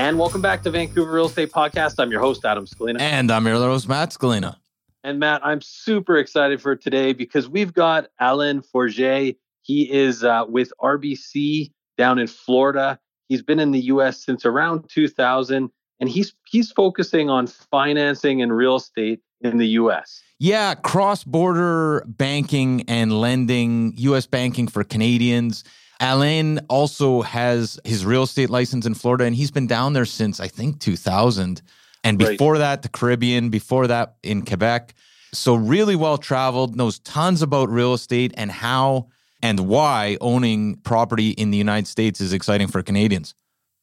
And 0.00 0.18
welcome 0.18 0.40
back 0.40 0.62
to 0.62 0.70
Vancouver 0.70 1.12
Real 1.12 1.26
Estate 1.26 1.52
Podcast. 1.52 1.96
I'm 1.98 2.10
your 2.10 2.22
host, 2.22 2.42
Adam 2.46 2.64
Scalina. 2.64 2.98
And 3.02 3.30
I'm 3.30 3.46
your 3.46 3.56
host, 3.56 3.86
Matt 3.86 4.08
Scalina. 4.08 4.56
And 5.04 5.18
Matt, 5.18 5.44
I'm 5.44 5.60
super 5.60 6.16
excited 6.16 6.62
for 6.62 6.74
today 6.74 7.12
because 7.12 7.50
we've 7.50 7.74
got 7.74 8.06
Alan 8.18 8.62
Forget. 8.62 9.34
He 9.60 9.92
is 9.92 10.24
uh, 10.24 10.46
with 10.48 10.72
RBC 10.80 11.72
down 11.98 12.18
in 12.18 12.28
Florida. 12.28 12.98
He's 13.28 13.42
been 13.42 13.60
in 13.60 13.72
the 13.72 13.80
U.S. 13.82 14.24
since 14.24 14.46
around 14.46 14.88
2000, 14.88 15.70
and 16.00 16.08
he's 16.08 16.32
he's 16.46 16.72
focusing 16.72 17.28
on 17.28 17.46
financing 17.46 18.40
and 18.40 18.56
real 18.56 18.76
estate 18.76 19.20
in 19.42 19.58
the 19.58 19.68
U.S. 19.68 20.22
Yeah, 20.38 20.76
cross-border 20.76 22.06
banking 22.06 22.84
and 22.88 23.20
lending, 23.20 23.92
U.S. 23.98 24.24
banking 24.24 24.66
for 24.66 24.82
Canadians. 24.82 25.62
Alain 26.00 26.60
also 26.68 27.20
has 27.20 27.78
his 27.84 28.06
real 28.06 28.22
estate 28.22 28.50
license 28.50 28.86
in 28.86 28.94
Florida, 28.94 29.24
and 29.24 29.36
he's 29.36 29.50
been 29.50 29.66
down 29.66 29.92
there 29.92 30.06
since 30.06 30.40
I 30.40 30.48
think 30.48 30.80
2000. 30.80 31.60
And 32.02 32.18
before 32.18 32.54
right. 32.54 32.58
that, 32.58 32.82
the 32.82 32.88
Caribbean, 32.88 33.50
before 33.50 33.86
that, 33.86 34.16
in 34.22 34.44
Quebec. 34.44 34.94
So, 35.32 35.54
really 35.54 35.94
well 35.94 36.18
traveled, 36.18 36.74
knows 36.74 36.98
tons 37.00 37.42
about 37.42 37.68
real 37.68 37.92
estate 37.92 38.32
and 38.36 38.50
how 38.50 39.08
and 39.42 39.60
why 39.68 40.16
owning 40.20 40.76
property 40.76 41.30
in 41.30 41.50
the 41.50 41.58
United 41.58 41.86
States 41.86 42.20
is 42.20 42.32
exciting 42.32 42.68
for 42.68 42.82
Canadians. 42.82 43.34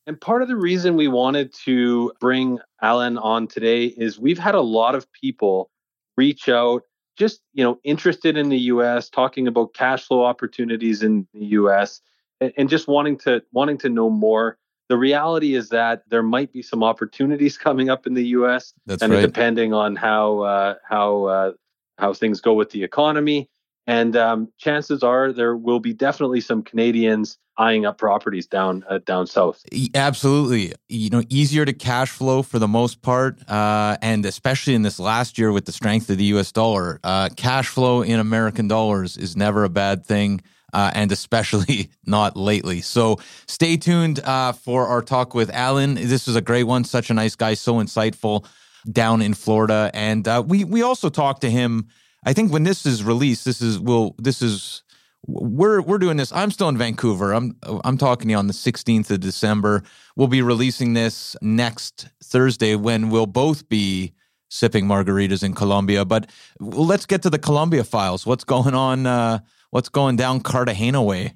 And 0.06 0.20
part 0.20 0.42
of 0.42 0.48
the 0.48 0.56
reason 0.56 0.96
we 0.96 1.08
wanted 1.08 1.54
to 1.66 2.12
bring 2.20 2.60
Alan 2.82 3.18
on 3.18 3.48
today 3.48 3.86
is 3.86 4.20
we've 4.20 4.40
had 4.40 4.56
a 4.56 4.62
lot 4.62 4.96
of 4.96 5.12
people 5.12 5.70
reach 6.16 6.50
out 6.50 6.84
just 7.18 7.42
you 7.54 7.64
know 7.64 7.80
interested 7.84 8.38
in 8.38 8.50
the 8.50 8.60
US 8.60 9.10
talking 9.10 9.48
about 9.48 9.74
cash 9.74 10.06
flow 10.08 10.24
opportunities 10.24 11.04
in 11.04 11.28
the 11.34 11.46
US 11.46 12.02
and, 12.40 12.54
and 12.58 12.70
just 12.70 12.88
wanting 12.88 13.18
to 13.20 13.42
wanting 13.52 13.78
to 13.80 13.90
know 13.90 14.10
more 14.10 14.58
the 14.90 14.98
reality 14.98 15.56
is 15.56 15.70
that 15.70 16.04
there 16.08 16.24
might 16.24 16.54
be 16.54 16.62
some 16.62 16.84
opportunities 16.84 17.58
coming 17.68 17.90
up 17.90 18.08
in 18.08 18.14
the 18.14 18.28
US 18.28 18.74
That's 18.86 19.04
and 19.04 19.12
right. 19.12 19.22
depending 19.22 19.74
on 19.74 19.96
how 19.96 20.40
uh, 20.40 20.76
how 20.88 21.26
uh, 21.26 21.52
how 21.98 22.14
things 22.14 22.40
go 22.40 22.54
with 22.54 22.70
the 22.70 22.84
economy 22.84 23.50
and 23.88 24.18
um, 24.18 24.52
chances 24.58 25.02
are 25.02 25.32
there 25.32 25.56
will 25.56 25.80
be 25.80 25.94
definitely 25.94 26.42
some 26.42 26.62
Canadians 26.62 27.38
eyeing 27.58 27.86
up 27.86 27.98
properties 27.98 28.46
down 28.46 28.84
uh, 28.90 29.00
down 29.00 29.26
south. 29.26 29.64
Absolutely, 29.96 30.74
you 30.90 31.10
know, 31.10 31.24
easier 31.30 31.66
to 31.66 31.74
cash 31.74 32.10
flow 32.10 32.44
for 32.44 32.60
the 32.60 32.68
most 32.68 33.02
part, 33.02 33.40
uh, 33.50 33.98
and 34.02 34.26
especially 34.26 34.76
in 34.76 34.82
this 34.82 35.00
last 35.00 35.38
year 35.38 35.52
with 35.52 35.66
the 35.66 35.72
strength 35.72 36.10
of 36.10 36.18
the 36.18 36.26
U.S. 36.26 36.52
dollar, 36.52 37.00
uh, 37.04 37.30
cash 37.36 37.70
flow 37.70 38.02
in 38.02 38.20
American 38.20 38.68
dollars 38.68 39.18
is 39.18 39.36
never 39.36 39.64
a 39.64 39.70
bad 39.70 40.06
thing. 40.06 40.42
Uh, 40.74 40.92
and 40.94 41.14
especially 41.14 41.90
not 42.06 42.36
lately. 42.36 42.82
So 42.82 43.20
stay 43.48 43.78
tuned 43.78 44.20
uh, 44.20 44.52
for 44.52 44.86
our 44.86 45.02
talk 45.02 45.34
with 45.34 45.50
Alan. 45.50 45.96
This 45.96 46.28
was 46.28 46.36
a 46.36 46.42
great 46.42 46.66
one. 46.66 46.84
Such 46.84 47.10
a 47.10 47.14
nice 47.14 47.38
guy, 47.38 47.54
so 47.54 47.76
insightful 47.76 48.46
down 48.92 49.22
in 49.22 49.34
Florida, 49.34 49.90
and 49.94 50.28
uh, 50.28 50.44
we 50.46 50.66
we 50.66 50.82
also 50.82 51.08
talked 51.08 51.40
to 51.42 51.50
him 51.50 51.88
I 52.26 52.34
think 52.34 52.52
when 52.52 52.64
this 52.64 52.86
is 52.86 53.04
released, 53.04 53.46
this 53.46 53.62
is 53.62 53.80
will 53.80 54.16
this 54.18 54.42
is 54.42 54.84
we're 55.26 55.82
we're 55.82 55.98
doing 55.98 56.18
this. 56.18 56.32
I'm 56.32 56.52
still 56.52 56.70
in 56.70 56.78
Vancouver. 56.78 57.34
I'm 57.34 57.58
I'm 57.84 57.98
talking 57.98 58.28
to 58.28 58.32
you 58.32 58.38
on 58.38 58.48
the 58.48 58.54
16th 58.54 59.10
of 59.12 59.20
December. 59.20 59.84
We'll 60.16 60.28
be 60.28 60.42
releasing 60.42 60.94
this 60.94 61.36
next 61.42 62.10
Thursday 62.24 62.76
when 62.76 63.10
we'll 63.10 63.26
both 63.26 63.68
be 63.70 64.14
sipping 64.50 64.86
margaritas 64.86 65.44
in 65.44 65.54
Colombia. 65.54 66.06
But 66.06 66.30
let's 66.60 67.06
get 67.06 67.22
to 67.24 67.30
the 67.30 67.40
Colombia 67.40 67.84
files. 67.84 68.26
What's 68.26 68.44
going 68.44 68.74
on? 68.74 69.06
Uh, 69.06 69.40
what's 69.72 69.90
going 69.90 70.16
down 70.16 70.42
Cartagena 70.42 71.04
way? 71.04 71.36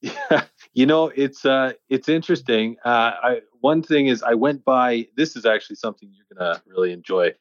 Yeah, 0.00 0.44
you 0.72 0.86
know 0.86 1.12
it's 1.14 1.44
uh 1.44 1.72
it's 1.88 2.08
interesting. 2.08 2.76
Uh, 2.84 3.12
I 3.22 3.40
one 3.60 3.82
thing 3.82 4.06
is 4.06 4.22
I 4.22 4.34
went 4.34 4.64
by. 4.64 5.08
This 5.16 5.36
is 5.36 5.46
actually 5.46 5.76
something 5.76 6.10
you're 6.12 6.36
gonna 6.36 6.62
really 6.66 6.92
enjoy 6.92 7.34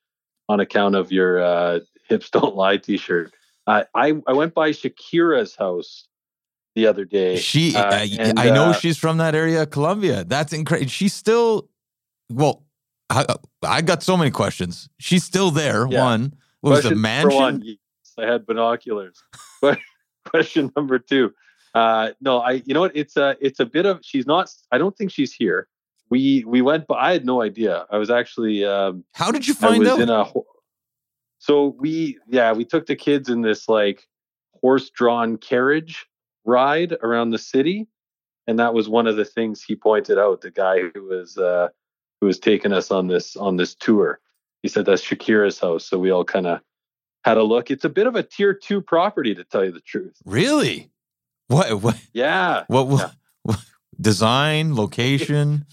on 0.50 0.60
account 0.60 0.96
of 0.96 1.12
your 1.12 1.42
uh, 1.42 1.80
hips 2.12 2.30
don't 2.30 2.56
lie 2.56 2.78
t-shirt. 2.78 3.34
Uh, 3.68 3.84
I 3.96 4.14
I 4.28 4.34
went 4.34 4.54
by 4.54 4.72
Shakira's 4.72 5.56
house 5.56 6.08
the 6.76 6.88
other 6.88 7.06
day. 7.06 7.38
She, 7.38 7.76
uh, 7.76 7.94
and, 7.94 8.40
I 8.40 8.50
know 8.50 8.70
uh, 8.70 8.74
she's 8.74 8.98
from 8.98 9.18
that 9.18 9.36
area, 9.36 9.66
Colombia. 9.66 10.24
That's 10.24 10.54
incredible. 10.54 10.90
She's 10.90 11.14
still, 11.14 11.70
well, 12.30 12.64
I, 13.10 13.26
I, 13.62 13.82
got 13.82 14.04
so 14.04 14.16
many 14.16 14.32
questions. 14.32 14.88
She's 14.98 15.24
still 15.24 15.52
there. 15.52 15.86
Yeah. 15.90 16.02
One 16.02 16.34
what 16.62 16.72
was 16.72 16.84
the 16.84 16.96
mansion. 16.96 17.40
One, 17.40 17.62
yes, 17.64 17.78
I 18.18 18.26
had 18.26 18.46
binoculars. 18.46 19.22
but 19.62 19.80
question 20.26 20.72
number 20.76 21.00
two, 21.00 21.34
uh, 21.74 22.12
no, 22.22 22.40
I. 22.40 22.64
You 22.66 22.74
know 22.74 22.82
what? 22.82 22.96
It's 22.96 23.18
a 23.18 23.36
it's 23.42 23.60
a 23.60 23.66
bit 23.66 23.86
of. 23.86 24.00
She's 24.04 24.26
not. 24.26 24.50
I 24.72 24.78
don't 24.78 24.96
think 24.96 25.12
she's 25.12 25.34
here. 25.34 25.68
We 26.10 26.44
we 26.46 26.62
went, 26.62 26.88
but 26.88 26.96
I 26.96 27.14
had 27.14 27.26
no 27.26 27.42
idea. 27.42 27.86
I 27.90 27.98
was 27.98 28.10
actually. 28.10 28.64
Um, 28.64 29.04
How 29.14 29.32
did 29.32 29.48
you 29.48 29.54
find 29.54 29.86
out? 29.88 30.00
In 30.00 30.10
a, 30.10 30.26
so 31.42 31.76
we, 31.80 32.20
yeah, 32.28 32.54
we 32.54 32.66
took 32.66 32.86
the 32.86 32.96
kids 32.96 33.28
in 33.28 33.42
this 33.42 33.68
like 33.68 34.08
horse-drawn 34.62 35.38
carriage 35.38 36.06
ride 36.46 36.94
around 37.02 37.32
the 37.32 37.40
city, 37.40 37.88
and 38.46 38.60
that 38.60 38.76
was 38.76 38.88
one 38.88 39.08
of 39.08 39.16
the 39.16 39.26
things 39.26 39.64
he 39.64 39.76
pointed 39.76 40.20
out. 40.20 40.42
The 40.42 40.52
guy 40.52 40.82
who 40.94 41.04
was 41.06 41.40
uh, 41.40 41.70
who 42.20 42.28
was 42.28 42.38
taking 42.38 42.72
us 42.72 42.92
on 42.92 43.08
this 43.08 43.36
on 43.36 43.58
this 43.58 43.74
tour, 43.74 44.20
he 44.62 44.68
said 44.68 44.86
that's 44.86 45.04
Shakira's 45.04 45.60
house. 45.60 45.84
So 45.84 45.98
we 45.98 46.12
all 46.12 46.24
kind 46.24 46.46
of 46.46 46.62
had 47.26 47.38
a 47.38 47.44
look. 47.44 47.72
It's 47.72 47.86
a 47.86 47.90
bit 47.90 48.06
of 48.06 48.16
a 48.16 48.22
tier 48.22 48.54
two 48.54 48.80
property, 48.80 49.34
to 49.34 49.44
tell 49.44 49.66
you 49.66 49.72
the 49.72 49.82
truth. 49.82 50.18
Really? 50.26 50.92
What? 51.48 51.82
What? 51.82 51.98
Yeah. 52.14 52.66
What? 52.68 52.88
what, 52.88 53.00
yeah. 53.00 53.12
what 53.42 53.60
design, 54.00 54.76
location? 54.76 55.66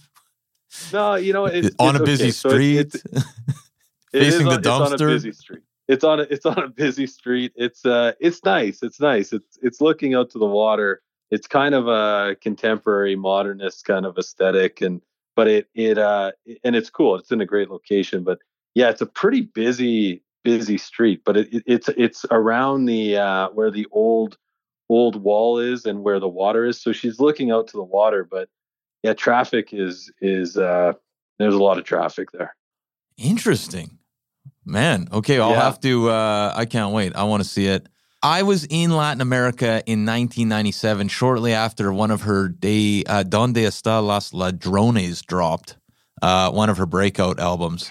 no, 0.94 1.16
you 1.16 1.34
know, 1.34 1.44
it's, 1.44 1.76
on 1.78 1.94
it's 1.94 2.00
a 2.00 2.04
busy 2.04 2.24
okay. 2.24 2.30
street. 2.30 2.92
So 2.92 3.20
facing 4.12 4.46
on, 4.46 4.60
the 4.60 4.68
dumpster. 4.68 4.92
It's 4.92 5.02
on 5.02 5.08
a 5.08 5.14
busy 5.14 5.32
street. 5.32 5.62
It's 5.88 6.04
on 6.04 6.20
a 6.20 6.22
it's 6.24 6.46
on 6.46 6.58
a 6.58 6.68
busy 6.68 7.06
street. 7.06 7.52
It's 7.56 7.84
uh 7.86 8.12
it's 8.20 8.44
nice. 8.44 8.82
It's 8.82 9.00
nice. 9.00 9.32
It's 9.32 9.58
it's 9.62 9.80
looking 9.80 10.14
out 10.14 10.30
to 10.30 10.38
the 10.38 10.46
water. 10.46 11.02
It's 11.30 11.46
kind 11.46 11.74
of 11.74 11.88
a 11.88 12.36
contemporary 12.40 13.16
modernist 13.16 13.84
kind 13.84 14.06
of 14.06 14.16
aesthetic 14.18 14.80
and 14.80 15.00
but 15.34 15.48
it 15.48 15.68
it 15.74 15.98
uh 15.98 16.32
and 16.62 16.76
it's 16.76 16.90
cool. 16.90 17.16
It's 17.16 17.32
in 17.32 17.40
a 17.40 17.46
great 17.46 17.70
location. 17.70 18.22
But 18.22 18.38
yeah, 18.74 18.90
it's 18.90 19.00
a 19.00 19.06
pretty 19.06 19.42
busy 19.42 20.22
busy 20.44 20.78
street. 20.78 21.22
But 21.24 21.38
it, 21.38 21.54
it 21.54 21.62
it's 21.66 21.88
it's 21.96 22.26
around 22.30 22.84
the 22.84 23.16
uh 23.16 23.48
where 23.50 23.70
the 23.70 23.86
old 23.90 24.36
old 24.90 25.22
wall 25.22 25.58
is 25.58 25.86
and 25.86 26.02
where 26.02 26.20
the 26.20 26.28
water 26.28 26.66
is. 26.66 26.80
So 26.80 26.92
she's 26.92 27.18
looking 27.18 27.50
out 27.50 27.66
to 27.68 27.76
the 27.76 27.82
water. 27.82 28.28
But 28.30 28.50
yeah, 29.02 29.14
traffic 29.14 29.72
is 29.72 30.12
is 30.20 30.58
uh 30.58 30.92
there's 31.38 31.54
a 31.54 31.62
lot 31.62 31.78
of 31.78 31.84
traffic 31.84 32.30
there. 32.32 32.54
Interesting. 33.18 33.98
Man, 34.64 35.08
okay, 35.12 35.40
I'll 35.40 35.50
yeah. 35.50 35.62
have 35.62 35.80
to 35.80 36.10
uh 36.10 36.52
I 36.54 36.64
can't 36.66 36.92
wait. 36.92 37.16
I 37.16 37.24
want 37.24 37.42
to 37.42 37.48
see 37.48 37.66
it. 37.66 37.88
I 38.22 38.42
was 38.42 38.66
in 38.68 38.90
Latin 38.90 39.20
America 39.20 39.82
in 39.86 40.04
1997, 40.04 41.08
shortly 41.08 41.52
after 41.52 41.92
one 41.92 42.10
of 42.10 42.22
her 42.22 42.48
de 42.48 43.04
uh, 43.06 43.22
Dónde 43.22 43.58
Están 43.58 44.06
los 44.06 44.34
Ladrones 44.34 45.22
dropped, 45.22 45.76
uh, 46.20 46.50
one 46.50 46.68
of 46.68 46.78
her 46.78 46.86
breakout 46.86 47.38
albums. 47.38 47.90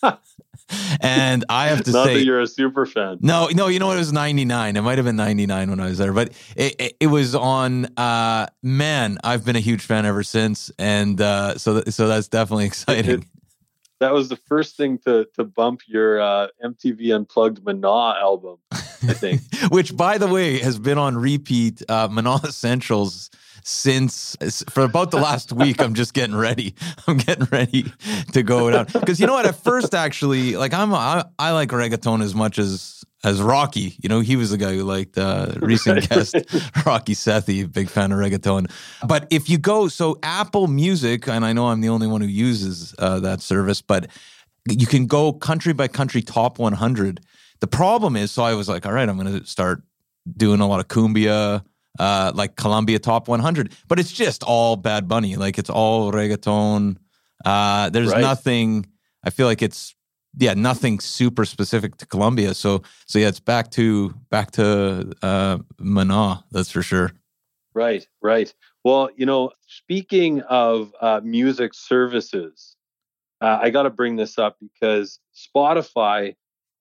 and 1.00 1.44
I 1.48 1.68
have 1.68 1.84
to 1.84 1.92
Not 1.92 2.06
say, 2.06 2.14
that 2.14 2.24
you're 2.24 2.40
a 2.40 2.46
super 2.46 2.86
fan. 2.86 3.18
No, 3.20 3.48
no, 3.52 3.68
you 3.68 3.78
know 3.78 3.86
what? 3.86 3.96
It 3.96 4.00
was 4.00 4.12
99. 4.12 4.76
It 4.76 4.80
might 4.82 4.98
have 4.98 5.04
been 5.04 5.16
99 5.16 5.70
when 5.70 5.78
I 5.78 5.86
was 5.86 5.98
there, 5.98 6.12
but 6.12 6.32
it, 6.56 6.74
it, 6.80 6.96
it 7.00 7.06
was 7.06 7.36
on. 7.36 7.86
Uh, 7.96 8.46
man, 8.64 9.18
I've 9.22 9.44
been 9.44 9.56
a 9.56 9.60
huge 9.60 9.82
fan 9.82 10.06
ever 10.06 10.24
since, 10.24 10.72
and 10.76 11.20
uh, 11.20 11.56
so 11.56 11.80
th- 11.80 11.94
so 11.94 12.08
that's 12.08 12.26
definitely 12.26 12.64
exciting. 12.66 13.26
That 14.00 14.12
was 14.12 14.28
the 14.28 14.36
first 14.36 14.76
thing 14.76 14.98
to 15.04 15.26
to 15.34 15.44
bump 15.44 15.82
your 15.86 16.20
uh, 16.20 16.48
MTV 16.64 17.14
Unplugged 17.14 17.64
Mana 17.64 18.16
album, 18.18 18.56
I 18.72 19.12
think. 19.12 19.42
Which, 19.70 19.96
by 19.96 20.18
the 20.18 20.26
way, 20.26 20.58
has 20.58 20.78
been 20.78 20.98
on 20.98 21.16
repeat. 21.16 21.82
Uh, 21.88 22.08
Mana 22.10 22.36
Essentials 22.44 23.30
since 23.62 24.36
for 24.70 24.84
about 24.84 25.10
the 25.10 25.18
last 25.18 25.52
week. 25.52 25.80
I'm 25.80 25.94
just 25.94 26.14
getting 26.14 26.36
ready. 26.36 26.74
I'm 27.06 27.18
getting 27.18 27.46
ready 27.50 27.92
to 28.32 28.42
go 28.42 28.70
down 28.70 28.86
because 28.92 29.20
you 29.20 29.26
know 29.26 29.34
what? 29.34 29.46
At 29.46 29.62
first, 29.62 29.94
actually, 29.94 30.56
like 30.56 30.72
I'm, 30.72 30.94
I, 30.94 31.24
I 31.38 31.52
like 31.52 31.70
reggaeton 31.70 32.22
as 32.22 32.34
much 32.34 32.58
as 32.58 32.99
as 33.24 33.42
Rocky. 33.42 33.96
You 34.02 34.08
know, 34.08 34.20
he 34.20 34.36
was 34.36 34.50
the 34.50 34.56
guy 34.56 34.74
who 34.74 34.82
liked 34.82 35.18
uh, 35.18 35.52
recent 35.60 36.08
guest 36.08 36.34
Rocky 36.86 37.14
Sethi, 37.14 37.70
big 37.70 37.88
fan 37.88 38.12
of 38.12 38.18
reggaeton. 38.18 38.70
But 39.06 39.26
if 39.30 39.48
you 39.48 39.58
go, 39.58 39.88
so 39.88 40.18
Apple 40.22 40.66
Music, 40.66 41.28
and 41.28 41.44
I 41.44 41.52
know 41.52 41.68
I'm 41.68 41.80
the 41.80 41.88
only 41.88 42.06
one 42.06 42.20
who 42.20 42.26
uses 42.26 42.94
uh, 42.98 43.20
that 43.20 43.40
service, 43.40 43.82
but 43.82 44.08
you 44.68 44.86
can 44.86 45.06
go 45.06 45.32
country 45.32 45.72
by 45.72 45.88
country 45.88 46.22
top 46.22 46.58
100. 46.58 47.20
The 47.60 47.66
problem 47.66 48.16
is, 48.16 48.30
so 48.30 48.42
I 48.42 48.54
was 48.54 48.68
like, 48.68 48.86
all 48.86 48.92
right, 48.92 49.08
I'm 49.08 49.18
going 49.18 49.40
to 49.40 49.46
start 49.46 49.82
doing 50.36 50.60
a 50.60 50.66
lot 50.66 50.80
of 50.80 50.88
cumbia, 50.88 51.62
uh, 51.98 52.32
like 52.34 52.56
Colombia 52.56 52.98
top 52.98 53.28
100, 53.28 53.72
but 53.88 53.98
it's 53.98 54.12
just 54.12 54.42
all 54.42 54.76
Bad 54.76 55.08
Bunny. 55.08 55.36
Like 55.36 55.58
it's 55.58 55.70
all 55.70 56.12
reggaeton. 56.12 56.96
Uh, 57.44 57.90
there's 57.90 58.10
right. 58.10 58.20
nothing. 58.20 58.86
I 59.24 59.30
feel 59.30 59.46
like 59.46 59.62
it's 59.62 59.94
yeah, 60.38 60.54
nothing 60.54 61.00
super 61.00 61.44
specific 61.44 61.96
to 61.96 62.06
Colombia. 62.06 62.54
So 62.54 62.82
so 63.06 63.18
yeah, 63.18 63.28
it's 63.28 63.40
back 63.40 63.70
to 63.72 64.14
back 64.30 64.52
to 64.52 65.12
uh, 65.22 65.58
Mana. 65.78 66.44
That's 66.50 66.70
for 66.70 66.82
sure. 66.82 67.12
Right, 67.74 68.06
right. 68.20 68.52
Well, 68.84 69.10
you 69.16 69.26
know, 69.26 69.50
speaking 69.66 70.40
of 70.42 70.92
uh, 71.00 71.20
music 71.22 71.74
services, 71.74 72.76
uh, 73.40 73.58
I 73.62 73.70
got 73.70 73.82
to 73.84 73.90
bring 73.90 74.16
this 74.16 74.38
up 74.38 74.56
because 74.60 75.18
Spotify 75.34 76.34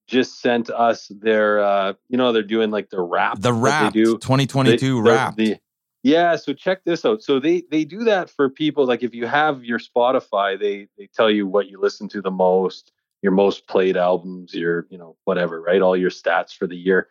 just 0.08 0.42
sent 0.42 0.70
us 0.72 1.12
their, 1.22 1.64
uh, 1.64 1.94
you 2.10 2.18
know, 2.18 2.32
they're 2.32 2.42
doing 2.42 2.72
like 2.72 2.90
the 2.90 3.02
wrap. 3.02 3.40
The 3.40 3.54
wrap, 3.54 3.94
2022 3.94 4.78
they, 5.04 5.10
wrap. 5.10 5.36
The, 5.36 5.58
yeah, 6.02 6.36
so 6.38 6.54
check 6.54 6.84
this 6.86 7.06
out. 7.06 7.22
So 7.22 7.40
they 7.40 7.64
they 7.70 7.84
do 7.84 8.06
that 8.06 8.30
for 8.30 8.50
people 8.50 8.86
like 8.86 9.04
if 9.04 9.14
you 9.14 9.28
have 9.28 9.64
your 9.64 9.80
Spotify, 9.80 10.60
they 10.60 10.88
they 10.98 11.08
tell 11.14 11.30
you 11.30 11.46
what 11.46 11.68
you 11.68 11.80
listen 11.80 12.08
to 12.10 12.22
the 12.22 12.32
most, 12.32 12.92
your 13.22 13.32
most 13.32 13.68
played 13.68 13.98
albums, 13.98 14.54
your 14.54 14.88
you 14.90 14.98
know 14.98 15.16
whatever, 15.26 15.62
right? 15.62 15.82
All 15.82 15.98
your 15.98 16.10
stats 16.10 16.56
for 16.56 16.68
the 16.68 16.78
year. 16.78 17.08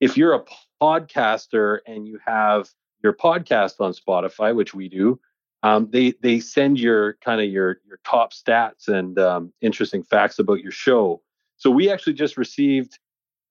If 0.00 0.16
you're 0.16 0.34
a 0.34 0.44
podcaster 0.80 1.78
and 1.86 2.06
you 2.06 2.18
have 2.24 2.70
your 3.02 3.12
podcast 3.12 3.80
on 3.80 3.92
Spotify, 3.92 4.54
which 4.54 4.74
we 4.74 4.88
do, 4.88 5.20
um, 5.62 5.88
they 5.90 6.14
they 6.22 6.40
send 6.40 6.78
your 6.80 7.14
kind 7.14 7.40
of 7.40 7.48
your 7.48 7.80
your 7.86 8.00
top 8.04 8.32
stats 8.32 8.88
and 8.88 9.18
um, 9.18 9.52
interesting 9.60 10.02
facts 10.02 10.38
about 10.38 10.60
your 10.60 10.72
show. 10.72 11.22
So 11.56 11.70
we 11.70 11.90
actually 11.90 12.14
just 12.14 12.36
received 12.38 12.98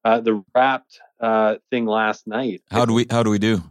uh, 0.03 0.19
the 0.19 0.43
wrapped 0.55 0.99
uh, 1.19 1.55
thing 1.69 1.85
last 1.85 2.25
night. 2.25 2.63
How 2.71 2.85
do 2.85 2.93
we 2.93 3.05
how 3.09 3.23
do 3.23 3.29
we 3.29 3.39
do? 3.39 3.61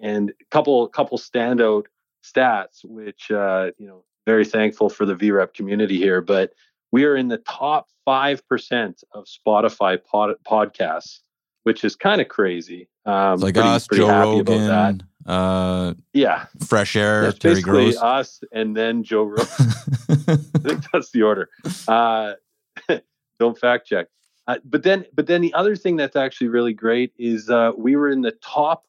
And 0.00 0.30
a 0.30 0.44
couple 0.50 0.88
couple 0.88 1.18
standout 1.18 1.84
stats, 2.24 2.84
which 2.84 3.30
uh, 3.30 3.70
you 3.78 3.86
know, 3.86 4.04
very 4.26 4.44
thankful 4.44 4.88
for 4.88 5.06
the 5.06 5.14
VREP 5.14 5.54
community 5.54 5.96
here. 5.96 6.20
But 6.20 6.52
we 6.92 7.04
are 7.04 7.16
in 7.16 7.28
the 7.28 7.38
top 7.38 7.88
five 8.04 8.46
percent 8.48 9.02
of 9.12 9.26
Spotify 9.26 10.02
pod, 10.02 10.34
podcasts, 10.46 11.20
which 11.62 11.84
is 11.84 11.96
kind 11.96 12.20
of 12.20 12.28
crazy. 12.28 12.88
Um, 13.06 13.40
like 13.40 13.54
pretty, 13.54 13.68
us, 13.68 13.86
pretty 13.86 14.02
Joe 14.02 14.42
Rogan. 14.42 15.02
Uh, 15.26 15.94
yeah, 16.12 16.46
fresh 16.66 16.96
air. 16.96 17.22
That's 17.22 17.38
Terry 17.38 17.60
Gross. 17.60 17.96
us, 17.98 18.40
and 18.52 18.76
then 18.76 19.02
Joe 19.02 19.24
Rogan. 19.24 19.46
I 20.08 20.36
think 20.62 20.84
that's 20.92 21.10
the 21.12 21.22
order. 21.22 21.48
Uh, 21.86 22.34
don't 23.38 23.58
fact 23.58 23.86
check. 23.86 24.08
Uh, 24.46 24.56
but 24.64 24.82
then, 24.82 25.04
but 25.14 25.26
then 25.26 25.40
the 25.40 25.54
other 25.54 25.76
thing 25.76 25.96
that's 25.96 26.16
actually 26.16 26.48
really 26.48 26.72
great 26.72 27.12
is 27.18 27.50
uh, 27.50 27.72
we 27.76 27.96
were 27.96 28.08
in 28.08 28.22
the 28.22 28.32
top 28.42 28.84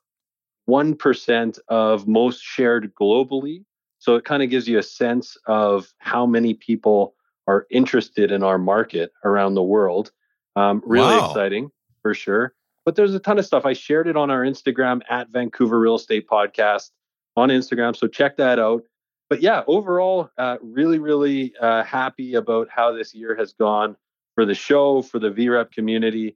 one 0.65 0.95
percent 0.95 1.59
of 1.67 2.07
most 2.07 2.41
shared 2.41 2.93
globally. 2.99 3.63
So 3.99 4.15
it 4.15 4.25
kind 4.25 4.41
of 4.41 4.49
gives 4.49 4.67
you 4.67 4.79
a 4.79 4.83
sense 4.83 5.37
of 5.45 5.93
how 5.99 6.25
many 6.25 6.55
people 6.55 7.13
are 7.51 7.67
interested 7.69 8.31
in 8.31 8.43
our 8.43 8.57
market 8.57 9.11
around 9.25 9.55
the 9.55 9.63
world. 9.63 10.11
Um, 10.55 10.81
really 10.85 11.17
wow. 11.17 11.27
exciting 11.27 11.69
for 12.01 12.13
sure. 12.13 12.53
But 12.85 12.95
there's 12.95 13.13
a 13.13 13.19
ton 13.19 13.37
of 13.37 13.45
stuff. 13.45 13.65
I 13.65 13.73
shared 13.73 14.07
it 14.07 14.15
on 14.15 14.31
our 14.31 14.41
Instagram 14.41 15.01
at 15.09 15.29
Vancouver 15.29 15.79
Real 15.79 15.95
Estate 15.95 16.27
Podcast 16.27 16.91
on 17.35 17.49
Instagram. 17.49 17.95
So 17.95 18.07
check 18.07 18.37
that 18.37 18.57
out. 18.57 18.83
But 19.29 19.41
yeah, 19.41 19.63
overall, 19.67 20.29
uh, 20.37 20.57
really, 20.61 20.99
really 20.99 21.53
uh, 21.61 21.83
happy 21.83 22.35
about 22.35 22.69
how 22.69 22.91
this 22.91 23.13
year 23.13 23.35
has 23.35 23.53
gone 23.53 23.95
for 24.35 24.45
the 24.45 24.55
show, 24.55 25.01
for 25.01 25.19
the 25.19 25.29
VREP 25.29 25.71
community. 25.71 26.35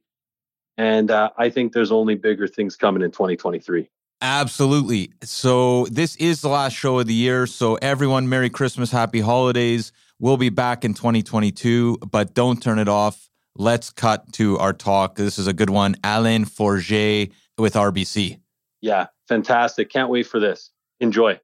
And 0.78 1.10
uh, 1.10 1.30
I 1.36 1.50
think 1.50 1.72
there's 1.72 1.92
only 1.92 2.14
bigger 2.14 2.46
things 2.46 2.76
coming 2.76 3.02
in 3.02 3.10
2023. 3.10 3.88
Absolutely. 4.20 5.12
So 5.22 5.86
this 5.86 6.16
is 6.16 6.40
the 6.40 6.48
last 6.48 6.74
show 6.74 6.98
of 6.98 7.06
the 7.06 7.14
year. 7.14 7.46
So 7.46 7.74
everyone, 7.76 8.28
Merry 8.28 8.50
Christmas, 8.50 8.90
Happy 8.90 9.20
Holidays. 9.20 9.92
We'll 10.18 10.36
be 10.36 10.48
back 10.48 10.84
in 10.84 10.94
2022, 10.94 11.98
but 12.10 12.34
don't 12.34 12.62
turn 12.62 12.78
it 12.78 12.88
off 12.88 13.26
let's 13.58 13.90
cut 13.90 14.32
to 14.34 14.58
our 14.58 14.72
talk. 14.72 15.16
This 15.16 15.38
is 15.38 15.46
a 15.46 15.52
good 15.52 15.70
one. 15.70 15.96
Alain 16.04 16.44
Forget 16.44 17.30
with 17.58 17.74
RBC. 17.74 18.40
Yeah, 18.80 19.06
fantastic. 19.28 19.90
Can't 19.90 20.10
wait 20.10 20.26
for 20.26 20.38
this. 20.38 20.70
Enjoy. 21.00 21.40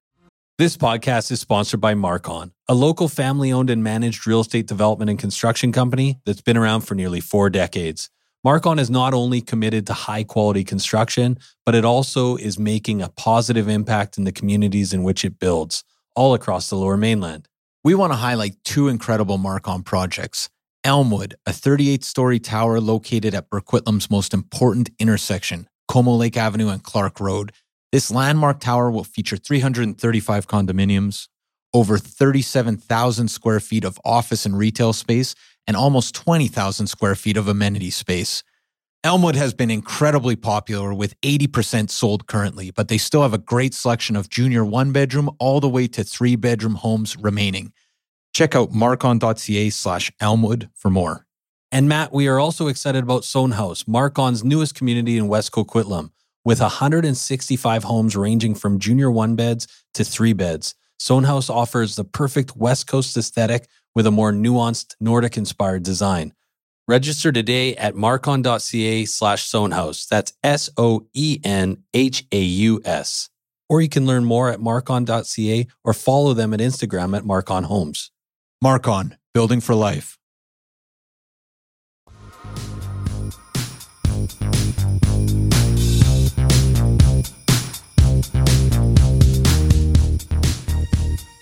This 0.59 0.77
podcast 0.77 1.31
is 1.33 1.41
sponsored 1.41 1.81
by 1.81 1.95
Marcon, 1.95 2.53
a 2.69 2.75
local 2.75 3.09
family 3.09 3.51
owned 3.51 3.71
and 3.71 3.83
managed 3.83 4.27
real 4.27 4.41
estate 4.41 4.67
development 4.67 5.11
and 5.11 5.19
construction 5.19 5.73
company 5.73 6.21
that's 6.25 6.43
been 6.43 6.57
around 6.57 6.83
for 6.83 6.95
nearly 6.95 7.21
four 7.21 7.51
decades. 7.51 8.11
Marcon 8.47 8.79
is 8.79 8.91
not 8.91 9.15
only 9.15 9.41
committed 9.41 9.87
to 9.87 9.93
high 9.93 10.25
quality 10.25 10.63
construction, 10.63 11.39
but 11.65 11.75
it 11.75 11.85
also 11.85 12.37
is 12.37 12.59
making 12.59 13.01
a 13.01 13.09
positive 13.09 13.69
impact 13.69 14.19
in 14.19 14.25
the 14.25 14.33
communities 14.33 14.93
in 14.93 15.03
which 15.03 15.25
it 15.25 15.39
builds, 15.39 15.85
all 16.15 16.35
across 16.35 16.69
the 16.69 16.77
lower 16.77 16.97
mainland. 16.97 17.49
We 17.85 17.97
want 17.97 18.13
to 18.13 18.17
highlight 18.17 18.63
two 18.63 18.87
incredible 18.87 19.39
Marcon 19.39 19.85
projects. 19.85 20.49
Elmwood, 20.85 21.35
a 21.47 21.53
38 21.53 22.05
story 22.05 22.39
tower 22.39 22.79
located 22.79 23.35
at 23.35 23.51
Burquitlam's 23.51 24.09
most 24.09 24.33
important 24.33 24.91
intersection, 25.01 25.69
Como 25.89 26.13
Lake 26.13 26.37
Avenue 26.37 26.69
and 26.69 26.81
Clarke 26.81 27.19
Road. 27.19 27.51
This 27.91 28.09
landmark 28.09 28.61
tower 28.61 28.89
will 28.89 29.03
feature 29.03 29.37
335 29.37 30.47
condominiums, 30.47 31.27
over 31.75 31.99
37,000 31.99 33.27
square 33.27 33.59
feet 33.59 33.83
of 33.83 33.99
office 34.05 34.47
and 34.47 34.57
retail 34.57 34.93
space, 34.93 35.35
and 35.67 35.77
almost 35.77 36.15
20,000 36.15 36.87
square 36.87 37.17
feet 37.17 37.37
of 37.37 37.49
amenity 37.49 37.91
space. 37.91 38.45
Elmwood 39.05 39.35
has 39.35 39.53
been 39.53 39.71
incredibly 39.71 40.37
popular 40.37 40.95
with 40.95 41.21
80% 41.23 41.91
sold 41.91 42.29
currently, 42.29 42.71
but 42.71 42.87
they 42.87 42.99
still 42.99 43.23
have 43.23 43.35
a 43.35 43.39
great 43.39 43.75
selection 43.75 44.15
of 44.15 44.29
junior 44.31 44.65
one 44.65 44.93
bedroom 44.93 45.29
all 45.41 45.59
the 45.59 45.69
way 45.69 45.89
to 45.89 46.05
three 46.05 46.37
bedroom 46.37 46.77
homes 46.77 47.17
remaining. 47.17 47.73
Check 48.33 48.55
out 48.55 48.71
marcon.ca 48.71 49.71
slash 49.71 50.13
Elmwood 50.21 50.71
for 50.77 50.89
more. 50.89 51.27
And 51.73 51.89
Matt, 51.89 52.13
we 52.13 52.29
are 52.29 52.39
also 52.39 52.69
excited 52.69 53.03
about 53.03 53.23
Soenhaus, 53.23 53.89
Marcon's 53.89 54.45
newest 54.45 54.77
community 54.77 55.19
in 55.19 55.27
West 55.27 55.51
Coquitlam, 55.51 56.13
with 56.45 56.61
165 56.61 57.83
homes 57.83 58.15
ranging 58.15 58.55
from 58.55 58.79
junior 58.79 59.11
one 59.11 59.35
beds 59.35 59.67
to 59.95 60.05
three 60.05 60.33
beds. 60.33 60.77
Soenhaus 61.01 61.51
offers 61.51 61.97
the 61.97 62.05
perfect 62.05 62.57
West 62.57 62.87
Coast 62.87 63.17
aesthetic 63.17 63.67
with 63.97 64.07
a 64.07 64.13
more 64.13 64.33
nuanced 64.33 64.95
Nordic 65.01 65.37
inspired 65.37 65.83
design. 65.83 66.35
Register 66.93 67.33
today 67.33 67.75
at 67.77 67.95
marcon.ca 67.95 69.07
slash 69.07 69.51
House. 69.51 70.05
That's 70.05 70.35
S 70.45 70.69
O 70.77 71.07
E 71.15 71.41
N 71.43 71.85
H 71.95 72.27
A 72.31 72.39
U 72.39 72.83
S. 72.85 73.31
Or 73.67 73.81
you 73.81 73.89
can 73.89 74.05
learn 74.05 74.27
more 74.27 74.51
at 74.51 74.59
marcon.ca 74.61 75.67
or 75.85 75.95
follow 75.95 76.35
them 76.35 76.53
at 76.53 76.61
Instagram 76.61 77.17
at 77.17 77.25
Marcon 77.25 77.65
Homes. 77.65 78.11
Marcon, 78.63 79.17
building 79.33 79.63
for 79.63 79.75
life. 79.75 80.19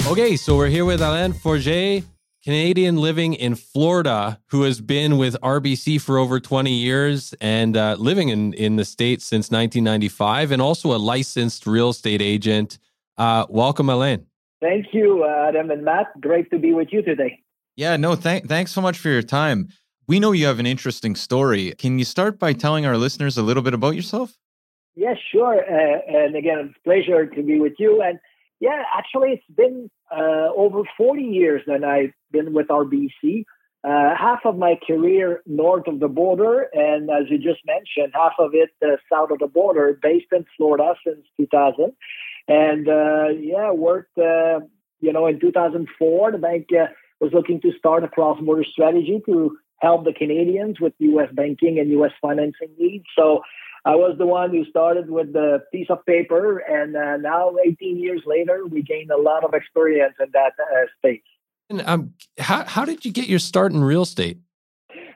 Okay, 0.07 0.37
so 0.37 0.57
we're 0.57 0.69
here 0.69 0.85
with 0.85 1.00
Alain 1.00 1.33
Forget, 1.33 2.04
Canadian 2.42 2.97
living 2.97 3.35
in 3.35 3.54
Florida, 3.54 4.40
who 4.47 4.62
has 4.62 4.80
been 4.80 5.18
with 5.18 5.37
RBC 5.42 6.00
for 6.00 6.16
over 6.16 6.40
20 6.40 6.73
years 6.73 7.35
and 7.40 7.76
uh, 7.76 7.97
living 7.99 8.30
in, 8.30 8.54
in 8.54 8.76
the 8.76 8.85
States 8.87 9.26
since 9.26 9.50
1995, 9.50 10.50
and 10.50 10.62
also 10.62 10.94
a 10.94 10.97
licensed 10.97 11.66
real 11.66 11.90
estate 11.90 12.23
agent. 12.23 12.78
Uh, 13.18 13.44
welcome, 13.50 13.90
Alain. 13.90 14.25
Thank 14.62 14.87
you, 14.92 15.26
Adam 15.26 15.70
and 15.70 15.85
Matt. 15.85 16.18
Great 16.18 16.50
to 16.50 16.59
be 16.59 16.73
with 16.73 16.88
you 16.92 17.02
today. 17.02 17.42
Yeah, 17.76 17.97
no, 17.97 18.16
th- 18.16 18.44
thanks 18.44 18.73
so 18.73 18.80
much 18.80 18.99
for 18.99 19.11
your 19.11 19.23
time. 19.23 19.68
We 20.06 20.18
know 20.18 20.32
you 20.32 20.47
have 20.47 20.59
an 20.59 20.66
interesting 20.66 21.16
story. 21.16 21.73
Can 21.76 21.99
you 21.99 22.06
start 22.06 22.38
by 22.38 22.54
telling 22.54 22.87
our 22.87 22.97
listeners 22.97 23.37
a 23.37 23.42
little 23.42 23.62
bit 23.62 23.75
about 23.75 23.97
yourself? 23.97 24.38
Yes, 24.97 25.16
yeah, 25.16 25.40
sure. 25.40 25.61
Uh, 25.61 25.99
and 26.09 26.37
again, 26.37 26.70
it's 26.70 26.78
pleasure 26.85 27.26
to 27.26 27.42
be 27.42 27.61
with 27.61 27.75
you. 27.78 28.02
And 28.02 28.18
yeah, 28.61 28.82
actually, 28.97 29.30
it's 29.32 29.56
been 29.56 29.90
uh, 30.11 30.49
over 30.57 30.83
40 30.97 31.23
years 31.23 31.62
that 31.67 31.85
I've 31.85 32.12
been 32.31 32.52
with 32.52 32.69
RBC. 32.69 33.45
Uh, 33.83 34.14
half 34.14 34.40
of 34.45 34.59
my 34.59 34.79
career 34.87 35.43
north 35.47 35.87
of 35.87 36.00
the 36.00 36.09
border, 36.09 36.69
and 36.75 37.09
as 37.09 37.31
you 37.31 37.38
just 37.38 37.61
mentioned, 37.67 38.12
half 38.12 38.33
of 38.38 38.50
it 38.52 38.71
uh, 38.85 38.97
south 39.11 39.31
of 39.31 39.38
the 39.38 39.47
border, 39.47 39.99
based 40.02 40.26
in 40.33 40.45
Florida 40.57 40.95
since 41.07 41.25
2000. 41.38 41.93
And 42.47 42.88
uh, 42.88 43.29
yeah, 43.40 43.71
worked. 43.73 44.19
Uh, 44.19 44.61
you 45.00 45.12
know, 45.14 45.26
in 45.26 45.40
2004, 45.40 46.33
the 46.33 46.38
bank 46.38 46.67
uh, 46.73 46.87
was 47.21 47.33
looking 47.33 47.61
to 47.62 47.73
start 47.79 48.05
a 48.05 48.09
cross-border 48.09 48.64
strategy 48.71 49.23
to 49.25 49.57
help 49.79 50.05
the 50.05 50.12
Canadians 50.12 50.79
with 50.79 50.93
U.S. 50.99 51.29
banking 51.33 51.79
and 51.79 51.90
U.S. 51.90 52.12
financing 52.21 52.69
needs. 52.79 53.07
So 53.17 53.40
I 53.84 53.94
was 53.96 54.16
the 54.18 54.26
one 54.26 54.50
who 54.50 54.64
started 54.66 55.10
with 55.10 55.32
the 55.32 55.62
piece 55.72 55.87
of 55.88 56.04
paper, 56.04 56.58
and 56.58 56.96
uh, 56.96 57.16
now 57.16 57.52
18 57.64 57.99
years 57.99 58.22
later, 58.26 58.66
we 58.66 58.82
gained 58.82 59.10
a 59.10 59.16
lot 59.16 59.42
of 59.44 59.54
experience 59.54 60.14
in 60.20 60.26
that 60.32 60.52
uh, 60.60 60.87
space. 60.99 61.22
And 61.70 61.82
um, 61.87 62.14
how 62.38 62.64
how 62.64 62.84
did 62.84 63.04
you 63.04 63.12
get 63.12 63.28
your 63.28 63.38
start 63.38 63.72
in 63.72 63.82
real 63.82 64.02
estate? 64.02 64.38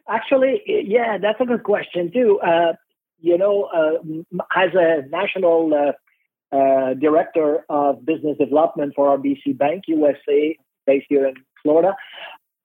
Actually, 0.08 0.62
yeah, 0.66 1.18
that's 1.20 1.40
a 1.40 1.44
good 1.44 1.64
question 1.64 2.10
too. 2.12 2.40
Uh, 2.40 2.74
you 3.20 3.36
know, 3.36 3.64
uh, 3.64 4.38
as 4.54 4.70
a 4.74 5.08
national 5.08 5.72
uh, 5.74 6.56
uh, 6.56 6.94
director 6.94 7.64
of 7.68 8.04
business 8.04 8.38
development 8.38 8.92
for 8.94 9.18
RBC 9.18 9.58
Bank 9.58 9.84
USA, 9.88 10.56
based 10.86 11.06
here 11.08 11.26
in 11.26 11.34
Florida, 11.62 11.96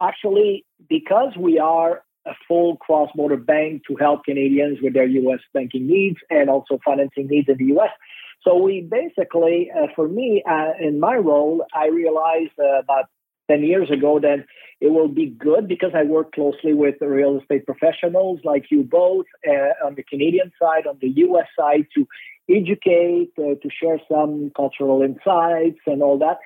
actually, 0.01 0.65
because 0.87 1.33
we 1.37 1.57
are 1.59 2.03
a 2.29 2.35
full 2.47 2.77
cross-border 2.77 3.37
bank 3.37 3.83
to 3.87 3.95
help 3.95 4.23
Canadians 4.23 4.79
with 4.81 4.93
their 4.93 5.07
U.S. 5.07 5.39
banking 5.53 5.87
needs 5.87 6.17
and 6.29 6.49
also 6.49 6.79
financing 6.83 7.27
needs 7.27 7.49
in 7.49 7.57
the 7.57 7.65
U.S. 7.65 7.91
So 8.43 8.55
we 8.57 8.81
basically, 8.81 9.69
uh, 9.75 9.87
for 9.95 10.07
me, 10.07 10.43
uh, 10.49 10.71
in 10.79 10.99
my 10.99 11.15
role, 11.15 11.65
I 11.73 11.87
realized 11.87 12.53
uh, 12.59 12.79
about 12.79 13.05
10 13.49 13.63
years 13.63 13.89
ago 13.91 14.19
that 14.19 14.45
it 14.79 14.87
will 14.87 15.07
be 15.09 15.25
good 15.25 15.67
because 15.67 15.91
I 15.93 16.03
work 16.03 16.31
closely 16.31 16.73
with 16.73 16.95
real 17.01 17.39
estate 17.39 17.65
professionals 17.65 18.39
like 18.43 18.65
you 18.71 18.83
both 18.83 19.25
uh, 19.47 19.85
on 19.85 19.95
the 19.95 20.03
Canadian 20.03 20.51
side, 20.61 20.87
on 20.87 20.97
the 21.01 21.09
US 21.25 21.47
side 21.59 21.87
to 21.95 22.07
educate, 22.49 23.31
uh, 23.37 23.55
to 23.61 23.69
share 23.81 23.99
some 24.09 24.51
cultural 24.55 25.01
insights 25.01 25.79
and 25.85 26.01
all 26.01 26.17
that. 26.19 26.37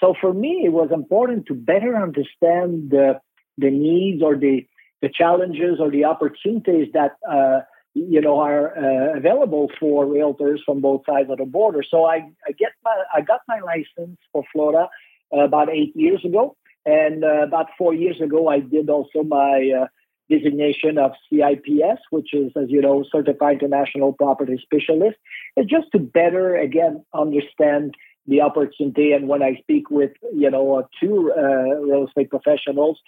So 0.00 0.14
for 0.20 0.32
me, 0.32 0.62
it 0.64 0.72
was 0.72 0.90
important 0.92 1.46
to 1.46 1.54
better 1.54 1.96
understand 1.96 2.90
the, 2.90 3.20
the 3.56 3.70
needs 3.70 4.22
or 4.22 4.36
the, 4.36 4.66
the 5.06 5.12
challenges 5.12 5.78
or 5.78 5.90
the 5.90 6.04
opportunities 6.04 6.88
that 6.92 7.12
uh, 7.30 7.60
you 7.94 8.20
know 8.20 8.38
are 8.40 8.76
uh, 8.76 9.16
available 9.16 9.70
for 9.78 10.04
realtors 10.04 10.58
from 10.66 10.80
both 10.80 11.02
sides 11.08 11.30
of 11.30 11.38
the 11.38 11.44
border. 11.44 11.82
So 11.88 12.04
I, 12.04 12.16
I 12.48 12.52
get 12.62 12.72
my 12.84 12.96
I 13.14 13.20
got 13.20 13.40
my 13.46 13.60
license 13.60 14.18
for 14.32 14.42
Florida 14.52 14.88
uh, 15.34 15.40
about 15.40 15.68
eight 15.70 15.94
years 15.94 16.24
ago. 16.24 16.56
And 16.84 17.24
uh, 17.24 17.42
about 17.42 17.66
four 17.76 17.92
years 17.94 18.20
ago, 18.20 18.48
I 18.48 18.60
did 18.60 18.88
also 18.88 19.24
my 19.24 19.72
uh, 19.80 19.86
designation 20.30 20.98
of 20.98 21.12
CIPS, 21.28 22.00
which 22.10 22.32
is, 22.32 22.52
as 22.56 22.66
you 22.68 22.80
know, 22.80 23.04
Certified 23.10 23.60
International 23.60 24.12
Property 24.12 24.56
Specialist. 24.62 25.16
It's 25.56 25.68
just 25.68 25.90
to 25.92 25.98
better, 25.98 26.56
again, 26.56 27.04
understand 27.12 27.96
the 28.28 28.40
opportunity. 28.40 29.12
And 29.12 29.26
when 29.26 29.42
I 29.42 29.56
speak 29.62 29.90
with, 29.90 30.12
you 30.32 30.50
know, 30.50 30.88
two 31.00 31.32
uh, 31.36 31.80
real 31.86 32.06
estate 32.06 32.30
professionals, 32.30 33.00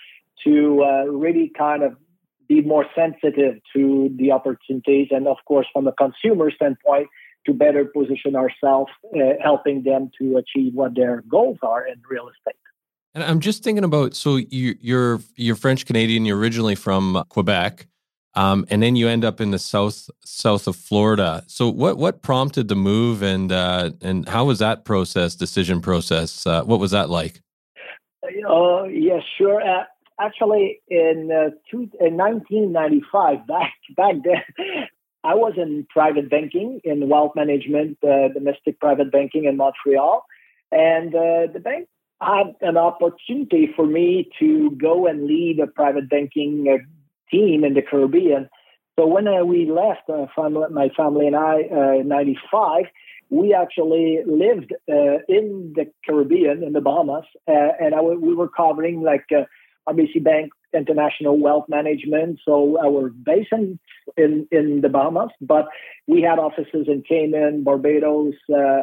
to 0.44 0.84
uh, 0.84 1.04
really 1.10 1.50
kind 1.56 1.82
of 1.82 1.92
be 2.48 2.62
more 2.62 2.86
sensitive 2.94 3.56
to 3.74 4.10
the 4.16 4.32
opportunities. 4.32 5.08
And 5.10 5.28
of 5.28 5.36
course, 5.46 5.66
from 5.72 5.86
a 5.86 5.92
consumer 5.92 6.50
standpoint, 6.50 7.08
to 7.46 7.54
better 7.54 7.84
position 7.84 8.36
ourselves, 8.36 8.90
uh, 9.14 9.34
helping 9.42 9.82
them 9.82 10.10
to 10.20 10.36
achieve 10.36 10.74
what 10.74 10.94
their 10.94 11.22
goals 11.28 11.58
are 11.62 11.86
in 11.86 12.00
real 12.08 12.28
estate. 12.28 12.58
And 13.14 13.24
I'm 13.24 13.40
just 13.40 13.64
thinking 13.64 13.84
about 13.84 14.14
so 14.14 14.36
you, 14.36 14.76
you're 14.80 15.20
you're 15.36 15.56
French 15.56 15.86
Canadian. 15.86 16.24
You're 16.24 16.38
originally 16.38 16.74
from 16.74 17.24
Quebec, 17.30 17.86
um, 18.34 18.66
and 18.70 18.82
then 18.82 18.96
you 18.96 19.08
end 19.08 19.24
up 19.24 19.40
in 19.40 19.50
the 19.50 19.58
south 19.58 20.10
south 20.24 20.68
of 20.68 20.76
Florida. 20.76 21.42
So 21.46 21.68
what 21.70 21.96
what 21.96 22.22
prompted 22.22 22.68
the 22.68 22.76
move, 22.76 23.22
and 23.22 23.50
uh, 23.50 23.90
and 24.02 24.28
how 24.28 24.44
was 24.44 24.58
that 24.58 24.84
process, 24.84 25.34
decision 25.34 25.80
process? 25.80 26.46
Uh, 26.46 26.62
what 26.64 26.78
was 26.78 26.90
that 26.90 27.08
like? 27.08 27.40
Oh 28.46 28.80
uh, 28.80 28.84
yeah, 28.84 29.20
sure. 29.38 29.62
Uh, 29.62 29.84
actually, 30.20 30.80
in, 30.88 31.30
uh, 31.32 31.50
two, 31.70 31.90
in 32.00 32.16
1995, 32.16 33.46
back 33.46 33.72
back 33.96 34.14
then, 34.24 34.86
I 35.24 35.34
was 35.34 35.54
in 35.56 35.86
private 35.90 36.30
banking, 36.30 36.80
in 36.84 37.08
wealth 37.08 37.32
management, 37.34 37.98
uh, 38.02 38.28
domestic 38.32 38.78
private 38.78 39.10
banking 39.10 39.44
in 39.44 39.56
Montreal. 39.56 40.24
And 40.70 41.14
uh, 41.14 41.52
the 41.52 41.60
bank 41.62 41.88
had 42.20 42.54
an 42.60 42.76
opportunity 42.76 43.68
for 43.74 43.86
me 43.86 44.30
to 44.38 44.70
go 44.80 45.06
and 45.06 45.26
lead 45.26 45.60
a 45.60 45.66
private 45.66 46.08
banking 46.08 46.66
uh, 46.68 46.84
team 47.30 47.64
in 47.64 47.74
the 47.74 47.82
Caribbean. 47.82 48.48
So 48.98 49.06
when 49.06 49.28
uh, 49.28 49.44
we 49.44 49.70
left, 49.70 50.08
uh, 50.08 50.26
family, 50.34 50.66
my 50.70 50.88
family 50.96 51.26
and 51.26 51.36
I, 51.36 51.62
uh, 51.70 52.00
in 52.00 52.08
95, 52.08 52.84
we 53.30 53.54
actually 53.54 54.20
lived 54.26 54.72
in 54.88 55.74
the 55.76 55.84
Caribbean, 56.06 56.62
in 56.64 56.72
the 56.72 56.80
Bahamas. 56.80 57.26
and 57.46 57.94
I, 57.94 58.00
we 58.00 58.34
were 58.34 58.48
covering 58.48 59.02
like 59.02 59.26
RBC 59.88 60.22
Bank 60.22 60.52
international 60.74 61.38
wealth 61.38 61.64
management. 61.68 62.40
So 62.44 62.78
our 62.84 63.08
base 63.08 63.46
in, 63.52 63.78
in, 64.16 64.46
in 64.50 64.80
the 64.80 64.88
Bahamas, 64.88 65.30
but 65.40 65.68
we 66.06 66.22
had 66.22 66.38
offices 66.38 66.86
in 66.88 67.02
Cayman, 67.08 67.64
Barbados, 67.64 68.34
uh, 68.54 68.82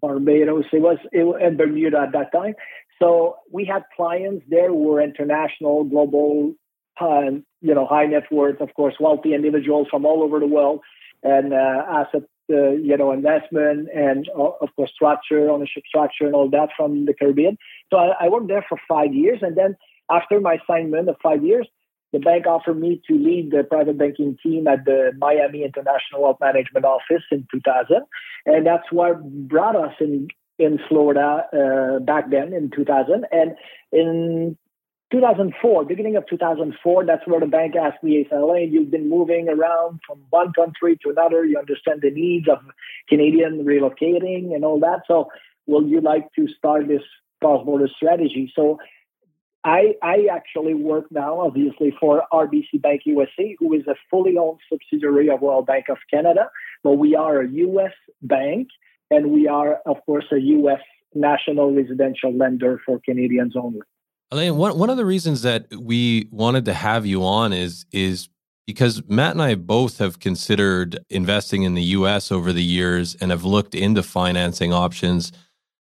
Barbados. 0.00 0.64
It 0.72 0.80
was 0.80 0.98
it, 1.10 1.24
and 1.42 1.58
Bermuda 1.58 1.98
at 2.06 2.12
that 2.12 2.32
time. 2.32 2.54
So 3.00 3.36
we 3.50 3.64
had 3.64 3.82
clients 3.96 4.44
there 4.48 4.68
who 4.68 4.78
were 4.78 5.02
international, 5.02 5.84
global, 5.84 6.54
uh, 7.00 7.32
you 7.60 7.74
know, 7.74 7.86
high 7.86 8.06
net 8.06 8.24
worth, 8.30 8.60
of 8.60 8.72
course, 8.74 8.94
wealthy 9.00 9.34
individuals 9.34 9.88
from 9.90 10.06
all 10.06 10.22
over 10.22 10.38
the 10.38 10.46
world, 10.46 10.80
and 11.22 11.52
uh, 11.52 11.82
asset, 11.88 12.22
uh, 12.52 12.70
you 12.70 12.96
know, 12.96 13.10
investment, 13.10 13.88
and 13.92 14.28
of 14.36 14.68
course, 14.76 14.90
structure, 14.94 15.50
ownership 15.50 15.82
structure, 15.88 16.26
and 16.26 16.34
all 16.34 16.48
that 16.50 16.68
from 16.76 17.06
the 17.06 17.14
Caribbean. 17.14 17.56
So 17.90 17.98
I, 17.98 18.26
I 18.26 18.28
worked 18.28 18.48
there 18.48 18.64
for 18.68 18.78
five 18.88 19.12
years, 19.12 19.38
and 19.42 19.56
then 19.56 19.76
after 20.10 20.40
my 20.40 20.58
assignment 20.62 21.08
of 21.08 21.16
five 21.22 21.44
years, 21.44 21.66
the 22.12 22.18
bank 22.18 22.46
offered 22.46 22.78
me 22.78 23.00
to 23.08 23.14
lead 23.14 23.50
the 23.50 23.64
private 23.64 23.96
banking 23.96 24.36
team 24.42 24.66
at 24.66 24.84
the 24.84 25.12
Miami 25.16 25.64
International 25.64 26.22
Wealth 26.22 26.36
Management 26.40 26.84
Office 26.84 27.22
in 27.30 27.46
2000. 27.50 28.02
And 28.44 28.66
that's 28.66 28.90
what 28.90 29.22
brought 29.48 29.76
us 29.76 29.94
in, 29.98 30.28
in 30.58 30.78
Florida 30.88 31.46
uh, 31.52 32.00
back 32.00 32.30
then 32.30 32.52
in 32.52 32.70
2000. 32.70 33.24
And 33.32 33.52
in 33.92 34.58
2004, 35.10 35.84
beginning 35.86 36.16
of 36.16 36.26
2004, 36.28 37.06
that's 37.06 37.26
where 37.26 37.40
the 37.40 37.46
bank 37.46 37.76
asked 37.76 38.02
me, 38.02 38.26
Alain, 38.30 38.72
you've 38.72 38.90
been 38.90 39.08
moving 39.08 39.48
around 39.48 40.00
from 40.06 40.22
one 40.28 40.52
country 40.52 40.98
to 41.02 41.10
another. 41.10 41.44
You 41.44 41.58
understand 41.58 42.00
the 42.02 42.10
needs 42.10 42.46
of 42.48 42.58
Canadian 43.08 43.64
relocating 43.64 44.54
and 44.54 44.64
all 44.64 44.80
that. 44.80 45.02
So, 45.06 45.28
will 45.66 45.86
you 45.86 46.00
like 46.00 46.32
to 46.36 46.48
start 46.48 46.88
this 46.88 47.02
cross 47.40 47.64
border 47.64 47.88
strategy? 47.94 48.52
So, 48.54 48.78
I, 49.64 49.94
I 50.02 50.26
actually 50.30 50.74
work 50.74 51.06
now, 51.10 51.40
obviously, 51.40 51.94
for 52.00 52.24
RBC 52.32 52.82
Bank 52.82 53.02
USA, 53.04 53.56
who 53.58 53.72
is 53.74 53.86
a 53.86 53.94
fully 54.10 54.36
owned 54.36 54.58
subsidiary 54.68 55.30
of 55.30 55.40
Royal 55.40 55.62
Bank 55.62 55.86
of 55.88 55.98
Canada. 56.10 56.50
But 56.82 56.94
we 56.94 57.14
are 57.14 57.42
a 57.42 57.48
U.S. 57.48 57.92
bank, 58.22 58.68
and 59.10 59.30
we 59.30 59.46
are, 59.46 59.78
of 59.86 60.04
course, 60.04 60.24
a 60.32 60.40
U.S. 60.40 60.80
national 61.14 61.72
residential 61.72 62.36
lender 62.36 62.80
for 62.84 63.00
Canadians 63.04 63.54
only. 63.56 63.80
Alain, 64.32 64.56
one, 64.56 64.78
one 64.78 64.90
of 64.90 64.96
the 64.96 65.04
reasons 65.04 65.42
that 65.42 65.66
we 65.78 66.26
wanted 66.32 66.64
to 66.64 66.74
have 66.74 67.06
you 67.06 67.24
on 67.24 67.52
is 67.52 67.84
is 67.92 68.28
because 68.66 69.02
Matt 69.06 69.32
and 69.32 69.42
I 69.42 69.54
both 69.54 69.98
have 69.98 70.20
considered 70.20 70.98
investing 71.10 71.64
in 71.64 71.74
the 71.74 71.82
US 71.82 72.32
over 72.32 72.52
the 72.52 72.62
years 72.62 73.14
and 73.16 73.30
have 73.30 73.44
looked 73.44 73.74
into 73.74 74.02
financing 74.02 74.72
options 74.72 75.32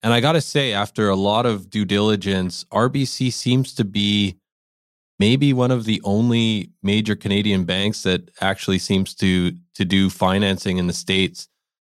and 0.04 0.12
I 0.12 0.20
got 0.20 0.32
to 0.32 0.42
say, 0.42 0.74
after 0.74 1.08
a 1.08 1.16
lot 1.16 1.46
of 1.46 1.70
due 1.70 1.86
diligence, 1.86 2.64
RBC 2.64 3.32
seems 3.32 3.74
to 3.76 3.86
be 3.86 4.36
maybe 5.18 5.54
one 5.54 5.70
of 5.70 5.86
the 5.86 6.02
only 6.04 6.72
major 6.82 7.16
Canadian 7.16 7.64
banks 7.64 8.02
that 8.02 8.30
actually 8.42 8.78
seems 8.78 9.14
to 9.14 9.52
to 9.76 9.84
do 9.86 10.10
financing 10.10 10.76
in 10.76 10.88
the 10.88 10.92
states, 10.92 11.48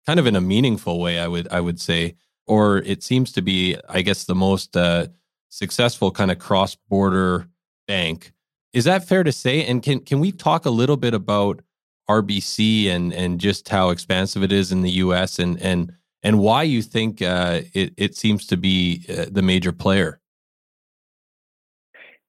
kind 0.06 0.22
of 0.22 0.26
in 0.26 0.38
a 0.38 0.42
meaningful 0.42 1.02
way. 1.02 1.20
I 1.20 1.28
would 1.28 1.50
I 1.52 1.60
would 1.60 1.82
say, 1.82 2.16
or 2.46 2.78
it 2.78 3.04
seems 3.04 3.34
to 3.34 3.42
be, 3.42 3.76
I 3.90 4.04
guess, 4.04 4.24
the 4.24 4.36
most 4.36 4.78
uh, 4.78 5.08
successful 5.50 6.10
kind 6.10 6.32
of 6.32 6.40
cross 6.40 6.76
border 6.76 7.50
bank. 7.90 8.32
Is 8.72 8.86
that 8.86 9.06
fair 9.06 9.24
to 9.24 9.34
say? 9.34 9.66
And 9.66 9.84
can 9.84 10.00
can 10.00 10.22
we 10.22 10.32
talk 10.32 10.66
a 10.66 10.70
little 10.70 10.98
bit 10.98 11.14
about 11.14 11.62
RBC 12.10 12.88
and 12.88 13.14
and 13.14 13.38
just 13.38 13.68
how 13.68 13.90
expansive 13.90 14.44
it 14.44 14.54
is 14.54 14.72
in 14.72 14.82
the 14.82 14.92
U.S. 14.92 15.40
and 15.40 15.62
and 15.62 15.92
and 16.24 16.40
why 16.40 16.64
you 16.64 16.82
think 16.82 17.22
uh, 17.22 17.62
it, 17.74 17.94
it 17.98 18.16
seems 18.16 18.46
to 18.48 18.58
be 18.58 19.06
uh, 19.10 19.26
the 19.32 19.42
major 19.42 19.72
player. 19.72 20.20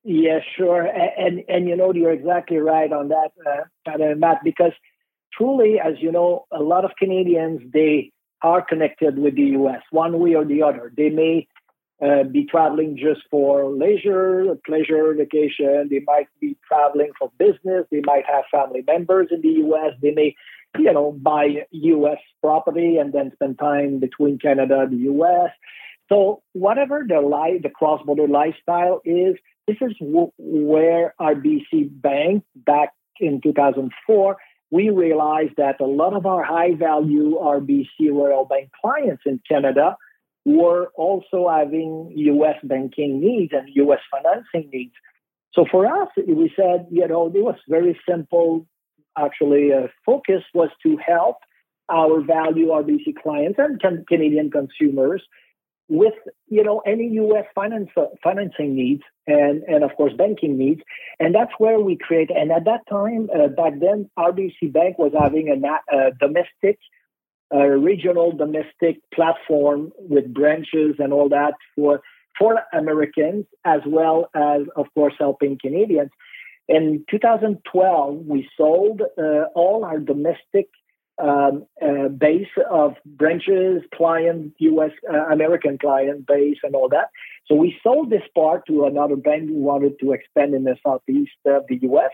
Yeah, 0.04 0.38
sure, 0.56 0.86
and, 0.86 1.10
and, 1.18 1.44
and 1.48 1.68
you 1.68 1.76
know 1.76 1.92
you're 1.92 2.12
exactly 2.12 2.56
right 2.58 2.90
on 2.92 3.08
that, 3.08 3.30
uh, 3.46 4.14
Matt. 4.16 4.38
Because 4.42 4.72
truly, 5.32 5.78
as 5.78 5.94
you 6.00 6.12
know, 6.12 6.46
a 6.52 6.62
lot 6.62 6.84
of 6.84 6.92
Canadians 6.98 7.60
they 7.72 8.12
are 8.42 8.64
connected 8.64 9.18
with 9.18 9.34
the 9.34 9.42
U.S. 9.42 9.82
one 9.90 10.18
way 10.18 10.34
or 10.34 10.44
the 10.44 10.62
other. 10.62 10.92
They 10.96 11.10
may 11.10 11.46
uh, 12.00 12.22
be 12.22 12.44
traveling 12.44 12.96
just 12.96 13.22
for 13.30 13.68
leisure, 13.70 14.56
pleasure, 14.64 15.12
vacation. 15.14 15.88
They 15.90 16.00
might 16.06 16.28
be 16.40 16.56
traveling 16.66 17.10
for 17.18 17.32
business. 17.38 17.86
They 17.90 18.02
might 18.04 18.24
have 18.26 18.44
family 18.52 18.84
members 18.86 19.28
in 19.30 19.40
the 19.40 19.48
U.S. 19.48 19.94
They 20.00 20.12
may 20.12 20.34
you 20.76 20.92
know, 20.92 21.12
buy 21.12 21.66
U.S. 21.70 22.18
property 22.42 22.96
and 22.98 23.12
then 23.12 23.32
spend 23.34 23.58
time 23.58 24.00
between 24.00 24.38
Canada 24.38 24.80
and 24.80 24.92
the 24.92 25.02
U.S. 25.04 25.50
So 26.08 26.42
whatever 26.52 27.04
the 27.06 27.20
life, 27.20 27.62
the 27.62 27.70
cross-border 27.70 28.28
lifestyle 28.28 29.00
is, 29.04 29.36
this 29.66 29.76
is 29.80 29.96
w- 29.98 30.32
where 30.38 31.14
RBC 31.20 32.00
Bank 32.00 32.44
back 32.54 32.92
in 33.20 33.40
2004 33.42 34.36
we 34.70 34.90
realized 34.90 35.54
that 35.56 35.80
a 35.80 35.86
lot 35.86 36.14
of 36.14 36.26
our 36.26 36.44
high-value 36.44 37.38
RBC 37.40 38.10
Royal 38.12 38.44
Bank 38.44 38.70
clients 38.80 39.22
in 39.24 39.40
Canada 39.48 39.96
were 40.44 40.88
also 40.94 41.48
having 41.48 42.12
U.S. 42.14 42.56
banking 42.62 43.20
needs 43.20 43.52
and 43.52 43.68
U.S. 43.74 44.00
financing 44.10 44.70
needs. 44.72 44.94
So 45.54 45.64
for 45.70 45.86
us, 45.86 46.08
we 46.16 46.52
said, 46.54 46.86
you 46.90 47.06
know, 47.08 47.26
it 47.26 47.42
was 47.42 47.56
very 47.68 47.98
simple 48.08 48.66
actually 49.16 49.72
uh, 49.72 49.88
focus 50.04 50.42
was 50.54 50.70
to 50.82 50.96
help 50.96 51.36
our 51.90 52.20
value 52.20 52.68
RBC 52.68 53.16
clients 53.22 53.58
and 53.58 53.80
can- 53.80 54.04
Canadian 54.08 54.50
consumers 54.50 55.22
with 55.88 56.14
you 56.48 56.62
know 56.62 56.80
any 56.86 57.08
U.S. 57.14 57.46
finance 57.54 57.88
financing 58.22 58.74
needs 58.74 59.02
and 59.26 59.62
and 59.62 59.82
of 59.82 59.90
course 59.96 60.12
banking 60.16 60.58
needs, 60.58 60.82
and 61.18 61.34
that's 61.34 61.52
where 61.58 61.80
we 61.80 61.96
create. 61.96 62.30
And 62.30 62.52
at 62.52 62.64
that 62.66 62.80
time, 62.88 63.28
uh, 63.34 63.48
back 63.48 63.80
then, 63.80 64.10
RBC 64.18 64.72
Bank 64.72 64.98
was 64.98 65.12
having 65.18 65.48
a, 65.48 65.96
a 65.96 66.10
domestic, 66.20 66.78
uh, 67.54 67.58
regional 67.58 68.32
domestic 68.32 69.00
platform 69.14 69.92
with 69.98 70.32
branches 70.32 70.96
and 70.98 71.12
all 71.12 71.30
that 71.30 71.54
for 71.74 72.02
for 72.38 72.62
Americans 72.72 73.46
as 73.64 73.80
well 73.86 74.30
as 74.34 74.62
of 74.76 74.86
course 74.94 75.14
helping 75.18 75.58
Canadians. 75.60 76.10
In 76.68 77.04
2012, 77.10 78.26
we 78.26 78.48
sold 78.56 79.00
uh, 79.00 79.44
all 79.54 79.84
our 79.84 79.98
domestic 79.98 80.68
um, 81.18 81.66
uh, 81.82 82.08
base 82.08 82.46
of 82.70 82.94
branches, 83.04 83.82
client, 83.94 84.52
U.S. 84.58 84.90
Uh, 85.10 85.32
American 85.32 85.78
client 85.78 86.26
base, 86.26 86.58
and 86.62 86.74
all 86.74 86.88
that. 86.90 87.08
So 87.46 87.54
we 87.54 87.76
sold 87.82 88.10
this 88.10 88.22
part 88.34 88.66
to 88.66 88.84
another 88.84 89.16
bank 89.16 89.48
who 89.48 89.54
wanted 89.54 89.98
to 90.00 90.12
expand 90.12 90.54
in 90.54 90.64
the 90.64 90.76
southeast 90.86 91.32
of 91.46 91.64
the 91.68 91.78
U.S. 91.82 92.10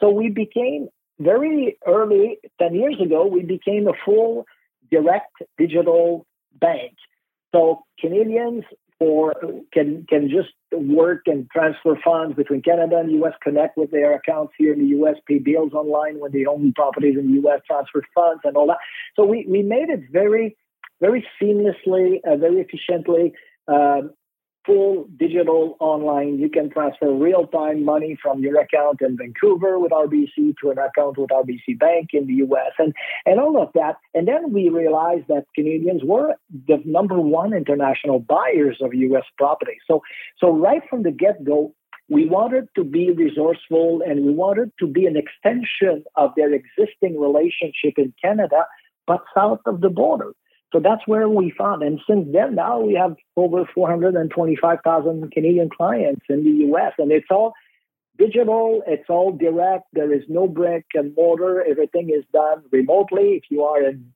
So 0.00 0.10
we 0.10 0.30
became 0.30 0.88
very 1.20 1.78
early, 1.86 2.38
10 2.58 2.74
years 2.74 2.96
ago, 3.00 3.26
we 3.26 3.42
became 3.42 3.86
a 3.86 3.92
full 4.04 4.46
direct 4.90 5.32
digital 5.58 6.26
bank. 6.58 6.94
So 7.52 7.84
Canadians 8.00 8.64
or 9.00 9.34
can 9.72 10.06
can 10.08 10.28
just 10.28 10.50
work 10.72 11.22
and 11.26 11.50
transfer 11.50 11.98
funds 12.04 12.36
between 12.36 12.60
Canada 12.60 12.98
and 12.98 13.10
US, 13.22 13.32
connect 13.42 13.76
with 13.76 13.90
their 13.90 14.14
accounts 14.14 14.52
here 14.58 14.74
in 14.74 14.78
the 14.78 14.96
US, 14.98 15.16
pay 15.26 15.38
bills 15.38 15.72
online 15.72 16.20
when 16.20 16.32
they 16.32 16.44
own 16.44 16.72
properties 16.74 17.16
in 17.18 17.32
the 17.32 17.48
US, 17.48 17.60
transfer 17.66 18.02
funds 18.14 18.42
and 18.44 18.56
all 18.56 18.66
that. 18.66 18.78
So 19.16 19.24
we, 19.24 19.46
we 19.48 19.62
made 19.62 19.88
it 19.88 20.00
very, 20.12 20.56
very 21.00 21.26
seamlessly, 21.42 22.18
uh, 22.24 22.36
very 22.36 22.60
efficiently. 22.60 23.32
Um, 23.66 24.12
full 24.66 25.06
digital 25.16 25.76
online. 25.80 26.38
You 26.38 26.48
can 26.48 26.70
transfer 26.70 27.12
real 27.12 27.46
time 27.46 27.84
money 27.84 28.18
from 28.22 28.40
your 28.40 28.60
account 28.60 29.00
in 29.00 29.16
Vancouver 29.16 29.78
with 29.78 29.92
RBC 29.92 30.54
to 30.62 30.70
an 30.70 30.78
account 30.78 31.18
with 31.18 31.30
RBC 31.30 31.78
Bank 31.78 32.10
in 32.12 32.26
the 32.26 32.34
US 32.46 32.72
and, 32.78 32.94
and 33.26 33.40
all 33.40 33.60
of 33.60 33.70
that. 33.74 33.96
And 34.14 34.28
then 34.28 34.52
we 34.52 34.68
realized 34.68 35.28
that 35.28 35.44
Canadians 35.54 36.02
were 36.04 36.34
the 36.68 36.82
number 36.84 37.20
one 37.20 37.54
international 37.54 38.20
buyers 38.20 38.78
of 38.80 38.94
US 38.94 39.24
property. 39.38 39.78
So, 39.86 40.02
so 40.38 40.50
right 40.50 40.82
from 40.88 41.02
the 41.02 41.10
get 41.10 41.44
go, 41.44 41.74
we 42.08 42.26
wanted 42.26 42.68
to 42.74 42.84
be 42.84 43.12
resourceful 43.12 44.02
and 44.04 44.26
we 44.26 44.32
wanted 44.32 44.72
to 44.80 44.86
be 44.86 45.06
an 45.06 45.16
extension 45.16 46.04
of 46.16 46.32
their 46.36 46.52
existing 46.52 47.18
relationship 47.20 47.94
in 47.96 48.12
Canada, 48.22 48.66
but 49.06 49.20
south 49.34 49.60
of 49.64 49.80
the 49.80 49.90
border. 49.90 50.32
So 50.72 50.78
that's 50.78 51.02
where 51.06 51.28
we 51.28 51.50
found. 51.56 51.82
And 51.82 52.00
since 52.08 52.28
then, 52.32 52.54
now 52.54 52.80
we 52.80 52.94
have 52.94 53.16
over 53.36 53.68
425,000 53.74 55.32
Canadian 55.32 55.68
clients 55.68 56.22
in 56.28 56.44
the 56.44 56.66
US. 56.72 56.92
And 56.98 57.10
it's 57.10 57.26
all 57.30 57.54
digital, 58.18 58.82
it's 58.86 59.08
all 59.08 59.32
direct. 59.32 59.86
There 59.92 60.12
is 60.12 60.22
no 60.28 60.46
brick 60.46 60.84
and 60.94 61.14
mortar. 61.16 61.64
Everything 61.68 62.10
is 62.10 62.24
done 62.32 62.62
remotely. 62.70 63.40
If 63.42 63.44
you 63.50 63.64
are 63.64 63.82
in 63.82 64.12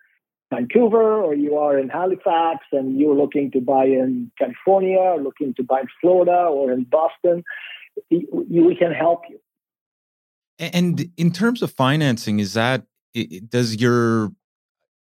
Vancouver 0.53 1.23
or 1.23 1.35
you 1.35 1.57
are 1.57 1.77
in 1.79 1.89
Halifax 1.89 2.67
and 2.71 3.01
you're 3.01 3.17
looking 3.17 3.51
to 3.53 3.61
buy 3.61 3.87
in 3.87 4.31
California 4.39 4.99
or 4.99 5.21
looking 5.21 5.55
to 5.55 5.65
buy 5.65 5.81
in 5.81 5.89
Florida 6.01 6.45
or 6.45 6.71
in 6.71 6.85
Boston, 6.85 7.43
we 8.11 8.77
can 8.79 8.93
help 8.93 9.23
you. 9.29 9.41
And 10.59 11.11
in 11.17 11.33
terms 11.33 11.63
of 11.63 11.73
financing, 11.73 12.39
is 12.39 12.55
that 12.55 12.85
does 13.49 13.81
your 13.81 14.31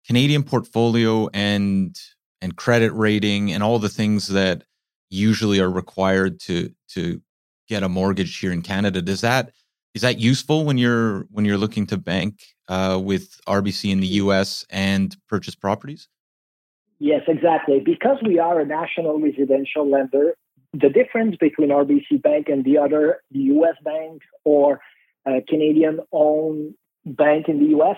Canadian 0.06 0.44
portfolio 0.44 1.30
and 1.34 1.98
and 2.42 2.56
credit 2.56 2.92
rating 2.94 3.52
and 3.52 3.62
all 3.62 3.80
the 3.80 3.90
things 3.90 4.28
that 4.28 4.64
usually 5.10 5.60
are 5.60 5.70
required 5.70 6.40
to 6.42 6.72
to 6.90 7.22
get 7.68 7.84
a 7.84 7.90
mortgage 7.90 8.38
here 8.38 8.52
in 8.52 8.62
Canada. 8.62 9.02
Does 9.02 9.22
that 9.22 9.52
is 9.94 10.02
that 10.02 10.20
useful 10.20 10.66
when 10.66 10.78
you're 10.78 11.28
when 11.32 11.46
you're 11.46 11.58
looking 11.58 11.86
to 11.88 11.98
bank 11.98 12.42
uh, 12.68 13.00
with 13.04 13.40
RBC 13.48 13.92
in 13.92 14.00
the 14.00 14.08
U.S. 14.08 14.66
and 14.70 15.16
purchase 15.28 15.56
properties? 15.56 16.08
Yes, 17.00 17.22
exactly. 17.28 17.82
Because 17.84 18.18
we 18.26 18.40
are 18.40 18.60
a 18.60 18.66
national 18.66 19.20
residential 19.20 19.90
lender, 19.90 20.36
the 20.74 20.90
difference 20.90 21.36
between 21.38 21.70
RBC 21.70 22.22
Bank 22.22 22.48
and 22.48 22.64
the 22.64 22.78
other 22.78 23.22
the 23.32 23.40
U.S. 23.40 23.76
banks 23.84 24.26
or 24.44 24.80
Canadian-owned 25.26 26.74
bank 27.06 27.48
in 27.48 27.60
the 27.60 27.70
U.S., 27.72 27.98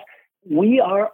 we 0.50 0.80
are 0.80 1.10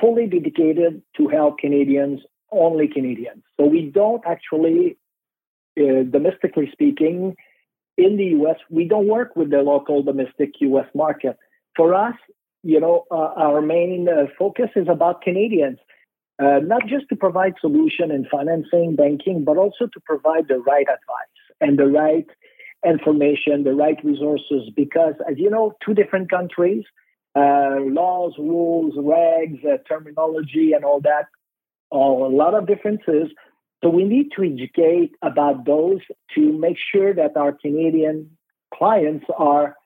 fully 0.00 0.26
dedicated 0.26 1.02
to 1.16 1.28
help 1.28 1.58
Canadians, 1.58 2.20
only 2.52 2.88
Canadians. 2.88 3.42
So 3.58 3.66
we 3.66 3.90
don't 3.92 4.22
actually, 4.26 4.96
uh, 5.78 6.02
domestically 6.10 6.68
speaking, 6.72 7.36
in 7.96 8.16
the 8.16 8.26
US, 8.40 8.56
we 8.70 8.86
don't 8.86 9.06
work 9.06 9.36
with 9.36 9.50
the 9.50 9.58
local 9.58 10.02
domestic 10.02 10.52
US 10.60 10.86
market. 10.94 11.36
For 11.76 11.94
us, 11.94 12.14
you 12.62 12.80
know, 12.80 13.04
uh, 13.10 13.32
our 13.36 13.60
main 13.62 14.08
uh, 14.08 14.26
focus 14.38 14.70
is 14.76 14.88
about 14.88 15.22
Canadians, 15.22 15.78
uh, 16.42 16.60
not 16.62 16.82
just 16.86 17.08
to 17.10 17.16
provide 17.16 17.54
solution 17.60 18.10
in 18.10 18.26
financing, 18.30 18.96
banking, 18.96 19.44
but 19.44 19.56
also 19.56 19.86
to 19.86 20.00
provide 20.04 20.48
the 20.48 20.58
right 20.58 20.86
advice 20.88 21.40
and 21.60 21.78
the 21.78 21.86
right 21.86 22.26
information, 22.86 23.64
the 23.64 23.74
right 23.74 24.02
resources. 24.04 24.70
Because, 24.74 25.14
as 25.30 25.38
you 25.38 25.50
know, 25.50 25.74
two 25.84 25.94
different 25.94 26.30
countries, 26.30 26.84
uh, 27.34 27.76
laws, 27.80 28.34
rules, 28.38 28.94
regs, 28.94 29.64
uh, 29.64 29.78
terminology, 29.88 30.72
and 30.72 30.84
all 30.84 31.00
that 31.00 31.26
are 31.92 32.10
a 32.10 32.28
lot 32.28 32.54
of 32.54 32.66
differences. 32.66 33.30
So 33.82 33.88
we 33.88 34.04
need 34.04 34.30
to 34.36 34.42
educate 34.44 35.12
about 35.22 35.64
those 35.64 36.00
to 36.34 36.52
make 36.52 36.76
sure 36.92 37.14
that 37.14 37.36
our 37.36 37.52
Canadian 37.52 38.36
clients 38.74 39.24
are, 39.38 39.76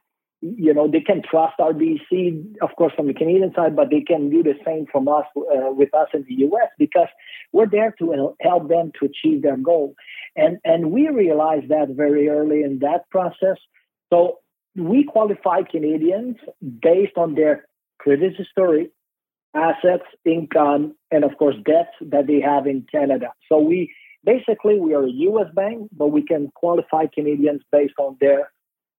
you 0.40 0.74
know, 0.74 0.88
they 0.90 1.00
can 1.00 1.22
trust 1.22 1.54
RBC, 1.60 2.56
of 2.60 2.70
course, 2.76 2.92
from 2.96 3.06
the 3.06 3.14
Canadian 3.14 3.52
side, 3.54 3.76
but 3.76 3.90
they 3.90 4.00
can 4.00 4.30
do 4.30 4.42
the 4.42 4.54
same 4.64 4.86
from 4.90 5.06
us 5.06 5.24
uh, 5.36 5.70
with 5.70 5.94
us 5.94 6.08
in 6.12 6.24
the 6.28 6.34
U.S. 6.34 6.68
because 6.78 7.08
we're 7.52 7.68
there 7.68 7.94
to 8.00 8.34
help 8.40 8.68
them 8.68 8.90
to 8.98 9.06
achieve 9.06 9.42
their 9.42 9.56
goal. 9.56 9.94
And 10.36 10.58
and 10.64 10.90
we 10.90 11.08
realized 11.08 11.68
that 11.68 11.88
very 11.90 12.28
early 12.28 12.62
in 12.62 12.80
that 12.80 13.08
process. 13.10 13.58
So 14.12 14.38
we 14.76 15.04
qualify 15.04 15.62
Canadians 15.62 16.36
based 16.82 17.16
on 17.16 17.34
their 17.34 17.66
credit 17.98 18.34
history, 18.36 18.90
assets, 19.54 20.04
income, 20.24 20.94
and 21.10 21.24
of 21.24 21.36
course 21.38 21.54
debts 21.64 21.94
that 22.00 22.26
they 22.26 22.40
have 22.40 22.66
in 22.66 22.86
Canada. 22.90 23.32
So 23.48 23.58
we 23.58 23.94
basically 24.24 24.80
we 24.80 24.94
are 24.94 25.04
a 25.04 25.10
U.S. 25.10 25.46
bank, 25.54 25.88
but 25.92 26.08
we 26.08 26.22
can 26.22 26.50
qualify 26.54 27.06
Canadians 27.06 27.62
based 27.70 27.94
on 27.98 28.16
their, 28.20 28.50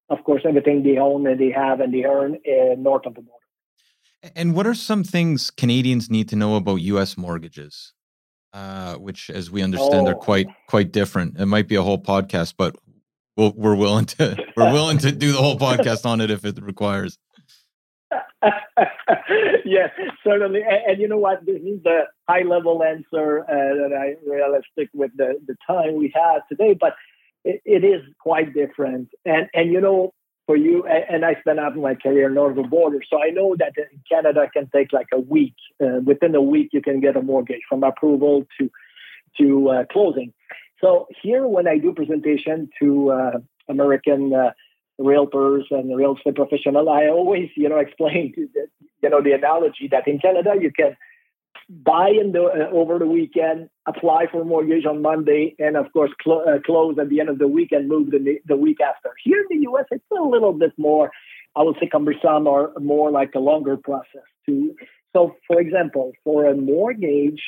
of 0.08 0.24
course, 0.24 0.42
everything 0.48 0.82
they 0.82 0.98
own 0.98 1.26
and 1.26 1.38
they 1.38 1.50
have 1.50 1.80
and 1.80 1.92
they 1.92 2.04
earn 2.04 2.38
in 2.44 2.82
north 2.82 3.06
of 3.06 3.14
the 3.14 3.22
border. 3.22 4.32
And 4.34 4.54
what 4.54 4.66
are 4.66 4.74
some 4.74 5.04
things 5.04 5.50
Canadians 5.50 6.10
need 6.10 6.28
to 6.30 6.36
know 6.36 6.56
about 6.56 6.76
U.S. 6.76 7.16
mortgages? 7.16 7.92
Uh, 8.52 8.94
which, 8.94 9.28
as 9.28 9.50
we 9.50 9.62
understand, 9.62 10.08
oh. 10.08 10.12
are 10.12 10.14
quite 10.14 10.46
quite 10.66 10.90
different. 10.90 11.38
It 11.38 11.44
might 11.44 11.68
be 11.68 11.74
a 11.74 11.82
whole 11.82 12.02
podcast, 12.02 12.54
but 12.56 12.74
we'll, 13.36 13.52
we're 13.56 13.74
willing 13.74 14.06
to 14.06 14.36
we're 14.56 14.72
willing 14.72 14.98
to 14.98 15.12
do 15.12 15.32
the 15.32 15.38
whole 15.38 15.58
podcast 15.58 16.06
on 16.06 16.20
it 16.20 16.30
if 16.30 16.44
it 16.44 16.60
requires. 16.62 17.18
yes, 19.64 19.90
certainly. 20.24 20.62
And, 20.62 20.80
and, 20.86 21.00
you 21.00 21.08
know 21.08 21.18
what? 21.18 21.44
This 21.44 21.56
is 21.56 21.82
the 21.82 22.02
high 22.28 22.42
level 22.42 22.82
answer 22.82 23.40
uh, 23.40 23.46
that 23.48 23.90
I 23.92 24.14
realistic 24.28 24.90
with 24.94 25.10
the, 25.16 25.40
the 25.46 25.56
time 25.66 25.96
we 25.96 26.12
have 26.14 26.46
today, 26.48 26.76
but 26.78 26.94
it, 27.44 27.60
it 27.64 27.84
is 27.84 28.02
quite 28.20 28.54
different. 28.54 29.08
And 29.24 29.48
and 29.54 29.72
you 29.72 29.80
know, 29.80 30.12
for 30.46 30.56
you, 30.56 30.86
and 30.86 31.24
I 31.24 31.34
spent 31.40 31.58
half 31.58 31.74
my 31.74 31.94
career 31.94 32.28
north 32.28 32.56
of 32.56 32.64
the 32.64 32.68
border, 32.68 33.00
so 33.08 33.20
I 33.20 33.30
know 33.30 33.56
that 33.58 33.72
in 33.76 34.00
Canada 34.08 34.48
can 34.52 34.68
take 34.72 34.92
like 34.92 35.08
a 35.12 35.18
week. 35.18 35.54
Uh, 35.82 36.00
within 36.04 36.34
a 36.34 36.42
week, 36.42 36.70
you 36.72 36.80
can 36.80 37.00
get 37.00 37.16
a 37.16 37.22
mortgage 37.22 37.62
from 37.68 37.82
approval 37.82 38.46
to 38.58 38.70
to 39.38 39.68
uh, 39.68 39.84
closing. 39.90 40.32
So 40.80 41.06
here, 41.22 41.46
when 41.46 41.66
I 41.66 41.78
do 41.78 41.92
presentation 41.92 42.68
to 42.80 43.10
uh, 43.10 43.38
American 43.68 44.32
uh, 44.34 44.50
realtors 45.00 45.64
and 45.70 45.96
real 45.96 46.16
estate 46.16 46.36
professional, 46.36 46.88
I 46.88 47.08
always, 47.08 47.50
you 47.56 47.68
know, 47.68 47.78
explain 47.86 48.34
that 48.54 48.68
you 49.02 49.10
know 49.10 49.22
the 49.22 49.32
analogy 49.32 49.88
that 49.90 50.06
in 50.06 50.18
Canada 50.18 50.54
you 50.60 50.72
can 50.72 50.96
buy 51.68 52.10
in 52.10 52.32
the 52.32 52.42
uh, 52.42 52.70
over 52.72 52.98
the 52.98 53.06
weekend, 53.06 53.68
apply 53.86 54.26
for 54.30 54.44
mortgage 54.44 54.84
on 54.84 55.02
Monday, 55.02 55.54
and 55.58 55.76
of 55.76 55.92
course 55.92 56.10
cl- 56.24 56.44
uh, 56.48 56.58
close 56.64 56.96
at 56.98 57.08
the 57.08 57.20
end 57.20 57.28
of 57.28 57.38
the 57.38 57.48
week 57.48 57.72
and 57.72 57.88
move 57.88 58.10
the 58.10 58.38
the 58.46 58.56
week 58.56 58.78
after. 58.80 59.10
Here 59.22 59.40
in 59.40 59.58
the 59.58 59.62
U.S., 59.64 59.86
it's 59.90 60.04
a 60.16 60.22
little 60.22 60.52
bit 60.52 60.72
more, 60.76 61.10
I 61.56 61.62
would 61.62 61.76
say, 61.80 61.88
cumbersome 61.88 62.46
or 62.46 62.72
more 62.80 63.10
like 63.10 63.32
a 63.34 63.40
longer 63.40 63.76
process. 63.76 64.26
To 64.46 64.74
so, 65.14 65.34
for 65.46 65.60
example, 65.60 66.12
for 66.24 66.44
a 66.44 66.54
mortgage 66.54 67.42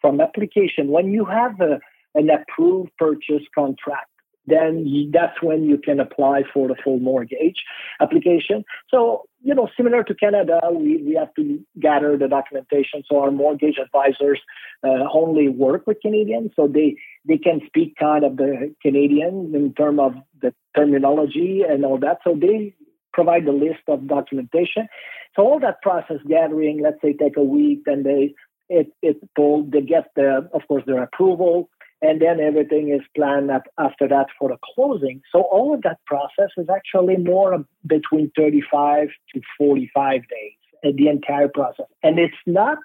from 0.00 0.20
application, 0.20 0.88
when 0.88 1.10
you 1.12 1.24
have 1.24 1.60
a, 1.60 1.80
an 2.14 2.28
approved 2.30 2.90
purchase 2.98 3.42
contract 3.54 4.10
then 4.48 5.10
that's 5.12 5.42
when 5.42 5.64
you 5.64 5.78
can 5.78 6.00
apply 6.00 6.42
for 6.52 6.68
the 6.68 6.76
full 6.82 6.98
mortgage 6.98 7.62
application. 8.00 8.64
So, 8.90 9.24
you 9.42 9.54
know, 9.54 9.68
similar 9.76 10.02
to 10.04 10.14
Canada, 10.14 10.60
we, 10.72 11.02
we 11.02 11.14
have 11.14 11.34
to 11.34 11.60
gather 11.78 12.16
the 12.16 12.28
documentation. 12.28 13.02
So 13.08 13.20
our 13.20 13.30
mortgage 13.30 13.76
advisors 13.82 14.40
uh, 14.82 15.04
only 15.12 15.48
work 15.48 15.86
with 15.86 15.98
Canadians, 16.00 16.52
so 16.56 16.66
they 16.66 16.96
they 17.26 17.38
can 17.38 17.60
speak 17.66 17.96
kind 17.98 18.24
of 18.24 18.36
the 18.36 18.74
Canadian 18.82 19.52
in 19.54 19.74
terms 19.74 20.00
of 20.00 20.14
the 20.40 20.54
terminology 20.74 21.62
and 21.68 21.84
all 21.84 21.98
that. 21.98 22.18
So 22.24 22.34
they 22.34 22.74
provide 23.12 23.44
the 23.44 23.52
list 23.52 23.82
of 23.88 24.06
documentation. 24.06 24.88
So 25.36 25.42
all 25.42 25.60
that 25.60 25.82
process 25.82 26.18
gathering, 26.26 26.80
let's 26.82 27.00
say, 27.02 27.12
take 27.12 27.36
a 27.36 27.42
week, 27.42 27.82
then 27.86 28.02
they 28.02 28.34
it 28.68 28.92
it 29.02 29.16
told 29.36 29.72
they 29.72 29.82
get 29.82 30.10
the 30.16 30.48
of 30.52 30.62
course 30.68 30.84
their 30.86 31.02
approval 31.02 31.68
and 32.00 32.20
then 32.20 32.40
everything 32.40 32.90
is 32.90 33.00
planned 33.14 33.50
after 33.78 34.08
that 34.08 34.26
for 34.38 34.50
the 34.50 34.58
closing. 34.74 35.20
So 35.32 35.42
all 35.42 35.74
of 35.74 35.82
that 35.82 35.98
process 36.06 36.50
is 36.56 36.68
actually 36.68 37.16
more 37.16 37.64
between 37.86 38.30
35 38.36 39.08
to 39.34 39.40
45 39.58 40.20
days, 40.28 40.52
uh, 40.84 40.90
the 40.96 41.08
entire 41.08 41.48
process. 41.48 41.86
And 42.02 42.18
it's 42.18 42.36
not 42.46 42.78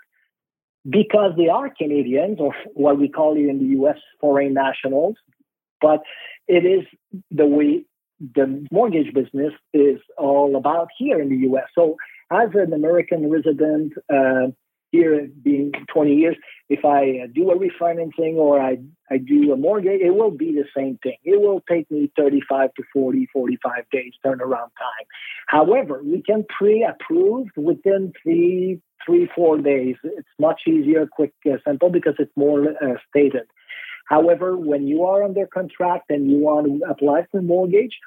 because 0.89 1.33
they 1.37 1.47
are 1.47 1.69
Canadians 1.69 2.39
or 2.39 2.55
what 2.73 2.99
we 2.99 3.07
call 3.07 3.35
it 3.37 3.47
in 3.47 3.59
the 3.59 3.81
US 3.81 3.97
foreign 4.19 4.53
nationals, 4.53 5.15
but 5.79 6.01
it 6.47 6.65
is 6.65 6.85
the 7.29 7.45
way 7.45 7.85
the 8.35 8.65
mortgage 8.71 9.13
business 9.13 9.53
is 9.73 9.99
all 10.17 10.55
about 10.55 10.87
here 10.97 11.21
in 11.21 11.29
the 11.29 11.47
US. 11.49 11.65
So 11.75 11.97
as 12.31 12.49
an 12.53 12.73
American 12.73 13.29
resident, 13.29 13.93
uh, 14.11 14.47
here 14.93 15.27
being 15.43 15.71
20 15.91 16.13
years, 16.13 16.37
if 16.69 16.85
I 16.85 17.27
do 17.33 17.49
a 17.49 17.57
refinancing 17.57 18.35
or 18.35 18.61
I, 18.61 18.77
I 19.09 19.17
do 19.17 19.51
a 19.51 19.57
mortgage, 19.57 19.99
it 20.01 20.13
will 20.15 20.31
be 20.31 20.53
the 20.53 20.65
same 20.77 20.99
thing. 21.01 21.17
It 21.23 21.41
will 21.41 21.61
take 21.69 21.89
me 21.89 22.11
35 22.15 22.73
to 22.75 22.83
40, 22.93 23.27
45 23.33 23.89
days 23.91 24.13
turnaround 24.23 24.71
time. 24.77 25.07
However, 25.47 26.01
we 26.03 26.21
can 26.21 26.45
pre-approve 26.57 27.47
within 27.57 28.13
three, 28.21 28.81
three, 29.05 29.27
four 29.35 29.57
days. 29.57 29.95
It's 30.03 30.27
much 30.39 30.61
easier, 30.67 31.07
quick, 31.11 31.33
uh, 31.51 31.57
simple 31.67 31.89
because 31.89 32.15
it's 32.19 32.37
more 32.37 32.69
uh, 32.69 32.97
stated. 33.09 33.47
However, 34.07 34.55
when 34.55 34.87
you 34.87 35.05
are 35.05 35.23
under 35.23 35.47
contract 35.47 36.09
and 36.09 36.29
you 36.29 36.37
want 36.37 36.67
to 36.67 36.87
apply 36.87 37.25
for 37.31 37.39
a 37.39 37.41
mortgage, 37.41 37.97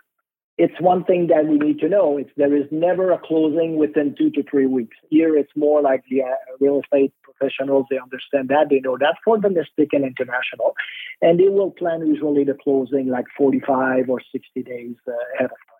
it's 0.59 0.81
one 0.81 1.05
thing 1.05 1.27
that 1.27 1.47
we 1.47 1.59
need 1.59 1.79
to 1.81 1.89
know. 1.89 2.17
It's 2.17 2.31
there 2.37 2.57
is 2.57 2.67
never 2.71 3.13
a 3.13 3.19
closing 3.19 3.77
within 3.77 4.15
two 4.17 4.31
to 4.31 4.43
three 4.43 4.67
weeks. 4.67 4.97
Here, 5.11 5.37
it's 5.37 5.53
more 5.55 5.83
like 5.83 6.03
the 6.11 6.23
uh, 6.23 6.35
real 6.61 6.81
estate 6.83 7.13
professionals. 7.23 7.87
They 7.91 7.99
understand 7.99 8.49
that. 8.49 8.69
They 8.71 8.81
know 8.81 8.97
that 8.99 9.17
for 9.23 9.39
domestic 9.39 9.93
and 9.93 10.05
international, 10.05 10.75
and 11.21 11.39
they 11.39 11.49
will 11.49 11.71
plan 11.71 12.07
usually 12.07 12.45
the 12.45 12.55
closing 12.55 13.09
like 13.09 13.27
45 13.37 14.09
or 14.09 14.21
60 14.33 14.63
days 14.63 14.97
uh, 15.07 15.13
ahead 15.35 15.47
of 15.47 15.51
time. 15.51 15.77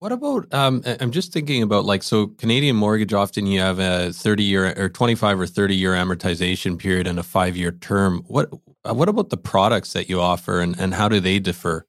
What 0.00 0.12
about? 0.12 0.54
Um, 0.54 0.82
I'm 1.00 1.10
just 1.10 1.32
thinking 1.32 1.62
about 1.62 1.84
like 1.84 2.02
so 2.02 2.28
Canadian 2.28 2.76
mortgage. 2.76 3.12
Often 3.12 3.46
you 3.46 3.60
have 3.60 3.78
a 3.78 4.12
30 4.12 4.42
year 4.42 4.72
or 4.78 4.88
25 4.88 5.40
or 5.40 5.46
30 5.46 5.74
year 5.74 5.92
amortization 5.92 6.78
period 6.78 7.06
and 7.06 7.18
a 7.18 7.22
five 7.22 7.58
year 7.58 7.72
term. 7.72 8.24
What 8.26 8.48
What 8.84 9.10
about 9.10 9.28
the 9.28 9.36
products 9.36 9.92
that 9.92 10.08
you 10.08 10.18
offer 10.18 10.60
and, 10.60 10.78
and 10.78 10.94
how 10.94 11.10
do 11.10 11.20
they 11.20 11.38
differ? 11.40 11.84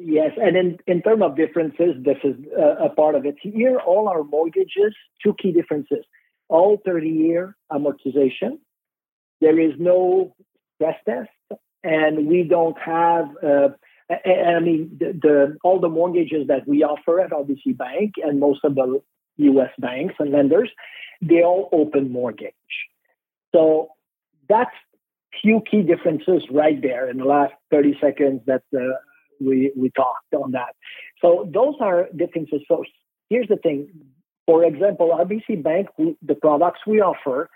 Yes, 0.00 0.32
and 0.36 0.56
in, 0.56 0.78
in 0.86 1.02
terms 1.02 1.22
of 1.22 1.36
differences, 1.36 1.94
this 2.04 2.18
is 2.22 2.36
a, 2.56 2.86
a 2.86 2.88
part 2.90 3.14
of 3.14 3.26
it. 3.26 3.36
Here, 3.40 3.78
all 3.78 4.08
our 4.08 4.22
mortgages, 4.22 4.94
two 5.22 5.34
key 5.40 5.52
differences. 5.52 6.04
All 6.48 6.80
30 6.84 7.08
year 7.08 7.56
amortization. 7.70 8.58
There 9.40 9.58
is 9.58 9.72
no 9.78 10.34
stress 10.74 10.96
test, 11.04 11.60
and 11.82 12.26
we 12.26 12.42
don't 12.42 12.76
have, 12.78 13.26
uh, 13.42 13.68
I 14.10 14.60
mean, 14.60 14.96
the, 14.98 15.18
the, 15.20 15.58
all 15.62 15.80
the 15.80 15.88
mortgages 15.88 16.48
that 16.48 16.66
we 16.66 16.82
offer 16.82 17.20
at 17.20 17.30
RBC 17.30 17.76
Bank 17.76 18.14
and 18.22 18.40
most 18.40 18.60
of 18.64 18.74
the 18.74 19.00
US 19.36 19.70
banks 19.78 20.14
and 20.18 20.32
lenders, 20.32 20.70
they 21.20 21.42
all 21.42 21.68
open 21.72 22.10
mortgage. 22.10 22.52
So 23.54 23.88
that's 24.48 24.74
few 25.42 25.62
key 25.70 25.82
differences 25.82 26.42
right 26.50 26.80
there 26.80 27.08
in 27.08 27.18
the 27.18 27.24
last 27.24 27.52
30 27.70 27.98
seconds 28.00 28.40
that 28.46 28.62
uh, 28.74 28.80
we, 29.40 29.72
we 29.76 29.90
talked 29.90 30.34
on 30.34 30.52
that. 30.52 30.74
So 31.20 31.48
those 31.52 31.74
are 31.80 32.08
differences. 32.16 32.60
So 32.68 32.84
here's 33.28 33.48
the 33.48 33.56
thing. 33.56 33.88
For 34.46 34.64
example, 34.64 35.10
RBC 35.12 35.62
Bank, 35.62 35.88
the 36.22 36.34
products 36.34 36.80
we 36.86 37.00
offer 37.00 37.50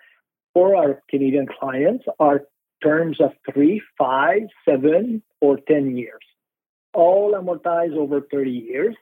for 0.53 0.77
our 0.77 1.03
Canadian 1.09 1.47
clients 1.59 2.05
are 2.21 2.42
terms 2.83 3.18
of 3.21 3.31
three, 3.53 3.81
five, 3.97 4.42
seven, 4.68 5.23
or 5.40 5.59
10 5.68 5.97
years, 5.97 6.21
all 6.92 7.35
amortized 7.35 7.97
over 7.97 8.21
30 8.21 8.51
years. 8.51 8.95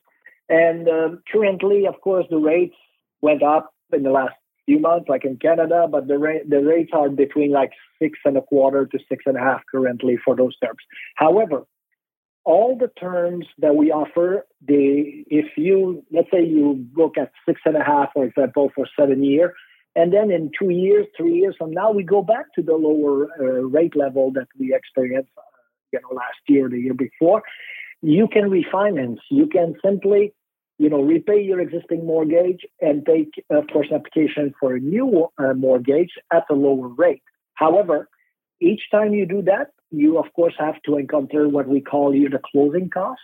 And 0.48 0.88
um, 0.88 1.22
currently, 1.32 1.86
of 1.86 2.00
course, 2.00 2.26
the 2.30 2.36
rates 2.36 2.76
went 3.22 3.42
up 3.42 3.72
in 3.92 4.02
the 4.02 4.10
last 4.10 4.34
few 4.66 4.78
months, 4.78 5.08
like 5.08 5.24
in 5.24 5.36
Canada, 5.36 5.86
but 5.90 6.06
the, 6.06 6.18
ra- 6.18 6.46
the 6.48 6.62
rates 6.62 6.90
are 6.92 7.08
between 7.08 7.50
like 7.50 7.72
six 8.00 8.18
and 8.24 8.36
a 8.36 8.42
quarter 8.42 8.86
to 8.86 8.98
six 9.08 9.24
and 9.26 9.36
a 9.36 9.40
half 9.40 9.62
currently 9.70 10.16
for 10.24 10.36
those 10.36 10.56
terms. 10.58 10.78
However, 11.16 11.64
all 12.44 12.76
the 12.76 12.88
terms 13.00 13.46
that 13.58 13.76
we 13.76 13.90
offer, 13.90 14.46
they, 14.66 15.24
if 15.28 15.46
you, 15.56 16.04
let's 16.10 16.30
say 16.32 16.44
you 16.44 16.86
look 16.96 17.18
at 17.18 17.32
six 17.46 17.60
and 17.64 17.76
a 17.76 17.84
half, 17.84 18.10
for 18.14 18.24
example, 18.24 18.70
for 18.74 18.86
seven 18.98 19.22
year, 19.22 19.54
and 19.96 20.12
then 20.12 20.30
in 20.30 20.50
two 20.56 20.70
years, 20.70 21.06
three 21.16 21.34
years 21.34 21.54
from 21.58 21.72
now, 21.72 21.90
we 21.90 22.04
go 22.04 22.22
back 22.22 22.46
to 22.54 22.62
the 22.62 22.74
lower 22.74 23.28
uh, 23.38 23.62
rate 23.64 23.96
level 23.96 24.30
that 24.32 24.46
we 24.58 24.74
experienced, 24.74 25.30
uh, 25.36 25.42
you 25.92 26.00
know, 26.00 26.14
last 26.14 26.38
year, 26.48 26.68
the 26.68 26.78
year 26.78 26.94
before. 26.94 27.42
You 28.00 28.28
can 28.28 28.44
refinance. 28.44 29.18
You 29.30 29.46
can 29.46 29.74
simply, 29.84 30.32
you 30.78 30.88
know, 30.88 31.02
repay 31.02 31.42
your 31.42 31.60
existing 31.60 32.06
mortgage 32.06 32.64
and 32.80 33.04
take, 33.04 33.44
of 33.50 33.66
course, 33.72 33.88
application 33.92 34.54
for 34.60 34.76
a 34.76 34.80
new 34.80 35.28
uh, 35.38 35.54
mortgage 35.54 36.12
at 36.32 36.44
a 36.50 36.54
lower 36.54 36.88
rate. 36.88 37.22
However, 37.54 38.08
each 38.60 38.82
time 38.90 39.14
you 39.14 39.26
do 39.26 39.42
that, 39.42 39.68
you 39.90 40.18
of 40.18 40.32
course 40.34 40.54
have 40.58 40.80
to 40.86 40.96
encounter 40.96 41.48
what 41.48 41.68
we 41.68 41.80
call 41.80 42.12
here 42.12 42.28
the 42.28 42.40
closing 42.52 42.90
cost, 42.90 43.20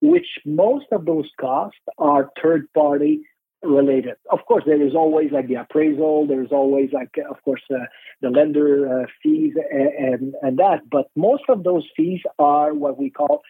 which 0.00 0.26
most 0.44 0.86
of 0.92 1.04
those 1.04 1.28
costs 1.40 1.78
are 1.98 2.30
third 2.42 2.72
party 2.72 3.22
related. 3.62 4.14
Of 4.30 4.40
course, 4.46 4.64
there 4.66 4.80
is 4.80 4.94
always 4.94 5.32
like 5.32 5.48
the 5.48 5.56
appraisal, 5.56 6.26
there's 6.26 6.52
always 6.52 6.90
like, 6.92 7.10
of 7.28 7.42
course, 7.42 7.62
uh, 7.70 7.86
the 8.20 8.30
lender 8.30 9.02
uh, 9.02 9.06
fees 9.22 9.54
and, 9.70 10.34
and, 10.42 10.58
that, 10.58 10.88
but 10.90 11.06
most 11.16 11.44
of 11.48 11.64
those 11.64 11.84
fees 11.96 12.20
are 12.38 12.74
what 12.74 12.98
we 12.98 13.10
call 13.10 13.42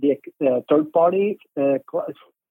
the 0.00 0.16
uh, 0.44 0.60
third 0.68 0.92
party. 0.92 1.38
Uh, 1.60 1.78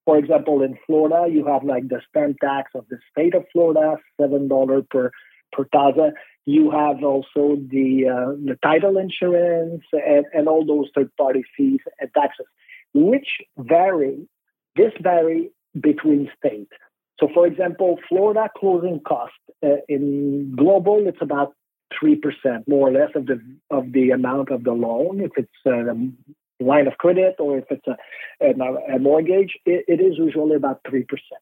for 0.05 0.17
example, 0.17 0.63
in 0.63 0.77
Florida, 0.85 1.31
you 1.31 1.45
have 1.45 1.63
like 1.63 1.87
the 1.87 2.01
stamp 2.09 2.37
tax 2.39 2.71
of 2.75 2.85
the 2.89 2.97
state 3.11 3.35
of 3.35 3.45
Florida, 3.51 3.97
$7 4.19 4.89
per, 4.89 5.11
per 5.51 5.65
thousand. 5.65 6.13
You 6.45 6.71
have 6.71 7.03
also 7.03 7.57
the 7.69 8.07
uh, 8.07 8.31
the 8.43 8.57
title 8.63 8.97
insurance 8.97 9.83
and, 9.93 10.25
and 10.33 10.47
all 10.47 10.65
those 10.65 10.89
third 10.95 11.11
party 11.15 11.43
fees 11.55 11.81
and 11.99 12.09
taxes, 12.13 12.47
which 12.93 13.27
vary. 13.57 14.27
This 14.75 14.93
vary 15.01 15.51
between 15.79 16.31
states. 16.37 16.71
So, 17.19 17.27
for 17.33 17.45
example, 17.45 17.99
Florida 18.07 18.49
closing 18.57 19.01
cost 19.01 19.33
uh, 19.61 19.81
in 19.89 20.55
global, 20.55 21.05
it's 21.07 21.21
about 21.21 21.53
three 21.99 22.15
percent, 22.15 22.67
more 22.67 22.87
or 22.89 22.91
less, 22.91 23.11
of 23.15 23.25
the 23.25 23.41
of 23.69 23.91
the 23.91 24.11
amount 24.11 24.49
of 24.51 24.63
the 24.63 24.71
loan. 24.71 25.21
If 25.21 25.31
it's 25.35 25.49
a 25.65 26.63
line 26.63 26.87
of 26.87 26.97
credit 26.97 27.35
or 27.39 27.57
if 27.57 27.65
it's 27.69 27.87
a, 27.87 27.97
a, 28.45 28.95
a 28.95 28.99
mortgage, 28.99 29.57
it, 29.65 29.85
it 29.87 30.01
is 30.01 30.17
usually 30.17 30.55
about 30.55 30.81
three 30.89 31.03
percent. 31.03 31.41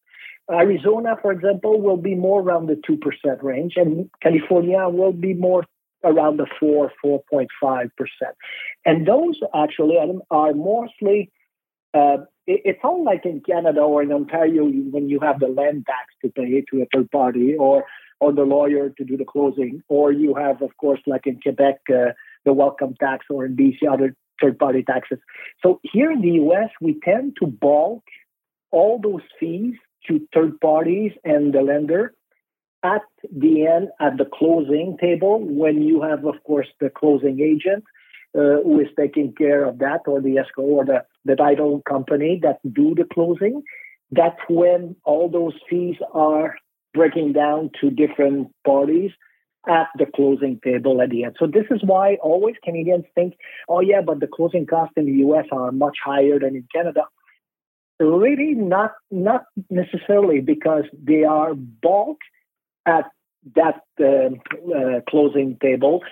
Arizona, 0.52 1.18
for 1.22 1.32
example, 1.32 1.82
will 1.82 1.98
be 1.98 2.16
more 2.16 2.42
around 2.42 2.68
the 2.68 2.76
2% 2.76 3.44
range, 3.44 3.74
and 3.76 4.10
California 4.22 4.88
will 4.88 5.12
be 5.12 5.34
more 5.34 5.66
around 6.04 6.38
the 6.38 6.48
4, 6.60 6.92
4.5%. 7.04 7.90
And 8.86 9.08
those 9.08 9.40
actually 9.54 9.98
are 10.32 10.54
mostly, 10.54 11.32
uh, 11.94 12.18
it's 12.46 12.80
all 12.84 13.04
like 13.04 13.26
in 13.26 13.42
Canada 13.42 13.82
or 13.82 14.04
in 14.04 14.12
Ontario 14.12 14.64
when 14.66 15.10
you 15.10 15.20
have 15.20 15.40
the 15.40 15.48
land 15.48 15.86
tax 15.86 16.14
to 16.24 16.30
pay 16.30 16.64
to 16.72 16.82
a 16.82 16.86
third 16.94 17.12
party 17.12 17.56
or, 17.56 17.84
or 18.22 18.32
the 18.32 18.44
lawyer 18.44 18.90
to 18.90 19.04
do 19.04 19.18
the 19.18 19.26
closing, 19.26 19.84
or 19.90 20.12
you 20.12 20.34
have, 20.34 20.62
of 20.62 20.76
course, 20.78 21.02
like 21.06 21.28
in 21.28 21.40
Quebec, 21.42 21.80
uh, 21.90 22.14
the 22.46 22.54
welcome 22.54 22.96
tax, 23.00 23.26
or 23.30 23.46
in 23.46 23.56
BC, 23.58 23.80
other 23.92 24.16
third 24.42 24.58
party 24.58 24.84
taxes. 24.84 25.20
So 25.62 25.82
here 25.84 26.12
in 26.12 26.22
the 26.22 26.40
US, 26.44 26.70
we 26.80 27.00
tend 27.04 27.36
to 27.42 27.48
bulk 27.48 28.04
all 28.72 29.00
those 29.02 29.22
fees 29.40 29.76
to 30.08 30.28
third 30.34 30.60
parties 30.60 31.12
and 31.24 31.54
the 31.54 31.62
lender. 31.62 32.14
at 32.84 33.02
the 33.32 33.66
end, 33.66 33.90
at 34.00 34.18
the 34.18 34.26
closing 34.26 34.98
table, 35.02 35.40
when 35.44 35.82
you 35.82 36.02
have, 36.02 36.26
of 36.26 36.36
course, 36.44 36.68
the 36.80 36.90
closing 36.90 37.40
agent 37.42 37.84
uh, 38.38 38.62
who 38.64 38.80
is 38.80 38.88
taking 38.96 39.34
care 39.34 39.66
of 39.66 39.80
that, 39.80 40.02
or 40.06 40.22
the 40.22 40.38
escrow, 40.38 40.66
or 40.66 40.86
the, 40.86 41.04
the 41.26 41.36
title 41.36 41.82
company 41.88 42.40
that 42.44 42.60
do 42.74 42.94
the 42.96 43.08
closing, 43.14 43.64
that's 44.12 44.40
when 44.48 44.96
all 45.04 45.30
those 45.30 45.54
fees 45.70 45.98
are 46.14 46.56
breaking 46.94 47.34
down 47.34 47.72
to 47.82 47.90
different 47.90 48.50
parties 48.66 49.12
at 49.68 49.88
the 49.98 50.06
closing 50.16 50.60
table 50.64 51.02
at 51.02 51.10
the 51.10 51.24
end. 51.26 51.36
So 51.40 51.46
this 51.46 51.66
is 51.72 51.82
why 51.84 52.16
always 52.22 52.56
Canadians 52.64 53.06
think, 53.16 53.34
oh 53.68 53.82
yeah, 53.82 54.02
but 54.02 54.20
the 54.20 54.28
closing 54.28 54.66
costs 54.66 54.94
in 54.96 55.06
the 55.06 55.18
US 55.28 55.46
are 55.52 55.72
much 55.72 55.98
higher 56.04 56.40
than 56.40 56.56
in 56.56 56.68
Canada. 56.74 57.02
Really 58.00 58.54
not 58.54 58.94
not 59.10 59.46
necessarily 59.70 60.40
because 60.40 60.84
they 60.94 61.24
are 61.24 61.56
bulk 61.56 62.20
at 62.86 63.06
that 63.56 63.82
uh, 64.00 64.30
uh, 64.72 65.02
closing 65.10 65.58
table 65.62 66.04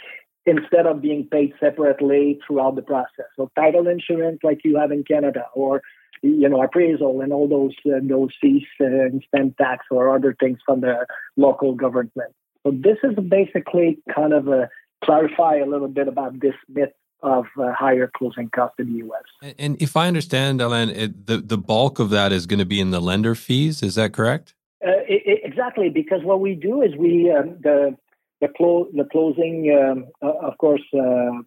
instead 0.46 0.86
of 0.86 1.02
being 1.02 1.28
paid 1.32 1.54
separately 1.60 2.40
throughout 2.46 2.76
the 2.76 2.82
process. 2.82 3.26
So 3.36 3.50
title 3.56 3.88
insurance 3.88 4.40
like 4.44 4.62
you 4.64 4.78
have 4.78 4.92
in 4.92 5.04
Canada 5.04 5.46
or 5.54 5.82
you 6.22 6.50
know 6.50 6.62
appraisal 6.62 7.22
and 7.22 7.32
all 7.32 7.48
those 7.48 7.76
uh, 7.86 8.00
those 8.02 8.30
fees 8.42 8.64
uh, 8.82 8.86
and 8.86 9.24
stamp 9.28 9.58
tax 9.58 9.86
or 9.92 10.16
other 10.16 10.36
things 10.40 10.60
from 10.66 10.82
the 10.82 11.06
local 11.36 11.74
government. 11.74 12.34
So 12.66 12.72
this 12.72 12.98
is 13.04 13.16
basically 13.30 14.00
kind 14.14 14.34
of 14.34 14.48
a 14.48 14.70
clarify 15.04 15.58
a 15.58 15.66
little 15.66 15.88
bit 15.88 16.08
about 16.08 16.40
this 16.40 16.56
myth 16.68 16.90
of 17.22 17.46
uh, 17.60 17.74
higher 17.74 18.12
closing 18.16 18.50
costs 18.50 18.76
in 18.80 18.92
the 18.92 19.00
U.S. 19.00 19.54
And 19.58 19.82
if 19.82 19.96
I 19.96 20.08
understand, 20.08 20.62
Alain, 20.62 20.90
it, 20.90 21.26
the 21.28 21.38
the 21.38 21.58
bulk 21.58 22.00
of 22.00 22.10
that 22.12 22.32
is 22.32 22.46
going 22.46 22.60
to 22.60 22.66
be 22.66 22.80
in 22.80 22.92
the 22.92 23.02
lender 23.02 23.36
fees. 23.36 23.82
Is 23.82 23.96
that 23.96 24.14
correct? 24.14 24.54
Uh, 24.86 25.02
it, 25.08 25.42
exactly, 25.44 25.90
because 25.90 26.22
what 26.24 26.40
we 26.40 26.54
do 26.54 26.82
is 26.82 26.96
we 26.96 27.32
um, 27.32 27.58
the 27.62 27.98
the, 28.42 28.50
clo- 28.56 28.90
the 28.94 29.06
closing, 29.06 29.72
um, 29.72 30.06
uh, 30.22 30.48
of 30.48 30.58
course, 30.58 30.84
uh, 30.94 31.42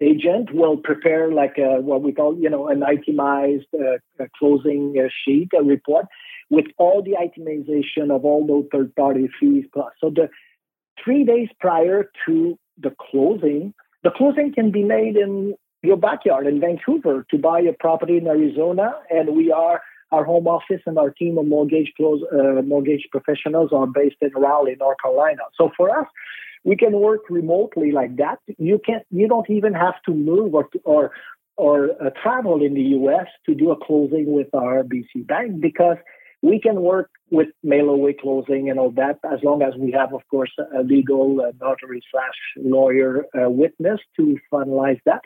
agent 0.00 0.52
will 0.52 0.76
prepare 0.76 1.32
like 1.32 1.56
a, 1.58 1.80
what 1.80 2.02
we 2.02 2.12
call, 2.12 2.36
you 2.36 2.50
know, 2.50 2.68
an 2.68 2.82
itemized 2.82 3.66
uh, 3.74 4.24
closing 4.38 4.94
uh, 4.98 5.08
sheet, 5.24 5.48
a 5.58 5.62
report 5.62 6.06
with 6.50 6.66
all 6.76 7.02
the 7.02 7.12
itemization 7.12 8.14
of 8.14 8.24
all 8.24 8.46
those 8.46 8.66
third-party 8.72 9.28
fees 9.40 9.64
plus. 9.72 9.92
So 10.00 10.10
the 10.10 10.28
three 11.02 11.24
days 11.24 11.48
prior 11.60 12.10
to 12.26 12.58
the 12.78 12.94
closing, 13.10 13.74
the 14.04 14.10
closing 14.10 14.52
can 14.52 14.70
be 14.70 14.84
made 14.84 15.16
in 15.16 15.54
your 15.82 15.96
backyard 15.96 16.46
in 16.46 16.60
Vancouver 16.60 17.26
to 17.30 17.38
buy 17.38 17.60
a 17.60 17.72
property 17.72 18.18
in 18.18 18.26
Arizona, 18.26 18.94
and 19.10 19.34
we 19.34 19.50
are 19.50 19.80
our 20.12 20.24
home 20.24 20.46
office 20.46 20.82
and 20.86 20.98
our 20.98 21.10
team 21.10 21.38
of 21.38 21.46
mortgage 21.46 21.90
close, 21.96 22.22
uh, 22.32 22.62
mortgage 22.62 23.08
professionals 23.10 23.70
are 23.72 23.86
based 23.86 24.16
in 24.20 24.30
Raleigh, 24.36 24.76
North 24.78 24.98
Carolina. 25.02 25.42
So 25.58 25.70
for 25.76 25.90
us, 25.98 26.06
we 26.62 26.76
can 26.76 26.92
work 26.92 27.22
remotely 27.28 27.90
like 27.92 28.16
that. 28.16 28.38
You 28.58 28.80
can 28.84 29.00
you 29.10 29.26
don't 29.26 29.48
even 29.50 29.74
have 29.74 29.94
to 30.06 30.12
move 30.12 30.54
or 30.54 30.68
or 30.84 31.10
or 31.56 31.90
uh, 32.00 32.10
travel 32.22 32.62
in 32.62 32.74
the 32.74 32.86
U.S. 32.98 33.26
to 33.46 33.54
do 33.54 33.70
a 33.70 33.76
closing 33.76 34.32
with 34.32 34.48
RBC 34.52 35.26
bank 35.26 35.60
because 35.60 35.96
we 36.44 36.60
can 36.60 36.82
work 36.82 37.10
with 37.30 37.48
mail 37.62 37.88
away 37.88 38.14
closing 38.20 38.68
and 38.68 38.78
all 38.78 38.90
that 38.90 39.18
as 39.32 39.38
long 39.42 39.62
as 39.62 39.72
we 39.78 39.90
have, 39.92 40.12
of 40.12 40.20
course, 40.30 40.52
a 40.78 40.82
legal 40.82 41.40
uh, 41.40 41.52
notary 41.58 42.02
slash 42.10 42.38
lawyer 42.58 43.24
uh, 43.34 43.48
witness 43.48 43.98
to 44.16 44.36
finalize 44.52 45.00
that. 45.06 45.22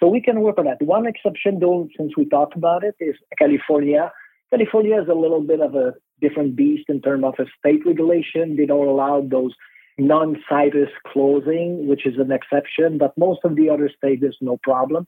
So 0.00 0.08
we 0.08 0.20
can 0.20 0.40
work 0.40 0.58
on 0.58 0.64
that. 0.64 0.82
One 0.82 1.06
exception, 1.06 1.60
though, 1.60 1.88
since 1.96 2.16
we 2.16 2.28
talked 2.28 2.56
about 2.56 2.82
it, 2.82 2.96
is 2.98 3.14
California. 3.38 4.10
California 4.50 5.00
is 5.00 5.08
a 5.08 5.14
little 5.14 5.40
bit 5.40 5.60
of 5.60 5.76
a 5.76 5.94
different 6.20 6.56
beast 6.56 6.86
in 6.88 7.00
terms 7.00 7.24
of 7.24 7.34
a 7.38 7.46
state 7.58 7.86
regulation. 7.86 8.56
They 8.56 8.66
don't 8.66 8.88
allow 8.88 9.24
those 9.24 9.52
non-situs 9.98 10.90
closing, 11.06 11.86
which 11.86 12.04
is 12.06 12.14
an 12.18 12.32
exception, 12.32 12.98
but 12.98 13.16
most 13.16 13.40
of 13.44 13.54
the 13.54 13.70
other 13.70 13.88
states 13.96 14.20
there's 14.20 14.38
no 14.40 14.58
problem. 14.64 15.06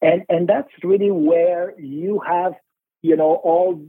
And 0.00 0.22
and 0.28 0.48
that's 0.48 0.72
really 0.82 1.10
where 1.10 1.78
you 1.78 2.20
have, 2.26 2.54
you 3.02 3.16
know, 3.16 3.32
all 3.50 3.80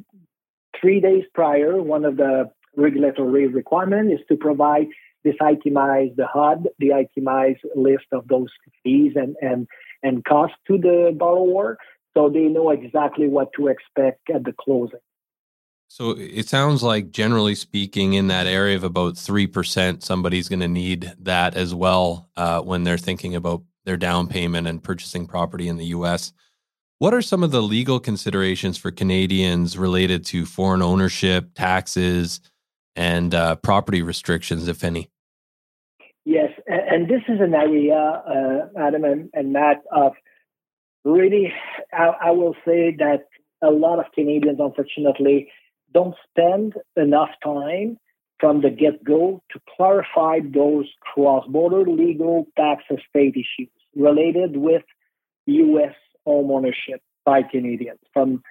three 0.79 0.99
days 0.99 1.23
prior, 1.33 1.81
one 1.81 2.05
of 2.05 2.17
the 2.17 2.51
regulatory 2.75 3.47
requirements 3.47 4.19
is 4.19 4.27
to 4.27 4.35
provide 4.35 4.87
this 5.23 5.35
itemized 5.41 6.17
the 6.17 6.27
HUD, 6.27 6.67
the 6.79 6.93
itemized 6.93 7.61
list 7.75 8.05
of 8.11 8.27
those 8.27 8.49
fees 8.83 9.13
and, 9.15 9.35
and, 9.41 9.67
and 10.03 10.23
costs 10.23 10.57
to 10.67 10.77
the 10.77 11.15
borrower 11.17 11.77
so 12.15 12.29
they 12.29 12.43
know 12.43 12.69
exactly 12.69 13.27
what 13.27 13.49
to 13.53 13.67
expect 13.67 14.29
at 14.33 14.43
the 14.45 14.53
closing. 14.53 14.99
So 15.87 16.15
it 16.17 16.47
sounds 16.47 16.81
like, 16.81 17.11
generally 17.11 17.55
speaking, 17.55 18.13
in 18.13 18.27
that 18.27 18.47
area 18.47 18.75
of 18.75 18.83
about 18.83 19.13
3%, 19.15 20.03
somebody's 20.03 20.49
going 20.49 20.59
to 20.61 20.67
need 20.67 21.13
that 21.19 21.55
as 21.55 21.75
well 21.75 22.29
uh, 22.35 22.61
when 22.61 22.83
they're 22.83 22.97
thinking 22.97 23.35
about 23.35 23.63
their 23.85 23.97
down 23.97 24.27
payment 24.27 24.67
and 24.67 24.83
purchasing 24.83 25.27
property 25.27 25.67
in 25.67 25.77
the 25.77 25.85
US. 25.87 26.33
What 26.97 27.13
are 27.13 27.21
some 27.21 27.43
of 27.43 27.51
the 27.51 27.61
legal 27.61 27.99
considerations 27.99 28.77
for 28.77 28.89
Canadians 28.89 29.77
related 29.77 30.23
to 30.27 30.45
foreign 30.45 30.81
ownership, 30.81 31.49
taxes, 31.53 32.39
and 32.95 33.35
uh, 33.35 33.57
property 33.57 34.01
restrictions, 34.01 34.69
if 34.69 34.81
any? 34.81 35.09
Yes, 36.23 36.51
and 36.67 37.09
this 37.09 37.21
is 37.27 37.41
an 37.41 37.53
area, 37.53 37.95
uh, 37.97 38.79
Adam 38.79 39.03
and, 39.03 39.29
and, 39.33 39.51
Matt, 39.51 39.83
of 39.91 40.13
really, 41.03 41.51
I, 41.91 42.13
I 42.27 42.31
will 42.31 42.55
say 42.65 42.95
that 42.97 43.25
a 43.61 43.71
lot 43.71 43.99
of 43.99 44.05
Canadians, 44.13 44.59
unfortunately, 44.61 45.49
don't 45.93 46.15
spend 46.29 46.75
enough 46.95 47.29
time 47.43 47.99
from 48.39 48.61
the 48.61 48.69
get 48.69 49.03
go 49.03 49.41
to 49.51 49.59
clarify 49.75 50.39
those 50.41 50.85
cross 51.01 51.45
border 51.47 51.83
legal 51.89 52.47
tax 52.57 52.83
estate 52.89 53.35
issues 53.35 53.69
related 53.95 54.55
with 54.55 54.83
U.S 55.45 55.93
home 56.25 56.51
ownership 56.51 57.01
by 57.25 57.43
Canadians. 57.43 57.99
From 58.13 58.43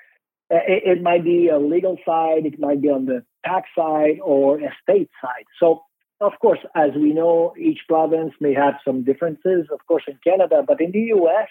it, 0.51 0.99
it 0.99 1.03
might 1.03 1.25
be 1.25 1.49
a 1.49 1.59
legal 1.59 1.97
side, 2.05 2.47
it 2.47 2.59
might 2.59 2.81
be 2.81 2.89
on 2.89 3.07
the 3.07 3.25
tax 3.45 3.69
side 3.77 4.19
or 4.23 4.59
estate 4.59 5.11
side. 5.21 5.45
So 5.59 5.83
of 6.21 6.33
course, 6.41 6.61
as 6.75 6.91
we 6.95 7.13
know, 7.13 7.55
each 7.59 7.81
province 7.89 8.33
may 8.41 8.55
have 8.55 8.75
some 8.85 9.05
differences, 9.05 9.67
of 9.73 9.85
course, 9.87 10.05
in 10.07 10.19
Canada, 10.25 10.63
but 10.67 10.81
in 10.81 10.93
the 10.93 11.13
US, 11.17 11.49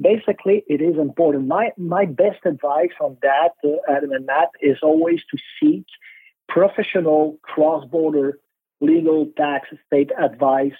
basically, 0.00 0.64
it 0.66 0.80
is 0.82 0.98
important. 0.98 1.46
My, 1.46 1.70
my 1.76 2.04
best 2.04 2.40
advice 2.44 2.94
on 3.00 3.16
that, 3.22 3.52
uh, 3.64 3.76
Adam 3.90 4.12
and 4.12 4.26
Matt, 4.26 4.50
is 4.60 4.78
always 4.82 5.20
to 5.30 5.38
seek 5.58 5.86
professional 6.48 7.38
cross 7.42 7.84
border 7.86 8.38
legal 8.80 9.26
tax 9.36 9.68
estate 9.72 10.10
advice 10.18 10.74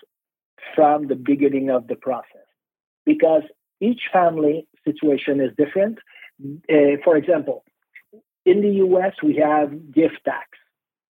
from 0.74 1.06
the 1.06 1.14
beginning 1.14 1.70
of 1.70 1.86
the 1.86 1.94
process. 1.94 2.46
Because 3.06 3.42
each 3.82 4.02
family 4.12 4.66
situation 4.84 5.40
is 5.40 5.50
different. 5.56 5.98
Uh, 6.42 6.96
for 7.04 7.16
example, 7.16 7.64
in 8.44 8.60
the 8.62 8.72
US, 8.86 9.14
we 9.22 9.36
have 9.36 9.92
gift 9.92 10.20
tax, 10.24 10.48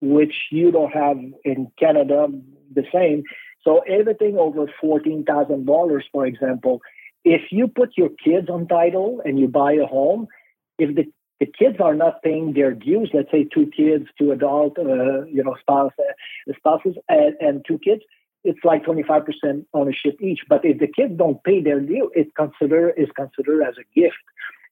which 0.01 0.35
you 0.51 0.71
don't 0.71 0.93
have 0.93 1.17
in 1.43 1.71
Canada 1.79 2.27
the 2.73 2.85
same. 2.93 3.23
So 3.63 3.79
everything 3.87 4.37
over 4.37 4.65
$14,000, 4.83 6.01
for 6.11 6.25
example, 6.25 6.81
if 7.23 7.43
you 7.51 7.67
put 7.67 7.91
your 7.95 8.09
kids 8.09 8.49
on 8.49 8.67
title 8.67 9.21
and 9.23 9.39
you 9.39 9.47
buy 9.47 9.73
a 9.73 9.85
home, 9.85 10.27
if 10.77 10.95
the, 10.95 11.05
the 11.39 11.45
kids 11.45 11.77
are 11.79 11.95
not 11.95 12.21
paying 12.21 12.53
their 12.53 12.73
dues, 12.73 13.09
let's 13.13 13.31
say 13.31 13.45
two 13.45 13.67
kids, 13.67 14.05
two 14.19 14.31
adult, 14.31 14.77
uh, 14.77 15.23
you 15.25 15.43
know, 15.43 15.55
spouse, 15.61 15.93
uh, 15.99 16.53
spouses, 16.57 16.95
and, 17.07 17.35
and 17.39 17.65
two 17.65 17.79
kids, 17.79 18.01
it's 18.43 18.59
like 18.63 18.83
25% 18.83 19.65
ownership 19.73 20.21
each. 20.21 20.41
But 20.47 20.65
if 20.65 20.79
the 20.79 20.87
kids 20.87 21.17
don't 21.17 21.43
pay 21.43 21.61
their 21.61 21.79
due, 21.79 22.11
it's 22.13 22.31
consider 22.35 22.89
is 22.89 23.09
considered 23.15 23.63
as 23.63 23.75
a 23.77 23.99
gift. 23.99 24.15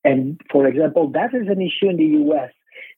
And 0.04 0.40
for 0.52 0.68
example, 0.68 1.10
that 1.12 1.34
is 1.34 1.48
an 1.48 1.62
issue 1.62 1.90
in 1.90 1.98
the 1.98 2.06
U.S. 2.26 2.52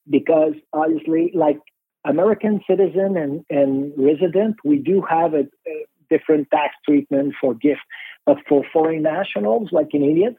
because 0.10 0.54
obviously, 0.72 1.32
like 1.34 1.60
American 2.06 2.62
citizen 2.68 3.18
and, 3.18 3.46
and 3.50 3.94
resident, 3.98 4.58
we 4.64 4.78
do 4.78 5.04
have 5.08 5.34
a, 5.34 5.46
a 5.68 5.86
different 6.10 6.50
tax 6.52 6.76
treatment 6.86 7.34
for 7.40 7.54
gift. 7.54 7.82
But 8.26 8.38
for 8.48 8.64
foreign 8.72 9.04
nationals 9.04 9.70
like 9.72 9.90
Canadians, 9.90 10.38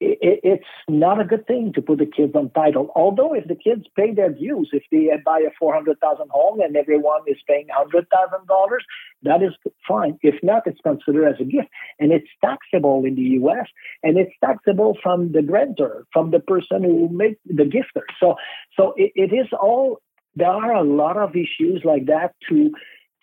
it, 0.00 0.40
it's 0.42 0.64
not 0.88 1.20
a 1.20 1.24
good 1.24 1.46
thing 1.46 1.72
to 1.74 1.82
put 1.82 1.98
the 1.98 2.06
kids 2.06 2.34
on 2.34 2.50
title. 2.50 2.90
Although 2.96 3.34
if 3.34 3.46
the 3.46 3.54
kids 3.54 3.84
pay 3.96 4.14
their 4.14 4.30
dues, 4.30 4.70
if 4.72 4.82
they 4.90 5.08
buy 5.24 5.40
a 5.40 5.50
four 5.58 5.74
hundred 5.74 6.00
thousand 6.00 6.30
home 6.30 6.60
and 6.60 6.74
everyone 6.76 7.20
is 7.26 7.36
paying 7.46 7.66
hundred 7.70 8.06
thousand 8.08 8.46
dollars, 8.48 8.84
that 9.22 9.42
is 9.42 9.52
fine. 9.86 10.18
If 10.22 10.36
not, 10.42 10.62
it's 10.66 10.80
considered 10.80 11.28
as 11.28 11.40
a 11.40 11.44
gift, 11.44 11.68
and 11.98 12.12
it's 12.12 12.28
taxable 12.42 13.04
in 13.04 13.14
the 13.14 13.28
U.S. 13.42 13.66
and 14.02 14.18
it's 14.18 14.32
taxable 14.42 14.96
from 15.02 15.32
the 15.32 15.42
grantor, 15.42 16.06
from 16.12 16.30
the 16.30 16.40
person 16.40 16.82
who 16.82 17.08
made 17.10 17.36
the 17.44 17.64
gifter. 17.64 18.04
So, 18.18 18.36
so 18.76 18.94
it, 18.96 19.12
it 19.14 19.34
is 19.34 19.48
all. 19.60 20.00
There 20.36 20.48
are 20.48 20.74
a 20.74 20.84
lot 20.84 21.16
of 21.16 21.30
issues 21.30 21.82
like 21.84 22.06
that 22.06 22.34
to 22.48 22.70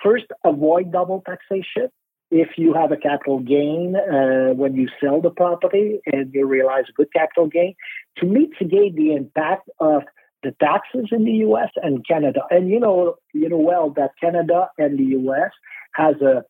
first 0.03 0.25
avoid 0.43 0.91
double 0.91 1.23
taxation 1.25 1.89
if 2.29 2.49
you 2.57 2.73
have 2.73 2.91
a 2.91 2.97
capital 2.97 3.39
gain 3.39 3.95
uh, 3.95 4.53
when 4.53 4.75
you 4.75 4.89
sell 5.01 5.21
the 5.21 5.29
property 5.29 5.99
and 6.05 6.33
you 6.33 6.45
realize 6.45 6.85
a 6.89 6.93
good 6.93 7.11
capital 7.13 7.47
gain, 7.47 7.75
to 8.17 8.25
mitigate 8.25 8.95
the 8.95 9.13
impact 9.13 9.69
of 9.79 10.03
the 10.43 10.51
taxes 10.59 11.07
in 11.11 11.25
the 11.25 11.31
U.S. 11.47 11.69
and 11.77 12.05
Canada. 12.05 12.41
And 12.49 12.69
you 12.69 12.79
know, 12.79 13.15
you 13.33 13.49
know 13.49 13.57
well 13.57 13.91
that 13.97 14.11
Canada 14.21 14.69
and 14.77 14.99
the 14.99 15.03
U.S. 15.03 15.51
has 15.93 16.15
a, 16.21 16.43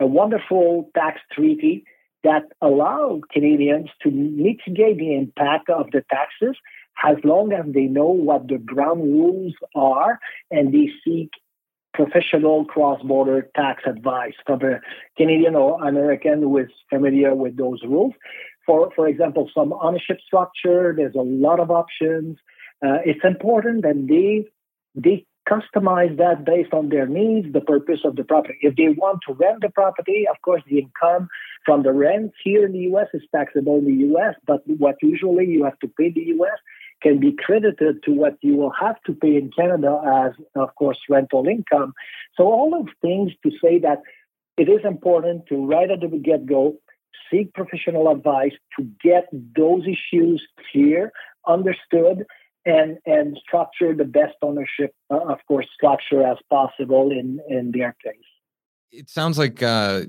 a 0.00 0.06
wonderful 0.06 0.90
tax 0.94 1.20
treaty 1.32 1.84
that 2.24 2.42
allow 2.60 3.20
Canadians 3.32 3.88
to 4.02 4.10
mitigate 4.10 4.98
the 4.98 5.14
impact 5.14 5.70
of 5.70 5.90
the 5.92 6.02
taxes 6.10 6.56
as 7.04 7.16
long 7.24 7.52
as 7.52 7.66
they 7.72 7.84
know 7.84 8.06
what 8.08 8.48
the 8.48 8.58
ground 8.58 9.02
rules 9.02 9.54
are 9.74 10.18
and 10.50 10.72
they 10.72 10.88
seek 11.04 11.30
professional 11.96 12.64
cross-border 12.66 13.48
tax 13.56 13.82
advice 13.86 14.34
from 14.46 14.62
a 14.62 14.80
Canadian 15.16 15.56
or 15.56 15.82
American 15.82 16.42
who 16.42 16.58
is 16.58 16.68
familiar 16.90 17.34
with 17.34 17.56
those 17.56 17.80
rules. 17.82 18.12
For, 18.66 18.90
for 18.94 19.08
example, 19.08 19.50
some 19.54 19.72
ownership 19.72 20.18
structure, 20.24 20.94
there's 20.96 21.14
a 21.14 21.28
lot 21.46 21.58
of 21.58 21.70
options. 21.70 22.36
Uh, 22.84 22.98
it's 23.04 23.24
important 23.24 23.82
that 23.82 24.06
they 24.08 24.44
they 24.94 25.26
customize 25.48 26.16
that 26.18 26.44
based 26.44 26.72
on 26.72 26.88
their 26.88 27.06
needs, 27.06 27.52
the 27.52 27.60
purpose 27.60 28.00
of 28.04 28.16
the 28.16 28.24
property. 28.24 28.58
If 28.62 28.74
they 28.76 28.88
want 28.88 29.20
to 29.26 29.34
rent 29.34 29.60
the 29.62 29.70
property, 29.70 30.26
of 30.28 30.36
course, 30.42 30.62
the 30.68 30.78
income 30.80 31.28
from 31.64 31.82
the 31.84 31.92
rent 31.92 32.32
here 32.42 32.66
in 32.66 32.72
the 32.72 32.84
U.S. 32.90 33.06
is 33.14 33.22
taxable 33.34 33.78
in 33.78 33.84
the 33.84 33.98
U.S., 34.10 34.34
but 34.46 34.62
what 34.66 34.96
usually 35.02 35.46
you 35.46 35.64
have 35.64 35.78
to 35.80 35.88
pay 35.98 36.10
the 36.10 36.26
U.S. 36.36 36.58
can 37.02 37.20
be 37.20 37.32
credited 37.32 38.02
to 38.04 38.12
what 38.12 38.36
you 38.40 38.56
will 38.56 38.72
have 38.80 38.96
to 39.06 39.12
pay 39.12 39.36
in 39.36 39.50
Canada 39.50 40.00
as, 40.06 40.32
of 40.54 40.74
course, 40.74 40.98
rental 41.08 41.46
income. 41.46 41.92
So 42.36 42.44
all 42.44 42.78
of 42.78 42.88
things 43.02 43.32
to 43.44 43.50
say 43.62 43.78
that 43.80 44.02
it 44.56 44.68
is 44.68 44.80
important 44.84 45.46
to 45.48 45.66
right 45.66 45.90
at 45.90 46.00
the 46.00 46.08
get-go 46.08 46.76
seek 47.30 47.52
professional 47.54 48.08
advice 48.08 48.52
to 48.78 48.88
get 49.02 49.28
those 49.32 49.84
issues 49.86 50.42
clear, 50.70 51.12
understood, 51.46 52.24
and 52.64 52.98
and 53.06 53.38
structure 53.46 53.94
the 53.94 54.04
best 54.04 54.34
ownership, 54.42 54.92
uh, 55.10 55.18
of 55.18 55.38
course, 55.46 55.66
structure 55.74 56.26
as 56.26 56.38
possible 56.50 57.10
in 57.10 57.40
in 57.48 57.72
their 57.72 57.94
case. 58.04 58.16
It 58.90 59.08
sounds 59.10 59.38
like 59.38 59.62
uh, 59.62 60.04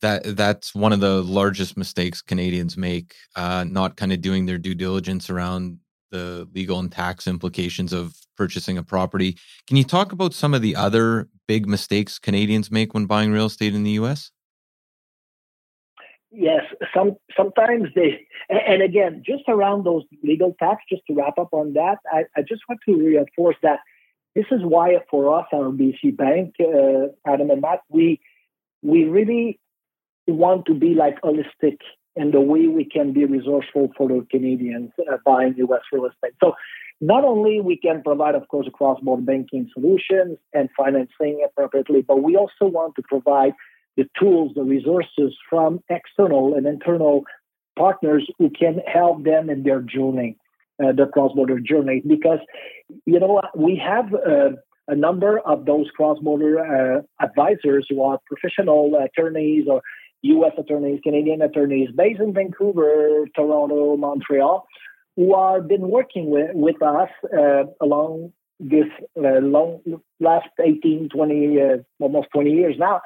that 0.00 0.36
that's 0.36 0.74
one 0.74 0.92
of 0.92 1.00
the 1.00 1.22
largest 1.22 1.76
mistakes 1.76 2.20
Canadians 2.20 2.76
make, 2.76 3.14
uh, 3.36 3.64
not 3.66 3.96
kind 3.96 4.12
of 4.12 4.20
doing 4.20 4.46
their 4.46 4.58
due 4.58 4.74
diligence 4.74 5.30
around 5.30 5.78
the 6.14 6.48
legal 6.54 6.78
and 6.78 6.92
tax 6.92 7.26
implications 7.26 7.92
of 7.92 8.14
purchasing 8.36 8.78
a 8.78 8.82
property. 8.82 9.36
Can 9.66 9.76
you 9.76 9.84
talk 9.84 10.12
about 10.12 10.32
some 10.32 10.54
of 10.54 10.62
the 10.62 10.76
other 10.76 11.28
big 11.48 11.66
mistakes 11.66 12.18
Canadians 12.18 12.70
make 12.70 12.94
when 12.94 13.06
buying 13.06 13.32
real 13.32 13.46
estate 13.46 13.74
in 13.74 13.82
the 13.82 13.90
U.S.? 14.02 14.30
Yes, 16.30 16.62
some 16.94 17.16
sometimes 17.36 17.88
they, 17.94 18.26
and 18.48 18.82
again, 18.82 19.22
just 19.24 19.44
around 19.48 19.84
those 19.84 20.02
legal 20.22 20.54
tax, 20.58 20.82
just 20.88 21.02
to 21.06 21.14
wrap 21.14 21.38
up 21.38 21.50
on 21.52 21.74
that, 21.74 21.98
I, 22.12 22.24
I 22.36 22.42
just 22.42 22.62
want 22.68 22.80
to 22.88 22.96
reinforce 22.96 23.56
that 23.62 23.78
this 24.34 24.46
is 24.50 24.60
why 24.62 24.96
for 25.10 25.38
us, 25.38 25.46
RBC 25.52 26.16
Bank, 26.16 26.54
uh, 26.60 27.12
Adam 27.24 27.50
and 27.50 27.60
Matt, 27.60 27.80
we 27.88 28.20
we 28.82 29.04
really 29.04 29.60
want 30.26 30.66
to 30.66 30.74
be 30.74 30.94
like 30.94 31.20
holistic 31.22 31.78
in 32.16 32.30
the 32.30 32.40
way 32.40 32.68
we 32.68 32.84
can 32.84 33.12
be 33.12 33.24
resourceful 33.24 33.90
for 33.96 34.08
the 34.08 34.26
Canadians 34.30 34.90
uh, 35.10 35.16
buying 35.24 35.54
U.S. 35.58 35.80
real 35.92 36.06
estate. 36.06 36.34
So 36.42 36.54
not 37.00 37.24
only 37.24 37.60
we 37.60 37.76
can 37.76 38.02
provide, 38.02 38.34
of 38.34 38.46
course, 38.48 38.68
cross-border 38.72 39.22
banking 39.22 39.68
solutions 39.74 40.38
and 40.52 40.68
financing 40.76 41.44
appropriately, 41.44 42.02
but 42.02 42.22
we 42.22 42.36
also 42.36 42.66
want 42.66 42.94
to 42.96 43.02
provide 43.02 43.52
the 43.96 44.04
tools, 44.18 44.52
the 44.54 44.62
resources 44.62 45.36
from 45.48 45.80
external 45.88 46.54
and 46.54 46.66
internal 46.66 47.24
partners 47.76 48.28
who 48.38 48.50
can 48.50 48.78
help 48.86 49.24
them 49.24 49.50
in 49.50 49.64
their 49.64 49.80
journey, 49.80 50.36
uh, 50.82 50.92
the 50.92 51.06
cross-border 51.12 51.58
journey. 51.60 52.02
Because, 52.06 52.38
you 53.06 53.18
know, 53.18 53.42
we 53.56 53.80
have 53.84 54.14
uh, 54.14 54.50
a 54.86 54.94
number 54.94 55.40
of 55.40 55.66
those 55.66 55.90
cross-border 55.96 56.58
uh, 56.58 57.24
advisors 57.24 57.86
who 57.88 58.02
are 58.02 58.18
professional 58.26 58.92
attorneys 59.02 59.66
or 59.68 59.82
U.S. 60.24 60.52
attorneys, 60.58 61.00
Canadian 61.02 61.42
attorneys 61.42 61.90
based 61.94 62.20
in 62.20 62.32
Vancouver, 62.32 63.26
Toronto, 63.36 63.96
Montreal, 63.96 64.66
who 65.16 65.38
have 65.38 65.68
been 65.68 65.88
working 65.90 66.30
with, 66.30 66.50
with 66.54 66.80
us 66.82 67.10
uh, 67.36 67.64
along 67.82 68.32
this 68.58 68.86
uh, 69.18 69.40
long 69.40 69.80
last 70.20 70.48
18, 70.64 71.10
20, 71.10 71.60
uh, 71.60 71.66
almost 72.00 72.28
20 72.32 72.50
years 72.50 72.76
now. 72.78 73.02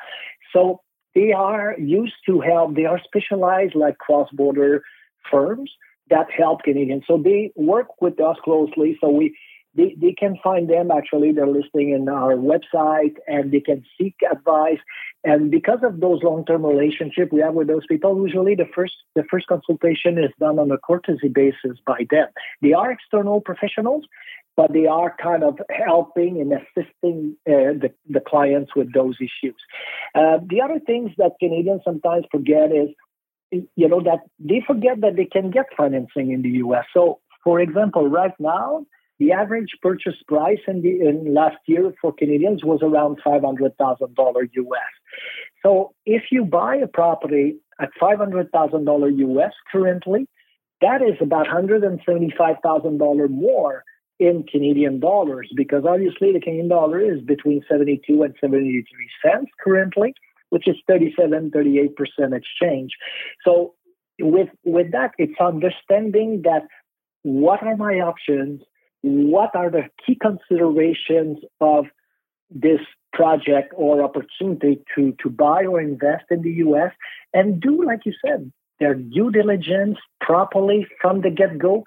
So 0.53 0.81
they 1.15 1.33
are 1.33 1.75
used 1.79 2.15
to 2.27 2.41
help, 2.41 2.77
they 2.77 2.85
are 2.85 3.01
specialized 3.05 3.75
like 3.75 3.99
cross 3.99 4.29
border 4.33 4.85
firms 5.31 5.73
that 6.11 6.27
help 6.37 6.63
Canadians. 6.63 7.03
So 7.07 7.21
they 7.23 7.51
work 7.57 8.01
with 8.01 8.21
us 8.21 8.37
closely. 8.45 8.97
So 9.01 9.09
we 9.11 9.37
they, 9.75 9.95
they 10.01 10.13
can 10.13 10.37
find 10.43 10.69
them 10.69 10.91
actually 10.91 11.33
they're 11.33 11.47
listing 11.47 11.91
in 11.91 12.09
our 12.09 12.35
website 12.35 13.17
and 13.27 13.53
they 13.53 13.61
can 13.61 13.85
seek 13.99 14.17
advice 14.31 14.79
and 15.25 15.51
because 15.51 15.81
of 15.83 16.01
those 16.01 16.23
long-term 16.23 16.65
relationship 16.65 17.33
we 17.33 17.41
have 17.41 17.55
with 17.55 17.69
those 17.69 17.87
people 17.89 18.21
usually 18.27 18.55
the 18.55 18.69
first 18.75 18.95
the 19.15 19.25
first 19.31 19.47
consultation 19.47 20.19
is 20.19 20.31
done 20.39 20.59
on 20.59 20.71
a 20.71 20.79
courtesy 20.79 21.29
basis 21.29 21.79
by 21.87 22.07
them 22.11 22.29
they 22.63 22.73
are 22.73 22.91
external 22.91 23.41
professionals 23.41 24.05
but 24.59 24.73
they 24.73 24.87
are 24.87 25.15
kind 25.23 25.45
of 25.45 25.57
helping 25.71 26.41
and 26.41 26.53
assisting 26.53 27.37
uh, 27.47 27.79
the, 27.83 27.91
the 28.09 28.19
clients 28.19 28.75
with 28.75 28.93
those 28.93 29.15
issues. 29.21 29.55
Uh, 30.17 30.39
the 30.51 30.61
other 30.61 30.81
things 30.85 31.13
that 31.17 31.31
Canadians 31.39 31.81
sometimes 31.85 32.25
forget 32.29 32.73
is, 32.73 32.89
you 33.53 33.89
know, 33.89 34.03
that 34.03 34.19
they 34.41 34.61
forget 34.67 35.01
that 35.03 35.15
they 35.15 35.27
can 35.27 35.53
get 35.53 35.67
financing 35.77 36.33
in 36.33 36.43
the 36.43 36.49
U.S. 36.67 36.87
So, 36.93 37.21
for 37.45 37.61
example, 37.61 38.09
right 38.09 38.35
now, 38.41 38.85
the 39.19 39.33
average 39.33 39.71
purchase 39.83 40.15
price 40.27 40.61
in 40.67 40.83
the 40.83 41.01
in 41.01 41.35
last 41.35 41.59
year 41.67 41.93
for 42.01 42.13
Canadians 42.13 42.65
was 42.65 42.81
around 42.83 43.19
five 43.25 43.43
hundred 43.43 43.77
thousand 43.77 44.15
dollar 44.15 44.45
US. 44.45 44.93
So, 45.65 45.93
if 46.07 46.25
you 46.31 46.45
buy 46.45 46.77
a 46.77 46.87
property 46.87 47.59
at 47.81 47.91
five 48.01 48.19
hundred 48.19 48.51
thousand 48.53 48.85
dollar 48.85 49.09
US 49.09 49.53
currently, 49.73 50.27
that 50.81 51.03
is 51.03 51.17
about 51.21 51.47
hundred 51.47 51.85
and 51.85 52.01
seventy 52.07 52.33
five 52.37 52.57
thousand 52.63 52.99
dollar 52.99 53.29
more 53.29 53.85
in 54.19 54.45
Canadian 54.45 55.01
dollars 55.01 55.51
because 55.57 55.85
obviously 55.89 56.33
the 56.33 56.41
Canadian 56.41 56.69
dollar 56.69 57.01
is 57.01 57.21
between 57.23 57.63
72 57.69 58.23
and 58.23 58.35
73 58.41 58.85
cents 59.25 59.51
currently, 59.63 60.13
which 60.51 60.67
is 60.67 60.75
37, 60.89 61.53
38% 61.53 61.89
exchange. 62.37 62.91
So 63.45 63.75
with 64.21 64.49
with 64.65 64.93
that, 64.93 65.13
it's 65.19 65.41
understanding 65.41 66.43
that 66.45 66.63
what 67.23 67.63
are 67.63 67.77
my 67.77 68.01
options, 68.01 68.63
what 69.03 69.55
are 69.55 69.71
the 69.71 69.85
key 70.05 70.17
considerations 70.21 71.39
of 71.61 71.87
this 72.51 72.81
project 73.13 73.73
or 73.77 74.03
opportunity 74.03 74.81
to, 74.95 75.15
to 75.23 75.31
buy 75.31 75.65
or 75.65 75.81
invest 75.81 76.25
in 76.31 76.43
the 76.43 76.53
US 76.67 76.93
and 77.33 77.61
do, 77.61 77.85
like 77.85 78.05
you 78.05 78.13
said, 78.25 78.53
their 78.81 78.95
due 78.95 79.31
diligence 79.31 79.99
properly 80.21 80.87
from 81.01 81.21
the 81.21 81.31
get 81.31 81.59
go 81.59 81.85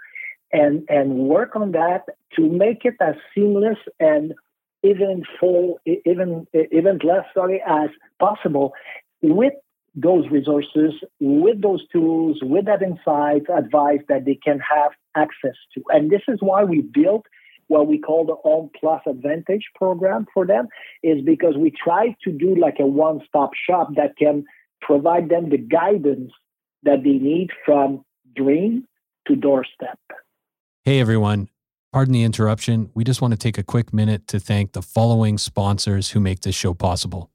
and 0.51 0.83
and 0.89 1.13
work 1.13 1.55
on 1.55 1.71
that 1.71 2.03
to 2.35 2.49
make 2.49 2.83
it 2.83 2.95
as 2.99 3.15
seamless 3.33 3.77
and 3.99 4.33
even 4.83 5.23
full, 5.39 5.79
even 5.85 6.47
even 6.71 6.99
less 7.03 7.25
sorry 7.33 7.61
as 7.65 7.89
possible 8.19 8.73
with 9.21 9.53
those 9.93 10.29
resources, 10.29 10.93
with 11.19 11.61
those 11.61 11.85
tools, 11.89 12.39
with 12.41 12.65
that 12.65 12.81
insight, 12.81 13.43
advice 13.49 13.99
that 14.07 14.25
they 14.25 14.35
can 14.35 14.59
have 14.59 14.91
access 15.15 15.55
to. 15.73 15.83
And 15.89 16.09
this 16.09 16.21
is 16.27 16.37
why 16.41 16.63
we 16.63 16.81
built 16.81 17.25
what 17.67 17.87
we 17.87 17.97
call 17.97 18.25
the 18.25 18.35
Home 18.35 18.69
Plus 18.77 19.01
Advantage 19.07 19.63
program 19.75 20.27
for 20.33 20.45
them, 20.45 20.67
is 21.03 21.23
because 21.23 21.55
we 21.57 21.71
try 21.71 22.15
to 22.23 22.31
do 22.31 22.55
like 22.55 22.75
a 22.79 22.85
one-stop 22.85 23.51
shop 23.69 23.89
that 23.95 24.17
can 24.17 24.43
provide 24.81 25.29
them 25.29 25.49
the 25.49 25.57
guidance 25.57 26.31
that 26.83 27.03
they 27.03 27.11
need 27.11 27.49
from 27.65 28.03
dream 28.35 28.85
to 29.27 29.35
doorstep. 29.35 29.99
Hey 30.83 30.99
everyone, 30.99 31.47
pardon 31.93 32.13
the 32.13 32.23
interruption. 32.23 32.89
We 32.93 33.03
just 33.03 33.21
want 33.21 33.33
to 33.33 33.37
take 33.37 33.57
a 33.57 33.63
quick 33.63 33.93
minute 33.93 34.27
to 34.27 34.39
thank 34.39 34.73
the 34.73 34.81
following 34.81 35.37
sponsors 35.37 36.11
who 36.11 36.19
make 36.19 36.41
this 36.41 36.55
show 36.55 36.73
possible. 36.73 37.30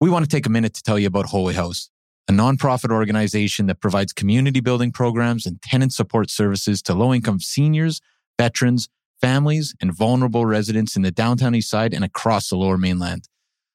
We 0.00 0.08
want 0.08 0.24
to 0.24 0.30
take 0.30 0.46
a 0.46 0.50
minute 0.50 0.72
to 0.74 0.82
tell 0.82 0.98
you 0.98 1.08
about 1.08 1.26
Holy 1.26 1.52
House, 1.52 1.90
a 2.26 2.32
nonprofit 2.32 2.90
organization 2.90 3.66
that 3.66 3.82
provides 3.82 4.14
community 4.14 4.60
building 4.60 4.92
programs 4.92 5.44
and 5.44 5.60
tenant 5.60 5.92
support 5.92 6.30
services 6.30 6.80
to 6.82 6.94
low 6.94 7.12
income 7.12 7.38
seniors, 7.38 8.00
veterans, 8.38 8.88
families, 9.20 9.74
and 9.78 9.92
vulnerable 9.92 10.46
residents 10.46 10.96
in 10.96 11.02
the 11.02 11.10
downtown 11.10 11.54
east 11.54 11.68
side 11.68 11.92
and 11.92 12.02
across 12.02 12.48
the 12.48 12.56
lower 12.56 12.78
mainland. 12.78 13.28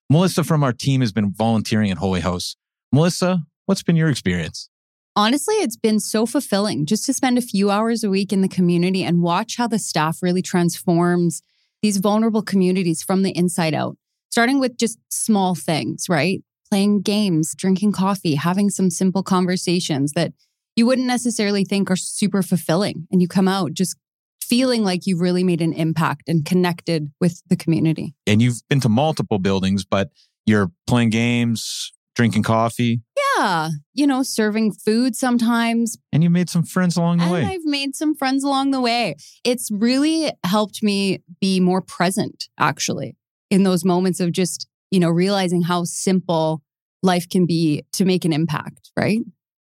Melissa 0.09 0.43
from 0.43 0.63
our 0.63 0.73
team 0.73 1.01
has 1.01 1.11
been 1.11 1.31
volunteering 1.31 1.91
at 1.91 1.99
Holy 1.99 2.21
House. 2.21 2.55
Melissa, 2.91 3.43
what's 3.67 3.83
been 3.83 3.95
your 3.95 4.09
experience? 4.09 4.67
Honestly, 5.15 5.55
it's 5.55 5.77
been 5.77 5.99
so 5.99 6.25
fulfilling 6.25 6.87
just 6.87 7.05
to 7.05 7.13
spend 7.13 7.37
a 7.37 7.41
few 7.41 7.69
hours 7.69 8.03
a 8.03 8.09
week 8.09 8.33
in 8.33 8.41
the 8.41 8.47
community 8.47 9.03
and 9.03 9.21
watch 9.21 9.57
how 9.57 9.67
the 9.67 9.77
staff 9.77 10.23
really 10.23 10.41
transforms 10.41 11.43
these 11.83 11.97
vulnerable 11.97 12.41
communities 12.41 13.03
from 13.03 13.21
the 13.21 13.37
inside 13.37 13.75
out, 13.75 13.95
starting 14.35 14.59
with 14.59 14.77
just 14.77 14.99
small 15.09 15.55
things, 15.55 16.07
right? 16.09 16.43
Playing 16.69 17.01
games, 17.01 17.55
drinking 17.55 17.93
coffee, 17.93 18.35
having 18.35 18.69
some 18.69 18.89
simple 18.89 19.23
conversations 19.23 20.11
that 20.11 20.33
you 20.75 20.85
wouldn't 20.85 21.07
necessarily 21.07 21.63
think 21.63 21.89
are 21.89 21.95
super 21.95 22.43
fulfilling. 22.43 23.07
And 23.09 23.21
you 23.21 23.29
come 23.29 23.47
out 23.47 23.71
just 23.71 23.95
feeling 24.41 24.83
like 24.83 25.07
you've 25.07 25.21
really 25.21 25.45
made 25.45 25.61
an 25.61 25.71
impact 25.71 26.27
and 26.27 26.43
connected 26.43 27.13
with 27.21 27.41
the 27.47 27.55
community. 27.55 28.13
And 28.27 28.41
you've 28.41 28.59
been 28.67 28.81
to 28.81 28.89
multiple 28.89 29.39
buildings, 29.39 29.85
but 29.85 30.09
you're 30.45 30.69
playing 30.85 31.11
games, 31.11 31.93
drinking 32.13 32.43
coffee. 32.43 32.99
Yeah, 33.37 33.69
you 33.93 34.05
know, 34.05 34.21
serving 34.21 34.73
food 34.73 35.15
sometimes. 35.15 35.97
And 36.11 36.23
you 36.23 36.29
made 36.29 36.49
some 36.49 36.63
friends 36.63 36.97
along 36.97 37.19
the 37.19 37.23
and 37.23 37.31
way. 37.31 37.45
I've 37.45 37.63
made 37.63 37.95
some 37.95 38.13
friends 38.13 38.43
along 38.43 38.71
the 38.71 38.81
way. 38.81 39.15
It's 39.45 39.71
really 39.71 40.33
helped 40.43 40.83
me 40.83 41.23
be 41.39 41.61
more 41.61 41.79
present, 41.79 42.49
actually, 42.59 43.15
in 43.55 43.63
those 43.63 43.85
moments 43.85 44.19
of 44.19 44.33
just, 44.33 44.67
you 44.91 44.99
know, 44.99 45.09
realizing 45.09 45.61
how 45.61 45.85
simple 45.85 46.61
life 47.01 47.27
can 47.29 47.45
be 47.45 47.85
to 47.93 48.03
make 48.03 48.25
an 48.25 48.33
impact, 48.33 48.91
right? 48.97 49.21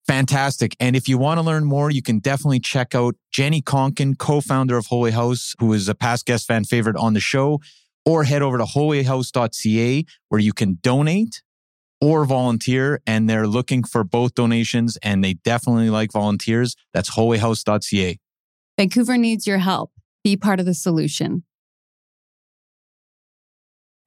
Fantastic. 0.05 0.75
And 0.81 0.97
if 0.97 1.09
you 1.09 1.17
want 1.17 1.39
to 1.39 1.43
learn 1.43 1.65
more, 1.65 1.89
you 1.89 2.03
can 2.03 2.19
definitely 2.19 2.59
check 2.59 2.95
out 2.97 3.15
Jenny 3.31 3.63
Conkin, 3.63 4.19
co 4.19 4.41
founder 4.41 4.77
of 4.77 4.87
Holy 4.87 5.13
House, 5.13 5.55
who 5.61 5.73
is 5.73 5.89
a 5.89 5.95
past 5.95 6.27
guest 6.27 6.47
fan 6.47 6.65
favorite 6.65 6.97
on 6.97 7.15
the 7.15 7.21
show, 7.21 7.61
or 8.05 8.25
head 8.25 8.43
over 8.43 8.59
to 8.59 8.65
holyhouse.ca 8.65 10.05
where 10.29 10.41
you 10.41 10.53
can 10.53 10.79
donate 10.83 11.43
or 12.01 12.25
volunteer. 12.25 13.01
And 13.07 13.31
they're 13.31 13.47
looking 13.47 13.85
for 13.85 14.03
both 14.03 14.35
donations 14.35 14.99
and 15.05 15.23
they 15.23 15.35
definitely 15.35 15.91
like 15.91 16.11
volunteers. 16.11 16.75
That's 16.93 17.15
holyhouse.ca. 17.15 18.19
Vancouver 18.77 19.17
needs 19.17 19.47
your 19.47 19.59
help. 19.59 19.93
Be 20.25 20.37
part 20.37 20.59
of 20.59 20.67
the 20.67 20.75
solution. 20.75 21.45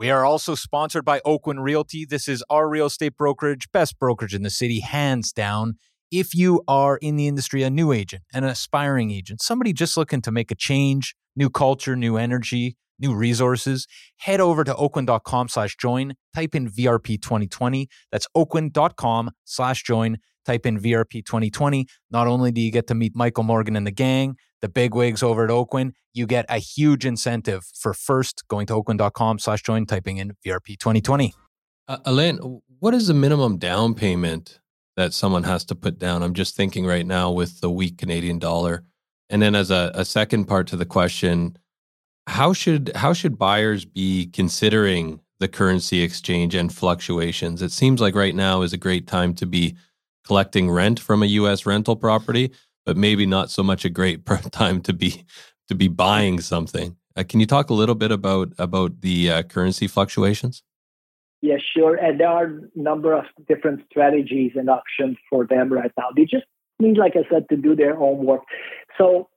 We 0.01 0.09
are 0.09 0.25
also 0.25 0.55
sponsored 0.55 1.05
by 1.05 1.19
Oakwyn 1.27 1.61
Realty. 1.61 2.05
This 2.05 2.27
is 2.27 2.43
our 2.49 2.67
real 2.67 2.87
estate 2.87 3.15
brokerage, 3.15 3.71
best 3.71 3.99
brokerage 3.99 4.33
in 4.33 4.41
the 4.41 4.49
city, 4.49 4.79
hands 4.79 5.31
down. 5.31 5.75
If 6.09 6.33
you 6.33 6.63
are 6.67 6.97
in 6.97 7.17
the 7.17 7.27
industry, 7.27 7.61
a 7.61 7.69
new 7.69 7.91
agent, 7.91 8.23
an 8.33 8.43
aspiring 8.43 9.11
agent, 9.11 9.43
somebody 9.43 9.73
just 9.73 9.95
looking 9.97 10.19
to 10.23 10.31
make 10.31 10.49
a 10.49 10.55
change, 10.55 11.13
new 11.35 11.51
culture, 11.51 11.95
new 11.95 12.17
energy, 12.17 12.77
new 12.97 13.13
resources, 13.13 13.85
head 14.17 14.41
over 14.41 14.63
to 14.63 14.73
oakwyn.com 14.73 15.49
slash 15.49 15.75
join, 15.77 16.15
type 16.33 16.55
in 16.55 16.67
VRP 16.67 17.21
2020. 17.21 17.87
That's 18.11 18.25
oakwyn.com 18.35 19.29
slash 19.43 19.83
join, 19.83 20.17
type 20.47 20.65
in 20.65 20.79
VRP 20.79 21.23
2020. 21.23 21.85
Not 22.09 22.25
only 22.25 22.51
do 22.51 22.59
you 22.59 22.71
get 22.71 22.87
to 22.87 22.95
meet 22.95 23.15
Michael 23.15 23.43
Morgan 23.43 23.75
and 23.75 23.85
the 23.85 23.91
gang, 23.91 24.35
the 24.61 24.69
big 24.69 24.93
wigs 24.93 25.23
over 25.23 25.43
at 25.43 25.49
Oakwyn, 25.49 25.93
you 26.13 26.25
get 26.25 26.45
a 26.49 26.57
huge 26.57 27.05
incentive 27.05 27.65
for 27.73 27.93
first 27.93 28.47
going 28.47 28.67
to 28.67 28.73
oakwyn.com 28.73 29.39
slash 29.39 29.63
join, 29.63 29.85
typing 29.85 30.17
in 30.17 30.33
VRP 30.45 30.77
2020. 30.77 31.33
Uh, 31.87 31.97
Alain, 32.05 32.61
what 32.79 32.93
is 32.93 33.07
the 33.07 33.13
minimum 33.13 33.57
down 33.57 33.93
payment 33.93 34.59
that 34.95 35.13
someone 35.13 35.43
has 35.43 35.65
to 35.65 35.75
put 35.75 35.99
down? 35.99 36.23
I'm 36.23 36.33
just 36.33 36.55
thinking 36.55 36.85
right 36.85 37.05
now 37.05 37.31
with 37.31 37.61
the 37.61 37.69
weak 37.69 37.97
Canadian 37.97 38.39
dollar. 38.39 38.83
And 39.29 39.41
then 39.41 39.55
as 39.55 39.71
a, 39.71 39.91
a 39.93 40.05
second 40.05 40.45
part 40.45 40.67
to 40.67 40.75
the 40.75 40.85
question, 40.85 41.57
how 42.27 42.53
should 42.53 42.91
how 42.95 43.13
should 43.13 43.37
buyers 43.37 43.83
be 43.83 44.27
considering 44.27 45.21
the 45.39 45.47
currency 45.47 46.03
exchange 46.03 46.53
and 46.53 46.71
fluctuations? 46.71 47.61
It 47.61 47.71
seems 47.71 47.99
like 47.99 48.13
right 48.13 48.35
now 48.35 48.61
is 48.61 48.73
a 48.73 48.77
great 48.77 49.07
time 49.07 49.33
to 49.35 49.45
be 49.45 49.75
collecting 50.25 50.69
rent 50.69 50.99
from 50.99 51.23
a 51.23 51.27
US 51.27 51.65
rental 51.65 51.95
property 51.95 52.51
but 52.85 52.97
maybe 52.97 53.25
not 53.25 53.51
so 53.51 53.63
much 53.63 53.85
a 53.85 53.89
great 53.89 54.25
time 54.51 54.81
to 54.81 54.93
be 54.93 55.25
to 55.67 55.75
be 55.75 55.87
buying 55.87 56.39
something. 56.39 56.97
Uh, 57.15 57.23
can 57.27 57.39
you 57.39 57.45
talk 57.45 57.69
a 57.69 57.73
little 57.73 57.95
bit 57.95 58.11
about 58.11 58.53
about 58.57 59.01
the 59.01 59.31
uh, 59.31 59.43
currency 59.43 59.87
fluctuations? 59.87 60.63
Yeah, 61.41 61.57
sure. 61.75 61.95
And 61.95 62.19
there 62.19 62.29
are 62.29 62.45
a 62.45 62.59
number 62.75 63.13
of 63.13 63.25
different 63.47 63.81
strategies 63.89 64.51
and 64.55 64.69
options 64.69 65.17
for 65.29 65.45
them 65.45 65.73
right 65.73 65.91
now. 65.97 66.09
They 66.15 66.23
just 66.23 66.45
need, 66.79 66.97
like 66.97 67.13
I 67.15 67.27
said, 67.31 67.49
to 67.49 67.57
do 67.57 67.75
their 67.75 67.95
homework. 67.95 68.41
So 68.97 69.27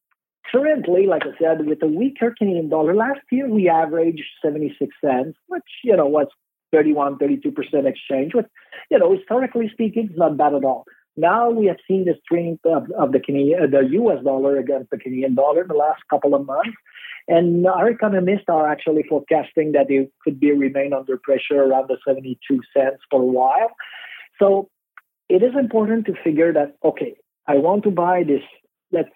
currently, 0.53 1.07
like 1.07 1.23
I 1.23 1.37
said, 1.41 1.67
with 1.67 1.83
a 1.83 1.87
weaker 1.87 2.35
Canadian 2.37 2.69
dollar, 2.69 2.95
last 2.95 3.21
year 3.33 3.49
we 3.49 3.71
averaged 3.71 4.25
76 4.43 4.95
cents, 5.03 5.39
which, 5.47 5.63
you 5.83 5.97
know, 5.97 6.07
was 6.07 6.27
31, 6.73 7.17
32% 7.17 7.87
exchange, 7.87 8.35
which, 8.35 8.47
you 8.91 8.99
know, 8.99 9.17
historically 9.17 9.71
speaking, 9.73 10.11
is 10.11 10.19
not 10.19 10.37
bad 10.37 10.55
at 10.55 10.65
all. 10.65 10.85
Now 11.17 11.51
we 11.51 11.67
have 11.67 11.77
seen 11.87 12.05
the 12.05 12.15
strength 12.25 12.65
of, 12.67 12.91
of 12.99 13.13
the 13.13 13.21
Canadian, 13.21 13.63
uh, 13.63 13.67
the 13.67 13.89
U.S. 13.93 14.25
dollar 14.25 14.59
against 14.59 14.91
the 14.91 14.99
Canadian 14.99 15.35
dollar 15.35 15.63
in 15.63 15.69
the 15.69 15.75
last 15.75 16.03
couple 16.11 16.35
of 16.35 16.45
months, 16.45 16.77
and 17.29 17.67
our 17.67 17.89
economists 17.89 18.47
are 18.49 18.69
actually 18.69 19.05
forecasting 19.09 19.73
that 19.73 19.91
it 19.91 20.13
could 20.23 20.41
be 20.41 20.53
remain 20.53 20.93
under 20.93 21.17
pressure 21.17 21.63
around 21.63 21.89
the 21.89 21.99
72 22.07 22.61
cents 22.77 23.03
for 23.11 23.23
a 23.23 23.27
while. 23.27 23.71
So 24.41 24.69
it 25.29 25.43
is 25.43 25.55
important 25.59 26.07
to 26.07 26.15
figure 26.25 26.53
that 26.53 26.77
okay, 26.85 27.15
I 27.47 27.57
want 27.59 27.85
to 27.85 27.91
buy 27.91 28.25
this. 28.25 28.43
Let's 28.91 29.11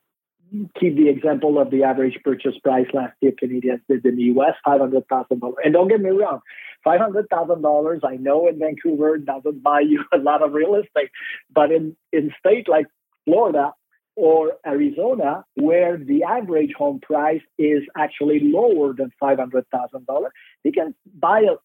keep 0.79 0.97
the 0.97 1.09
example 1.09 1.61
of 1.61 1.71
the 1.71 1.85
average 1.85 2.19
purchase 2.25 2.55
price 2.63 2.87
last 2.93 3.15
year 3.21 3.33
Canadians 3.39 3.81
did 3.89 4.05
in 4.05 4.17
the 4.17 4.23
US, 4.35 4.55
five 4.65 4.81
hundred 4.81 5.07
thousand 5.09 5.41
dollars. 5.41 5.57
And 5.65 5.73
don't 5.73 5.89
get 5.89 6.01
me 6.01 6.11
wrong, 6.11 6.41
five 6.85 7.01
hundred 7.01 7.29
thousand 7.29 7.63
dollars 7.63 8.01
I 8.05 8.17
know 8.17 8.49
in 8.49 8.59
Vancouver 8.59 9.19
doesn't 9.19 9.63
buy 9.63 9.81
you 9.81 10.05
a 10.13 10.19
lot 10.19 10.43
of 10.43 10.53
real 10.53 10.75
estate. 10.75 11.11
But 11.53 11.73
in, 11.73 11.97
in 12.13 12.33
state 12.39 12.69
like 12.69 12.87
Florida 13.25 13.73
or 14.17 14.55
Arizona, 14.67 15.45
where 15.55 15.97
the 15.97 16.25
average 16.25 16.73
home 16.77 16.99
price 17.01 17.43
is 17.57 17.83
actually 17.97 18.41
lower 18.43 18.93
than 18.93 19.13
five 19.21 19.39
hundred 19.39 19.67
thousand 19.71 20.07
dollars, 20.07 20.33
you 20.65 20.73
can 20.73 20.95
buy 21.19 21.41
a 21.41 21.57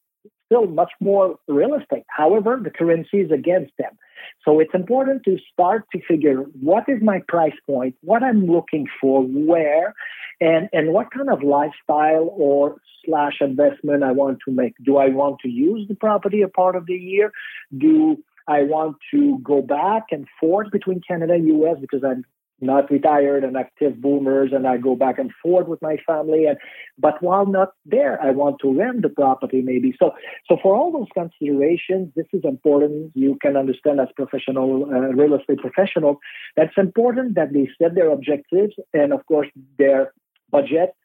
still 0.45 0.67
much 0.67 0.91
more 0.99 1.37
real 1.47 1.73
estate. 1.75 2.03
However, 2.07 2.59
the 2.63 2.69
currency 2.69 3.21
is 3.21 3.31
against 3.31 3.73
them. 3.77 3.97
So 4.45 4.59
it's 4.59 4.73
important 4.73 5.23
to 5.25 5.37
start 5.51 5.85
to 5.93 6.01
figure 6.07 6.37
what 6.61 6.83
is 6.87 7.01
my 7.01 7.21
price 7.27 7.55
point, 7.65 7.95
what 8.01 8.23
I'm 8.23 8.45
looking 8.45 8.87
for, 9.01 9.23
where, 9.23 9.93
and, 10.39 10.69
and 10.73 10.93
what 10.93 11.11
kind 11.11 11.29
of 11.29 11.43
lifestyle 11.43 12.29
or 12.31 12.77
slash 13.05 13.37
investment 13.41 14.03
I 14.03 14.11
want 14.11 14.39
to 14.45 14.53
make. 14.53 14.73
Do 14.83 14.97
I 14.97 15.09
want 15.09 15.39
to 15.41 15.49
use 15.49 15.87
the 15.87 15.95
property 15.95 16.41
a 16.41 16.47
part 16.47 16.75
of 16.75 16.85
the 16.85 16.93
year? 16.93 17.31
Do 17.77 18.17
I 18.47 18.63
want 18.63 18.97
to 19.11 19.39
go 19.43 19.61
back 19.61 20.03
and 20.11 20.27
forth 20.39 20.71
between 20.71 21.01
Canada 21.07 21.33
and 21.33 21.47
US 21.47 21.77
because 21.79 22.03
I'm 22.03 22.25
not 22.61 22.89
retired 22.89 23.43
and 23.43 23.57
active 23.57 24.01
boomers 24.01 24.51
and 24.53 24.67
I 24.67 24.77
go 24.77 24.95
back 24.95 25.19
and 25.19 25.31
forth 25.41 25.67
with 25.67 25.81
my 25.81 25.97
family 26.05 26.45
and 26.45 26.57
but 26.97 27.21
while 27.21 27.45
not 27.45 27.69
there 27.85 28.21
I 28.21 28.31
want 28.31 28.59
to 28.61 28.73
rent 28.73 29.01
the 29.01 29.09
property 29.09 29.61
maybe. 29.61 29.95
So 29.99 30.11
so 30.47 30.57
for 30.61 30.75
all 30.75 30.91
those 30.91 31.07
considerations 31.13 32.11
this 32.15 32.27
is 32.33 32.41
important. 32.43 33.11
You 33.15 33.37
can 33.41 33.57
understand 33.57 33.99
as 33.99 34.07
professional 34.15 34.85
uh, 34.85 35.13
real 35.13 35.35
estate 35.35 35.59
professionals 35.59 36.17
that's 36.55 36.77
important 36.77 37.35
that 37.35 37.53
they 37.53 37.69
set 37.81 37.95
their 37.95 38.11
objectives 38.11 38.73
and 38.93 39.13
of 39.13 39.25
course 39.25 39.47
their 39.77 40.13
budget 40.49 40.95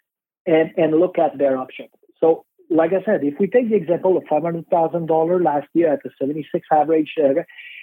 and 0.46 0.70
and 0.76 0.98
look 0.98 1.18
at 1.18 1.38
their 1.38 1.56
options. 1.56 1.90
So 2.20 2.44
like 2.70 2.92
I 2.92 3.02
said, 3.04 3.24
if 3.24 3.34
we 3.38 3.46
take 3.46 3.70
the 3.70 3.76
example 3.76 4.16
of 4.16 4.24
$500,000 4.24 5.44
last 5.44 5.68
year 5.74 5.92
at 5.92 6.00
the 6.02 6.10
76 6.20 6.66
average, 6.72 7.14
uh, 7.22 7.42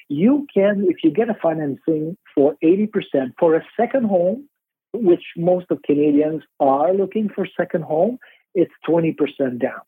you 0.09 0.45
can, 0.53 0.85
if 0.87 0.97
you 1.03 1.11
get 1.11 1.29
a 1.29 1.35
financing 1.41 2.17
for 2.33 2.55
80% 2.63 2.89
for 3.39 3.55
a 3.55 3.65
second 3.79 4.05
home, 4.05 4.47
which 4.93 5.23
most 5.35 5.65
of 5.71 5.81
Canadians 5.83 6.43
are 6.59 6.93
looking 6.93 7.29
for 7.33 7.47
second 7.57 7.83
home, 7.83 8.19
it's 8.53 8.71
20% 8.87 9.15
down, 9.59 9.81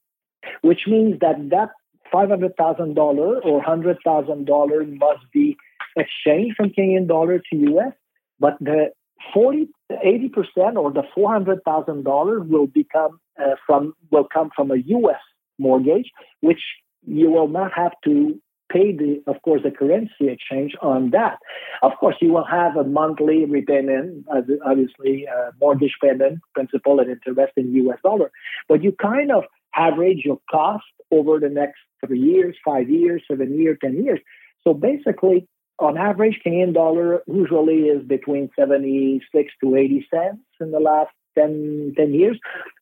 which 0.62 0.82
means 0.88 1.20
that 1.22 1.50
that 1.52 1.70
$500,000 2.14 2.98
or 3.46 3.64
$100,000 3.64 5.00
must 5.00 5.32
be 5.34 5.58
exchanged 5.96 6.56
from 6.58 6.72
Canadian 6.72 7.08
dollar 7.08 7.40
to 7.40 7.58
US, 7.74 7.94
but 8.40 8.58
the 8.60 8.92
40 9.34 9.68
80% 9.92 10.76
or 10.76 10.92
the 10.92 11.04
$400,000 11.16 12.48
will 12.48 12.68
become 12.68 13.20
uh, 13.40 13.56
from 13.66 13.94
will 14.12 14.28
come 14.32 14.50
from 14.56 14.72
a 14.72 14.78
US 14.78 15.22
mortgage 15.60 16.12
which 16.42 16.62
you 17.06 17.32
will 17.32 17.48
not 17.48 17.72
have 17.74 17.94
to 18.04 18.40
pay 18.70 18.92
the, 18.92 19.24
of 19.28 19.42
course, 19.44 19.62
the 19.64 19.72
currency 19.72 20.28
exchange 20.28 20.76
on 20.82 21.12
that. 21.12 21.38
Of 21.82 21.94
course, 22.00 22.16
you 22.20 22.34
will 22.34 22.46
have 22.46 22.76
a 22.76 22.84
monthly 22.84 23.46
repayment, 23.46 24.26
obviously, 24.66 25.26
uh, 25.28 25.52
mortgage 25.62 25.96
payment, 26.04 26.40
principal 26.54 27.00
and 27.00 27.10
interest 27.10 27.54
in 27.56 27.74
US 27.76 28.00
dollar. 28.04 28.32
But 28.68 28.84
you 28.84 28.92
kind 29.02 29.32
of 29.32 29.44
average 29.76 30.24
your 30.26 30.40
cost 30.52 30.84
over 31.12 31.40
the 31.40 31.50
next 31.50 31.80
three 32.06 32.20
years, 32.20 32.56
five 32.66 32.90
years, 32.90 33.24
seven 33.30 33.58
years, 33.58 33.78
10 33.82 34.04
years. 34.04 34.20
So 34.64 34.74
basically, 34.74 35.48
on 35.80 35.98
average, 35.98 36.40
Canadian 36.42 36.74
dollar 36.74 37.22
usually 37.28 37.84
is 37.84 38.06
between 38.06 38.50
76 38.58 39.54
to 39.64 39.76
80 39.76 40.08
cents 40.12 40.42
in 40.60 40.72
the 40.72 40.80
last 40.80 41.12
10, 41.38 41.94
10 41.96 42.14
years. 42.14 42.40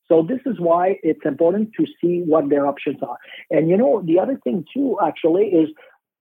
So 0.08 0.26
this 0.28 0.40
is 0.46 0.60
why 0.60 1.00
it's 1.04 1.26
important 1.26 1.72
to 1.80 1.86
see 2.00 2.22
what 2.26 2.50
their 2.50 2.68
options 2.68 2.98
are. 3.02 3.18
And 3.50 3.70
you 3.70 3.78
know, 3.78 4.02
the 4.06 4.20
other 4.20 4.40
thing 4.44 4.66
too, 4.74 4.98
actually, 5.04 5.46
is 5.46 5.70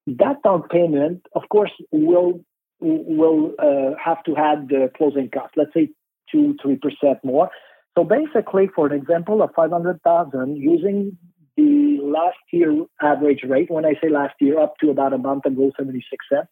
that 0.07 0.43
down 0.43 0.65
payment, 0.69 1.27
of 1.35 1.43
course, 1.51 1.73
will 1.93 2.41
will 2.81 3.53
uh, 3.59 3.97
have 4.03 4.23
to 4.25 4.35
have 4.35 4.69
the 4.69 4.91
closing 4.97 5.31
cost. 5.31 5.55
Let's 5.57 5.73
say 5.73 5.91
two, 6.31 6.57
three 6.63 6.77
percent 6.77 7.19
more. 7.23 7.51
So 7.97 8.05
basically, 8.05 8.69
for 8.75 8.87
an 8.87 8.93
example 8.93 9.43
of 9.43 9.51
five 9.55 9.71
hundred 9.71 10.03
thousand, 10.03 10.57
using 10.57 11.17
the 11.57 12.01
last 12.03 12.39
year 12.53 12.85
average 13.01 13.45
rate, 13.45 13.71
when 13.71 13.85
I 13.85 13.95
say 14.03 14.09
last 14.09 14.35
year, 14.41 14.59
up 14.59 14.75
to 14.81 14.91
about 14.91 15.13
a 15.13 15.19
month 15.19 15.47
ago, 15.47 15.71
seventy 15.77 16.05
six 16.11 16.27
cents. 16.33 16.49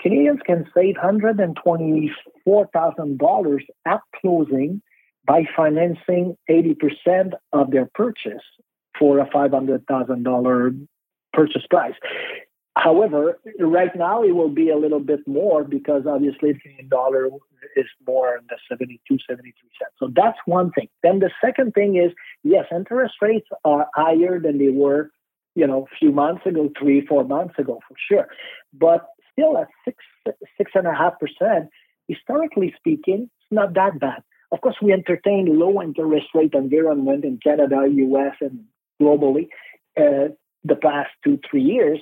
Canadians 0.00 0.40
can 0.44 0.66
save 0.74 0.96
$124,000 0.96 3.60
at 3.86 4.00
closing 4.20 4.82
by 5.24 5.44
financing 5.56 6.36
80% 6.50 7.34
of 7.52 7.70
their 7.70 7.88
purchase 7.94 8.42
for 8.98 9.20
a 9.20 9.26
$500,000 9.26 10.88
purchase 11.32 11.62
price. 11.70 11.94
However, 12.76 13.38
right 13.60 13.94
now 13.94 14.22
it 14.22 14.32
will 14.32 14.48
be 14.48 14.70
a 14.70 14.76
little 14.76 15.00
bit 15.00 15.20
more 15.26 15.62
because 15.62 16.04
obviously 16.06 16.52
the 16.52 16.58
Canadian 16.58 16.88
dollar 16.88 17.28
is 17.76 17.86
more 18.06 18.36
in 18.36 18.44
the 18.48 18.56
72, 18.68 19.18
73 19.28 19.52
cents. 19.78 19.92
So 19.98 20.08
that's 20.14 20.38
one 20.46 20.70
thing. 20.70 20.88
Then 21.02 21.18
the 21.18 21.30
second 21.44 21.72
thing 21.72 21.96
is, 21.96 22.12
yes, 22.42 22.64
interest 22.74 23.14
rates 23.20 23.48
are 23.64 23.88
higher 23.94 24.40
than 24.40 24.58
they 24.58 24.70
were, 24.70 25.10
you 25.54 25.66
know, 25.66 25.82
a 25.84 25.96
few 25.98 26.12
months 26.12 26.46
ago, 26.46 26.70
three, 26.78 27.06
four 27.06 27.24
months 27.24 27.54
ago, 27.58 27.80
for 27.86 27.96
sure. 28.08 28.28
But 28.72 29.06
still 29.32 29.58
at 29.58 29.68
six, 29.84 29.98
six 30.56 30.72
and 30.74 30.86
a 30.86 30.94
half 30.94 31.14
percent, 31.20 31.68
historically 32.08 32.74
speaking, 32.78 33.28
it's 33.38 33.52
not 33.52 33.74
that 33.74 34.00
bad. 34.00 34.22
Of 34.50 34.62
course, 34.62 34.76
we 34.82 34.92
entertain 34.92 35.58
low 35.58 35.82
interest 35.82 36.26
rate 36.34 36.54
environment 36.54 37.24
in 37.24 37.38
Canada, 37.42 37.86
US, 37.86 38.36
and 38.40 38.64
globally 39.00 39.48
uh, 39.96 40.28
the 40.64 40.76
past 40.76 41.10
two, 41.24 41.38
three 41.50 41.62
years. 41.62 41.98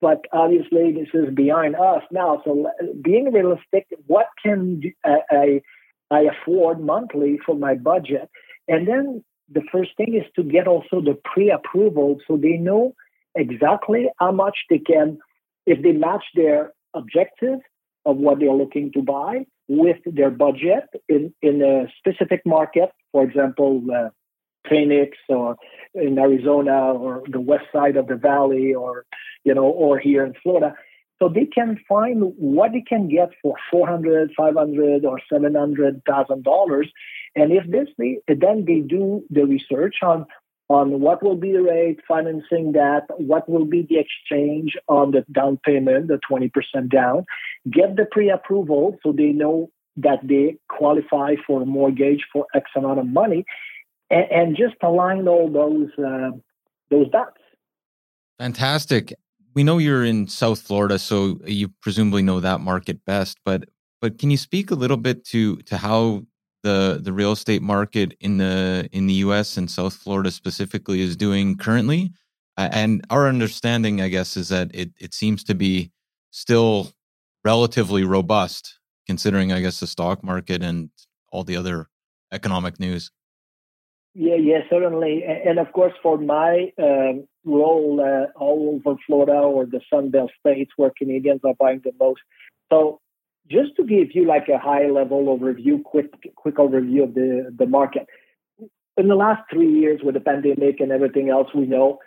But 0.00 0.24
obviously, 0.32 0.92
this 0.92 1.08
is 1.12 1.34
behind 1.34 1.76
us 1.76 2.02
now. 2.10 2.40
So, 2.44 2.70
being 3.02 3.32
realistic, 3.32 3.86
what 4.06 4.26
can 4.42 4.80
I, 5.04 5.60
I 6.10 6.20
afford 6.20 6.80
monthly 6.80 7.38
for 7.44 7.54
my 7.54 7.74
budget? 7.74 8.30
And 8.66 8.88
then 8.88 9.24
the 9.52 9.62
first 9.70 9.90
thing 9.96 10.14
is 10.14 10.30
to 10.36 10.42
get 10.42 10.66
also 10.66 11.00
the 11.00 11.18
pre-approval 11.24 12.18
so 12.26 12.36
they 12.36 12.56
know 12.56 12.94
exactly 13.34 14.08
how 14.18 14.32
much 14.32 14.56
they 14.70 14.78
can, 14.78 15.18
if 15.66 15.82
they 15.82 15.92
match 15.92 16.24
their 16.34 16.72
objective 16.94 17.58
of 18.06 18.16
what 18.16 18.38
they're 18.38 18.52
looking 18.52 18.90
to 18.92 19.02
buy 19.02 19.44
with 19.68 19.98
their 20.06 20.30
budget 20.30 20.84
in, 21.08 21.32
in 21.42 21.62
a 21.62 21.86
specific 21.98 22.42
market, 22.44 22.90
for 23.12 23.22
example, 23.22 23.82
uh, 23.94 24.08
Phoenix 24.68 25.16
or 25.28 25.56
in 25.94 26.18
Arizona 26.18 26.92
or 26.92 27.22
the 27.28 27.40
west 27.40 27.66
side 27.72 27.96
of 27.96 28.06
the 28.06 28.16
valley 28.16 28.74
or 28.74 29.04
you 29.44 29.54
know 29.54 29.64
or 29.64 29.98
here 29.98 30.24
in 30.24 30.34
Florida. 30.42 30.74
So 31.18 31.28
they 31.28 31.44
can 31.44 31.78
find 31.86 32.32
what 32.36 32.72
they 32.72 32.80
can 32.80 33.08
get 33.08 33.30
for 33.42 33.54
400 33.70 34.32
500 34.36 35.04
or 35.04 35.20
700 35.30 36.02
thousand 36.08 36.44
dollars. 36.44 36.90
And 37.36 37.52
if 37.52 37.64
this 37.70 37.88
then 38.26 38.64
they 38.64 38.80
do 38.80 39.24
the 39.30 39.44
research 39.44 39.96
on 40.02 40.26
on 40.70 41.00
what 41.00 41.20
will 41.20 41.34
be 41.34 41.52
the 41.52 41.62
rate 41.62 41.98
financing 42.06 42.72
that 42.72 43.02
what 43.18 43.48
will 43.48 43.64
be 43.64 43.82
the 43.82 43.98
exchange 43.98 44.76
on 44.88 45.10
the 45.10 45.24
down 45.32 45.58
payment 45.66 46.06
the 46.06 46.20
20% 46.30 46.88
down 46.88 47.26
get 47.68 47.96
the 47.96 48.06
pre-approval 48.10 48.96
so 49.02 49.10
they 49.12 49.32
know 49.32 49.68
that 49.96 50.20
they 50.22 50.56
qualify 50.68 51.34
for 51.44 51.60
a 51.60 51.66
mortgage 51.66 52.24
for 52.32 52.46
x 52.54 52.70
amount 52.76 53.00
of 53.00 53.06
money 53.06 53.44
and, 54.10 54.26
and 54.30 54.56
just 54.56 54.76
align 54.82 55.28
all 55.28 55.50
those 55.50 55.90
uh, 56.04 56.30
those 56.90 57.08
dots. 57.10 57.40
Fantastic. 58.38 59.14
We 59.54 59.64
know 59.64 59.78
you're 59.78 60.04
in 60.04 60.28
South 60.28 60.60
Florida, 60.60 60.98
so 60.98 61.40
you 61.44 61.68
presumably 61.82 62.22
know 62.22 62.40
that 62.40 62.60
market 62.60 63.04
best. 63.04 63.38
But 63.44 63.68
but 64.00 64.18
can 64.18 64.30
you 64.30 64.36
speak 64.36 64.70
a 64.70 64.76
little 64.76 64.96
bit 64.96 65.24
to 65.26 65.56
to 65.56 65.76
how 65.76 66.22
the 66.62 67.00
the 67.02 67.12
real 67.12 67.32
estate 67.32 67.62
market 67.62 68.14
in 68.20 68.38
the 68.38 68.88
in 68.92 69.06
the 69.06 69.14
U.S. 69.14 69.56
and 69.56 69.70
South 69.70 69.94
Florida 69.94 70.30
specifically 70.30 71.00
is 71.00 71.16
doing 71.16 71.56
currently? 71.56 72.12
And 72.56 73.02
our 73.08 73.26
understanding, 73.26 74.02
I 74.02 74.08
guess, 74.08 74.36
is 74.36 74.50
that 74.50 74.70
it 74.74 74.90
it 75.00 75.14
seems 75.14 75.42
to 75.44 75.54
be 75.54 75.92
still 76.30 76.92
relatively 77.44 78.04
robust, 78.04 78.78
considering, 79.06 79.52
I 79.52 79.60
guess, 79.60 79.80
the 79.80 79.86
stock 79.86 80.22
market 80.22 80.62
and 80.62 80.90
all 81.32 81.44
the 81.44 81.56
other 81.56 81.86
economic 82.32 82.78
news. 82.78 83.10
Yeah, 84.14 84.34
yeah, 84.34 84.60
certainly. 84.68 85.22
And 85.24 85.58
of 85.58 85.72
course, 85.72 85.92
for 86.02 86.18
my 86.18 86.72
um, 86.78 87.28
role 87.44 88.00
uh, 88.00 88.36
all 88.38 88.80
over 88.84 88.98
Florida 89.06 89.38
or 89.38 89.66
the 89.66 89.80
Sunbelt 89.92 90.30
states 90.40 90.72
where 90.76 90.90
Canadians 90.96 91.40
are 91.44 91.54
buying 91.54 91.80
the 91.84 91.92
most. 91.98 92.20
So, 92.72 93.00
just 93.48 93.76
to 93.76 93.84
give 93.84 94.08
you 94.14 94.26
like 94.26 94.48
a 94.48 94.58
high 94.58 94.88
level 94.88 95.26
overview, 95.26 95.82
quick 95.82 96.12
quick 96.34 96.56
overview 96.56 97.04
of 97.04 97.14
the 97.14 97.54
the 97.56 97.66
market. 97.66 98.06
In 98.96 99.08
the 99.08 99.14
last 99.14 99.42
three 99.50 99.70
years, 99.72 100.00
with 100.02 100.14
the 100.14 100.20
pandemic 100.20 100.80
and 100.80 100.90
everything 100.90 101.30
else, 101.30 101.48
we 101.54 101.66
know 101.66 102.00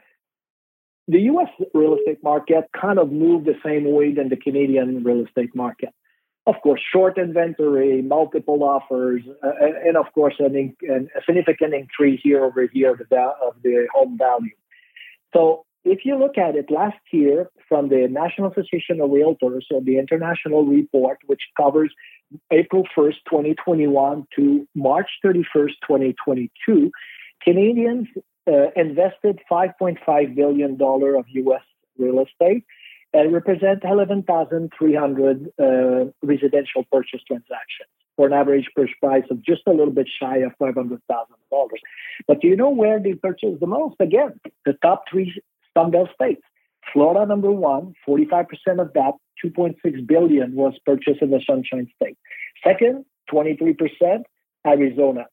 the 1.08 1.22
U.S. 1.22 1.50
real 1.74 1.96
estate 1.96 2.22
market 2.22 2.66
kind 2.80 3.00
of 3.00 3.12
moved 3.12 3.46
the 3.46 3.56
same 3.66 3.90
way 3.92 4.14
than 4.14 4.30
the 4.30 4.38
Canadian 4.38 5.04
real 5.04 5.26
estate 5.26 5.56
market 5.56 5.90
of 6.46 6.56
course, 6.62 6.82
short 6.92 7.18
inventory, 7.18 8.02
multiple 8.02 8.64
offers, 8.64 9.22
uh, 9.44 9.52
and 9.86 9.96
of 9.96 10.12
course, 10.14 10.36
an, 10.40 10.76
an, 10.82 11.10
a 11.16 11.22
significant 11.26 11.74
increase 11.74 12.22
year 12.26 12.44
over 12.44 12.70
year 12.74 12.92
of 12.92 13.00
the, 13.10 13.16
of 13.16 13.56
the 13.64 13.88
home 13.94 14.18
value. 14.18 14.56
So, 15.34 15.66
if 15.86 16.06
you 16.06 16.18
look 16.18 16.38
at 16.38 16.56
it 16.56 16.72
last 16.72 17.00
year 17.12 17.50
from 17.68 17.90
the 17.90 18.08
National 18.10 18.52
Association 18.52 19.02
of 19.02 19.10
Realtors, 19.10 19.64
so 19.70 19.82
the 19.84 19.98
international 19.98 20.66
report, 20.66 21.18
which 21.26 21.42
covers 21.58 21.94
April 22.52 22.84
1st, 22.98 23.16
2021 23.30 24.26
to 24.38 24.68
March 24.76 25.10
31st, 25.26 25.74
2022, 25.86 26.90
Canadians 27.42 28.08
uh, 28.48 28.72
invested 28.78 29.40
$5.5 29.52 30.36
billion 30.36 30.78
of 30.82 31.26
US 31.28 31.62
real 31.98 32.24
estate 32.24 32.64
and 33.14 33.34
represent 33.34 33.84
11,300 33.84 35.50
uh, 35.60 36.06
residential 36.24 36.84
purchase 36.92 37.22
transactions 37.28 37.90
for 38.16 38.28
an 38.28 38.34
average 38.34 38.68
purchase 38.76 38.96
price 39.00 39.24
of 39.30 39.44
just 39.44 39.62
a 39.68 39.72
little 39.72 39.94
bit 39.94 40.08
shy 40.20 40.38
of 40.38 40.52
$500,000. 40.62 41.00
But 42.28 42.42
do 42.42 42.48
you 42.48 42.56
know 42.56 42.70
where 42.70 43.00
they 43.00 43.14
purchase 43.14 43.56
the 43.60 43.68
most? 43.68 43.96
Again, 44.00 44.40
the 44.66 44.74
top 44.82 45.04
three 45.10 45.42
Sunbelt 45.76 46.14
states. 46.14 46.42
Florida, 46.92 47.26
number 47.26 47.52
one, 47.52 47.94
45% 48.08 48.46
of 48.80 48.94
that, 48.94 49.14
2.6 49.44 50.08
billion 50.08 50.54
was 50.56 50.74
purchased 50.86 51.22
in 51.22 51.32
the 51.32 51.42
Sunshine 51.48 51.90
State. 51.96 52.18
Second, 52.64 53.06
23%, 53.32 54.24
Arizona. 54.68 55.26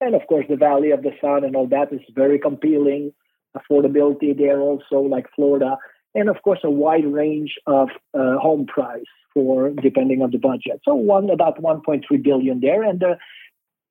And 0.00 0.14
of 0.14 0.26
course, 0.28 0.46
the 0.48 0.56
Valley 0.56 0.90
of 0.90 1.02
the 1.02 1.12
Sun 1.20 1.44
and 1.44 1.56
all 1.56 1.66
that 1.68 1.92
is 1.92 2.00
very 2.14 2.38
compelling. 2.38 3.12
Affordability 3.56 4.36
there 4.36 4.60
also, 4.60 5.00
like 5.00 5.26
Florida 5.36 5.76
and 6.14 6.28
of 6.28 6.40
course 6.42 6.60
a 6.64 6.70
wide 6.70 7.06
range 7.06 7.54
of 7.66 7.88
uh, 8.14 8.36
home 8.38 8.66
price 8.66 9.04
for 9.32 9.70
depending 9.70 10.22
on 10.22 10.30
the 10.30 10.38
budget. 10.38 10.80
So 10.84 10.94
one 10.94 11.28
about 11.30 11.60
1.3 11.60 12.02
billion 12.22 12.60
there, 12.60 12.82
and 12.82 13.00
the 13.00 13.16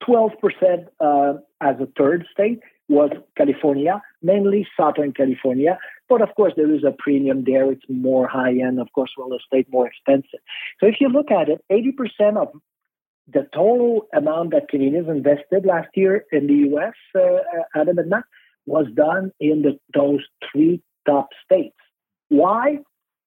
12% 0.08 0.32
uh, 1.00 1.34
as 1.62 1.76
a 1.80 1.88
third 1.98 2.26
state 2.32 2.60
was 2.90 3.12
California, 3.38 4.02
mainly 4.22 4.68
Southern 4.78 5.14
California. 5.14 5.78
But 6.10 6.22
of 6.22 6.30
course, 6.36 6.54
there 6.56 6.74
is 6.74 6.84
a 6.84 6.96
premium 6.98 7.44
there. 7.46 7.72
It's 7.72 7.84
more 7.90 8.28
high 8.28 8.52
end, 8.52 8.80
of 8.80 8.88
course, 8.94 9.12
real 9.18 9.38
estate 9.38 9.68
more 9.72 9.88
expensive. 9.88 10.40
So 10.80 10.88
if 10.88 10.96
you 11.00 11.10
look 11.10 11.32
at 11.32 11.50
it, 11.50 11.64
80% 11.72 12.38
of 12.38 12.50
the 13.28 13.48
total 13.54 14.08
amount 14.14 14.52
that 14.52 14.68
Canadians 14.68 15.08
invested 15.08 15.66
last 15.66 15.90
year 15.96 16.26
in 16.32 16.48
the 16.48 16.54
U.S. 16.70 16.94
Uh, 17.16 17.40
Adam 17.74 17.98
and 17.98 18.10
Matt 18.10 18.26
was 18.66 18.86
done 18.94 19.32
in 19.40 19.62
the, 19.62 19.80
those 19.94 20.22
three 20.52 20.82
top 21.06 21.30
states. 21.46 21.76
Why? 22.34 22.80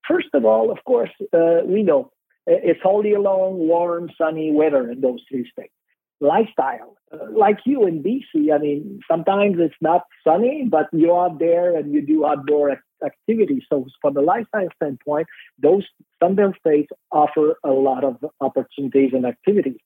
First 0.08 0.30
of 0.34 0.44
all, 0.44 0.72
of 0.72 0.78
course, 0.84 1.10
uh, 1.32 1.60
we 1.64 1.84
know 1.84 2.10
it's 2.46 2.80
all 2.84 3.06
year 3.06 3.20
long, 3.20 3.56
warm, 3.56 4.10
sunny 4.18 4.50
weather 4.50 4.90
in 4.90 5.00
those 5.00 5.20
three 5.28 5.48
states. 5.48 5.72
Lifestyle, 6.20 6.96
uh, 7.12 7.26
like 7.30 7.58
you 7.66 7.86
in 7.86 8.02
BC, 8.02 8.52
I 8.52 8.58
mean, 8.58 9.00
sometimes 9.08 9.56
it's 9.60 9.80
not 9.80 10.02
sunny, 10.26 10.66
but 10.68 10.86
you're 10.92 11.24
out 11.24 11.38
there 11.38 11.76
and 11.76 11.92
you 11.92 12.04
do 12.04 12.26
outdoor 12.26 12.78
activities. 13.04 13.62
So, 13.68 13.86
from 14.02 14.14
the 14.14 14.22
lifestyle 14.22 14.68
standpoint, 14.74 15.28
those 15.56 15.84
Sunbelt 16.20 16.58
states 16.58 16.88
offer 17.12 17.54
a 17.62 17.70
lot 17.70 18.02
of 18.02 18.16
opportunities 18.40 19.10
and 19.12 19.24
activities. 19.24 19.78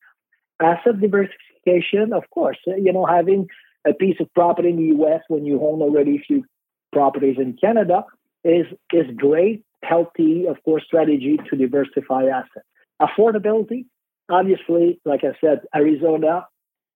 Asset 0.63 0.99
diversification, 0.99 2.15
of 2.15 2.25
course, 2.31 2.59
you 2.65 2.93
know, 2.93 3.05
having 3.05 3.49
a 3.87 3.93
piece 3.93 4.17
of 4.19 4.33
property 4.33 4.71
in 4.71 4.77
the 4.77 5.05
US 5.05 5.21
when 5.29 5.45
you 5.45 5.61
own 5.61 5.83
already 5.83 6.17
a 6.17 6.21
few 6.27 6.45
properties 6.93 7.37
in 7.39 7.59
Canada 7.61 8.05
is 8.45 8.67
is 8.93 9.07
great, 9.17 9.65
healthy, 9.83 10.47
of 10.47 10.63
course, 10.65 10.85
strategy 10.87 11.39
to 11.49 11.57
diversify 11.57 12.25
assets. 12.27 12.67
Affordability, 13.01 13.87
obviously, 14.29 15.01
like 15.05 15.23
I 15.25 15.37
said, 15.41 15.61
Arizona 15.75 16.47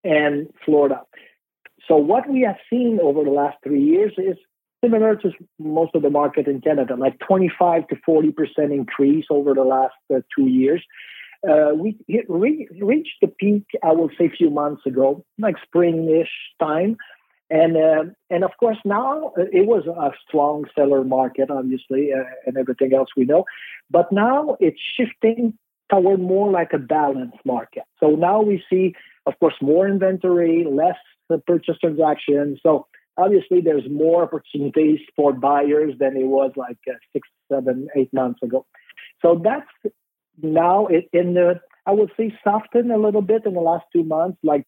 and 0.02 0.48
Florida. 0.64 1.02
So 1.88 1.96
what 1.96 2.28
we 2.28 2.42
have 2.42 2.56
seen 2.70 2.98
over 3.02 3.24
the 3.24 3.30
last 3.30 3.56
three 3.62 3.82
years 3.82 4.12
is 4.18 4.36
similar 4.82 5.16
to 5.16 5.30
most 5.58 5.94
of 5.94 6.02
the 6.02 6.10
market 6.10 6.46
in 6.46 6.60
Canada, 6.60 6.94
like 6.96 7.18
25 7.26 7.88
to 7.88 7.96
40 8.04 8.32
percent 8.32 8.72
increase 8.72 9.26
over 9.30 9.54
the 9.54 9.64
last 9.64 9.94
uh, 10.14 10.20
two 10.36 10.46
years. 10.46 10.82
Uh, 11.48 11.74
we 11.74 11.98
re- 12.28 12.68
reached 12.80 13.16
the 13.20 13.28
peak, 13.28 13.64
I 13.82 13.92
will 13.92 14.08
say, 14.18 14.26
a 14.26 14.30
few 14.30 14.48
months 14.48 14.86
ago, 14.86 15.24
like 15.38 15.56
springish 15.56 16.28
time, 16.58 16.96
and 17.50 17.76
uh, 17.76 18.04
and 18.30 18.44
of 18.44 18.50
course 18.58 18.78
now 18.84 19.32
uh, 19.38 19.42
it 19.52 19.66
was 19.66 19.86
a 19.86 20.10
strong 20.26 20.64
seller 20.74 21.04
market, 21.04 21.50
obviously, 21.50 22.12
uh, 22.12 22.24
and 22.46 22.56
everything 22.56 22.94
else 22.94 23.08
we 23.16 23.24
know. 23.24 23.44
But 23.90 24.10
now 24.10 24.56
it's 24.60 24.80
shifting 24.96 25.58
toward 25.90 26.20
more 26.20 26.50
like 26.50 26.72
a 26.72 26.78
balanced 26.78 27.44
market. 27.44 27.84
So 28.00 28.10
now 28.10 28.40
we 28.40 28.64
see 28.70 28.94
of 29.26 29.38
course, 29.40 29.54
more 29.60 29.88
inventory, 29.88 30.66
less 30.70 30.96
purchase 31.46 31.76
transactions. 31.80 32.60
So 32.62 32.86
obviously, 33.16 33.60
there's 33.60 33.88
more 33.90 34.22
opportunities 34.24 35.00
for 35.16 35.32
buyers 35.32 35.94
than 35.98 36.16
it 36.16 36.26
was 36.26 36.52
like 36.56 36.78
uh, 36.88 36.94
six, 37.12 37.28
seven, 37.50 37.88
eight 37.96 38.12
months 38.12 38.42
ago. 38.42 38.66
So 39.22 39.40
that's 39.42 39.94
now 40.42 40.86
in 40.86 41.34
the 41.34 41.60
I 41.86 41.92
would 41.92 42.10
say 42.16 42.34
softened 42.42 42.90
a 42.90 42.98
little 42.98 43.22
bit 43.22 43.44
in 43.44 43.54
the 43.54 43.60
last 43.60 43.84
two 43.92 44.04
months, 44.04 44.38
like 44.42 44.66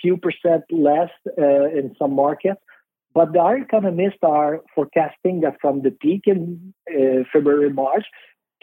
few 0.00 0.16
percent 0.16 0.64
less 0.70 1.10
uh, 1.38 1.66
in 1.78 1.94
some 1.98 2.14
markets. 2.14 2.60
But 3.14 3.32
the 3.32 3.58
economists 3.62 4.22
are 4.22 4.60
forecasting 4.74 5.40
that 5.40 5.56
from 5.60 5.82
the 5.82 5.90
peak 5.90 6.22
in 6.26 6.74
uh, 6.88 7.24
February, 7.32 7.70
March 7.70 8.04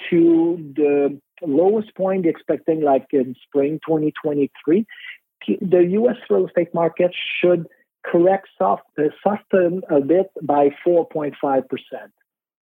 to 0.09 0.73
the 0.75 1.19
lowest 1.41 1.95
point, 1.95 2.25
expecting 2.25 2.81
like 2.81 3.07
in 3.11 3.35
spring 3.47 3.79
2023, 3.85 4.85
the 5.61 5.83
U.S. 5.99 6.17
real 6.29 6.47
estate 6.47 6.73
market 6.73 7.11
should 7.39 7.67
correct 8.03 8.47
soft, 8.57 8.83
uh, 8.97 9.03
soften 9.23 9.81
a 9.89 9.99
bit 10.01 10.27
by 10.43 10.69
4.5 10.85 11.33
percent. 11.67 12.11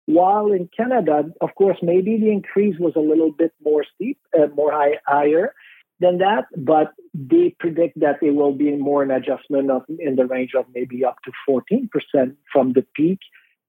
While 0.06 0.50
in 0.52 0.68
Canada, 0.76 1.24
of 1.40 1.50
course, 1.54 1.78
maybe 1.82 2.18
the 2.18 2.30
increase 2.30 2.76
was 2.78 2.94
a 2.96 3.00
little 3.00 3.32
bit 3.32 3.52
more 3.64 3.84
steep, 3.94 4.18
uh, 4.36 4.48
more 4.54 4.72
high, 4.72 4.94
higher 5.06 5.54
than 6.00 6.18
that, 6.18 6.46
but 6.56 6.92
they 7.14 7.54
predict 7.58 8.00
that 8.00 8.22
it 8.22 8.34
will 8.34 8.54
be 8.54 8.70
more 8.76 9.02
an 9.02 9.10
adjustment 9.10 9.70
of 9.70 9.82
in 9.98 10.16
the 10.16 10.26
range 10.26 10.52
of 10.56 10.64
maybe 10.74 11.04
up 11.04 11.16
to 11.24 11.32
14% 11.48 11.88
from 12.52 12.72
the 12.72 12.84
peak 12.94 13.18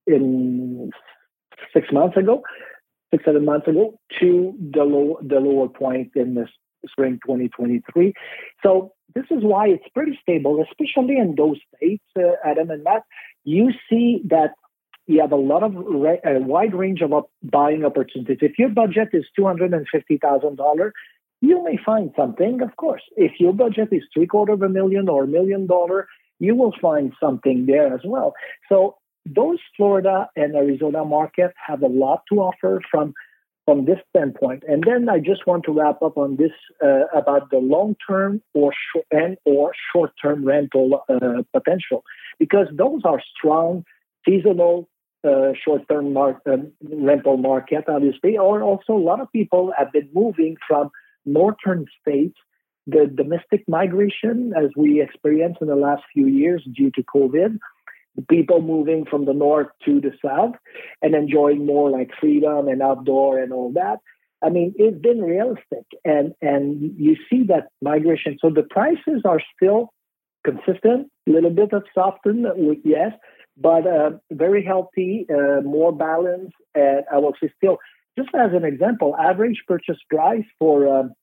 in 0.08 0.92
six 1.74 1.88
months 1.92 2.18
ago, 2.18 2.42
six, 3.12 3.26
seven 3.26 3.46
months 3.46 3.68
ago, 3.68 4.00
to 4.20 4.56
the 4.74 4.84
low, 4.84 5.20
the 5.22 5.40
lower 5.40 5.68
point 5.68 6.12
in 6.16 6.36
the 6.36 6.48
spring 6.88 7.20
2023. 7.26 8.14
So 8.64 8.94
this 9.14 9.26
is 9.30 9.44
why 9.44 9.68
it's 9.68 9.88
pretty 9.94 10.18
stable, 10.22 10.64
especially 10.70 11.18
in 11.18 11.36
those 11.36 11.58
states, 11.76 12.04
uh, 12.18 12.36
Adam 12.46 12.72
and 12.72 12.84
Matt. 12.84 13.04
You 13.44 13.72
see 13.90 14.22
that 14.30 14.52
you 15.08 15.20
have 15.20 15.32
a 15.32 15.36
lot 15.36 15.64
of 15.64 15.76
a 15.76 16.40
wide 16.40 16.74
range 16.74 17.02
of 17.02 17.12
up- 17.12 17.32
buying 17.44 17.84
opportunities. 17.84 18.38
If 18.42 18.58
your 18.58 18.70
budget 18.70 19.10
is 19.14 19.26
two 19.36 19.46
hundred 19.46 19.74
and 19.74 19.86
fifty 19.92 20.18
thousand 20.18 20.56
dollars, 20.56 20.94
you 21.42 21.64
may 21.64 21.78
find 21.84 22.12
something. 22.16 22.62
Of 22.62 22.76
course, 22.78 23.02
if 23.18 23.34
your 23.40 23.54
budget 23.54 23.90
is 23.92 24.04
three 24.14 24.28
quarter 24.28 24.54
of 24.54 24.62
a 24.62 24.70
million 24.70 25.10
or 25.10 25.24
a 25.24 25.28
million 25.28 25.68
dollar, 25.68 26.08
you 26.40 26.56
will 26.56 26.74
find 26.82 27.14
something 27.20 27.66
there 27.66 27.94
as 27.94 28.02
well. 28.06 28.34
So 28.70 28.98
those 29.26 29.60
Florida 29.76 30.30
and 30.36 30.56
Arizona 30.56 31.04
market 31.06 31.52
have 31.68 31.82
a 31.82 31.88
lot 31.88 32.24
to 32.32 32.40
offer 32.40 32.82
from 32.90 33.14
from 33.66 33.86
this 33.86 34.00
standpoint. 34.10 34.64
And 34.68 34.84
then 34.84 35.08
I 35.08 35.20
just 35.20 35.46
want 35.46 35.66
to 35.66 35.72
wrap 35.72 36.02
up 36.02 36.18
on 36.18 36.36
this 36.38 36.52
uh, 36.84 37.06
about 37.16 37.52
the 37.52 37.58
long 37.58 37.96
term 38.10 38.42
or 38.56 38.74
short 38.92 39.06
and 39.12 39.38
or 39.46 39.72
short 39.94 40.12
term 40.22 40.44
rental 40.44 41.04
uh, 41.08 41.44
potential 41.54 42.04
because 42.40 42.68
those 42.74 43.02
are 43.06 43.22
strong 43.38 43.84
seasonal 44.26 44.90
uh, 45.24 45.52
short-term 45.64 46.14
mar- 46.14 46.42
uh, 46.50 46.58
rental 46.82 47.38
market, 47.38 47.84
obviously, 47.88 48.38
or 48.38 48.64
also 48.64 48.94
a 48.94 49.06
lot 49.10 49.22
of 49.22 49.32
people 49.32 49.72
have 49.78 49.92
been 49.92 50.10
moving 50.14 50.58
from 50.68 50.90
northern 51.26 51.86
states. 52.02 52.38
The 52.88 53.06
domestic 53.14 53.64
migration, 53.68 54.54
as 54.58 54.70
we 54.76 55.02
experienced 55.02 55.62
in 55.62 55.68
the 55.68 55.76
last 55.76 56.04
few 56.14 56.28
years 56.28 56.68
due 56.76 56.92
to 56.96 57.04
COVID, 57.04 57.58
the 58.16 58.22
people 58.24 58.62
moving 58.62 59.06
from 59.06 59.26
the 59.26 59.34
north 59.34 59.68
to 59.86 60.02
the 60.02 60.12
south 60.24 60.56
and 61.02 61.16
enjoying 61.16 61.66
more 61.66 61.90
like 61.90 62.10
freedom 62.20 62.68
and 62.68 62.82
outdoor 62.82 63.40
and 63.40 63.54
all 63.54 63.72
that. 63.74 64.00
I 64.44 64.50
mean, 64.50 64.74
it's 64.78 65.00
been 65.00 65.22
realistic, 65.22 65.86
and 66.04 66.34
and 66.42 66.96
you 66.98 67.16
see 67.30 67.44
that 67.44 67.68
migration. 67.82 68.38
So 68.42 68.50
the 68.50 68.64
prices 68.64 69.22
are 69.24 69.40
still 69.56 69.94
consistent, 70.44 71.12
a 71.28 71.32
little 71.32 71.52
bit 71.52 71.74
of 71.74 71.84
soften, 71.94 72.46
yes, 72.84 73.12
but 73.56 73.86
uh, 73.86 74.12
very 74.32 74.64
healthy, 74.64 75.28
uh, 75.30 75.62
more 75.62 75.92
balanced, 75.92 76.56
and 76.74 77.04
I 77.14 77.20
will 77.20 77.36
say 77.42 77.52
still, 77.58 77.78
just 78.18 78.30
as 78.36 78.52
an 78.54 78.66
example, 78.66 79.16
average 79.18 79.64
purchase 79.68 79.98
price 80.10 80.46
for 80.60 80.86
a 80.86 81.00
um, 81.02 81.14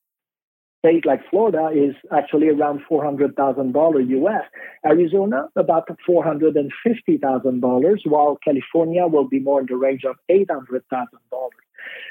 state 0.80 1.04
like 1.04 1.20
Florida 1.28 1.70
is 1.74 1.94
actually 2.12 2.48
around 2.48 2.80
four 2.88 3.04
hundred 3.04 3.34
thousand 3.36 3.72
dollar 3.72 4.00
US. 4.00 4.42
Arizona 4.86 5.48
about 5.56 5.88
four 6.06 6.22
hundred 6.24 6.56
and 6.56 6.70
fifty 6.84 7.18
thousand 7.18 7.60
dollars, 7.60 8.02
while 8.04 8.38
California 8.44 9.06
will 9.06 9.28
be 9.28 9.40
more 9.40 9.60
in 9.60 9.66
the 9.66 9.76
range 9.76 10.04
of 10.04 10.16
eight 10.28 10.50
hundred 10.50 10.84
thousand 10.90 11.18
dollars. 11.30 11.64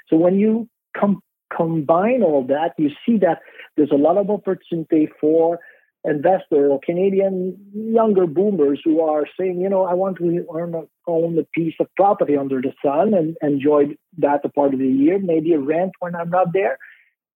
So 0.09 0.17
when 0.17 0.37
you 0.37 0.67
com- 0.95 1.23
combine 1.55 2.23
all 2.23 2.45
that, 2.47 2.73
you 2.77 2.89
see 3.05 3.17
that 3.19 3.39
there's 3.75 3.91
a 3.91 3.95
lot 3.95 4.17
of 4.17 4.29
opportunity 4.29 5.09
for 5.19 5.59
investor 6.03 6.69
or 6.69 6.79
Canadian 6.83 7.57
younger 7.73 8.27
boomers 8.27 8.79
who 8.83 9.01
are 9.01 9.25
saying, 9.39 9.59
you 9.59 9.69
know, 9.69 9.83
I 9.83 9.93
want 9.93 10.17
to 10.17 10.45
own 10.49 10.75
a, 10.75 10.83
own 11.07 11.37
a 11.37 11.43
piece 11.43 11.75
of 11.79 11.87
property 11.95 12.37
under 12.37 12.61
the 12.61 12.73
sun 12.83 13.13
and 13.13 13.35
enjoy 13.41 13.95
that 14.19 14.45
a 14.45 14.49
part 14.49 14.73
of 14.73 14.79
the 14.79 14.87
year, 14.87 15.19
maybe 15.19 15.53
a 15.53 15.59
rent 15.59 15.93
when 15.99 16.15
I'm 16.15 16.29
not 16.29 16.53
there. 16.53 16.77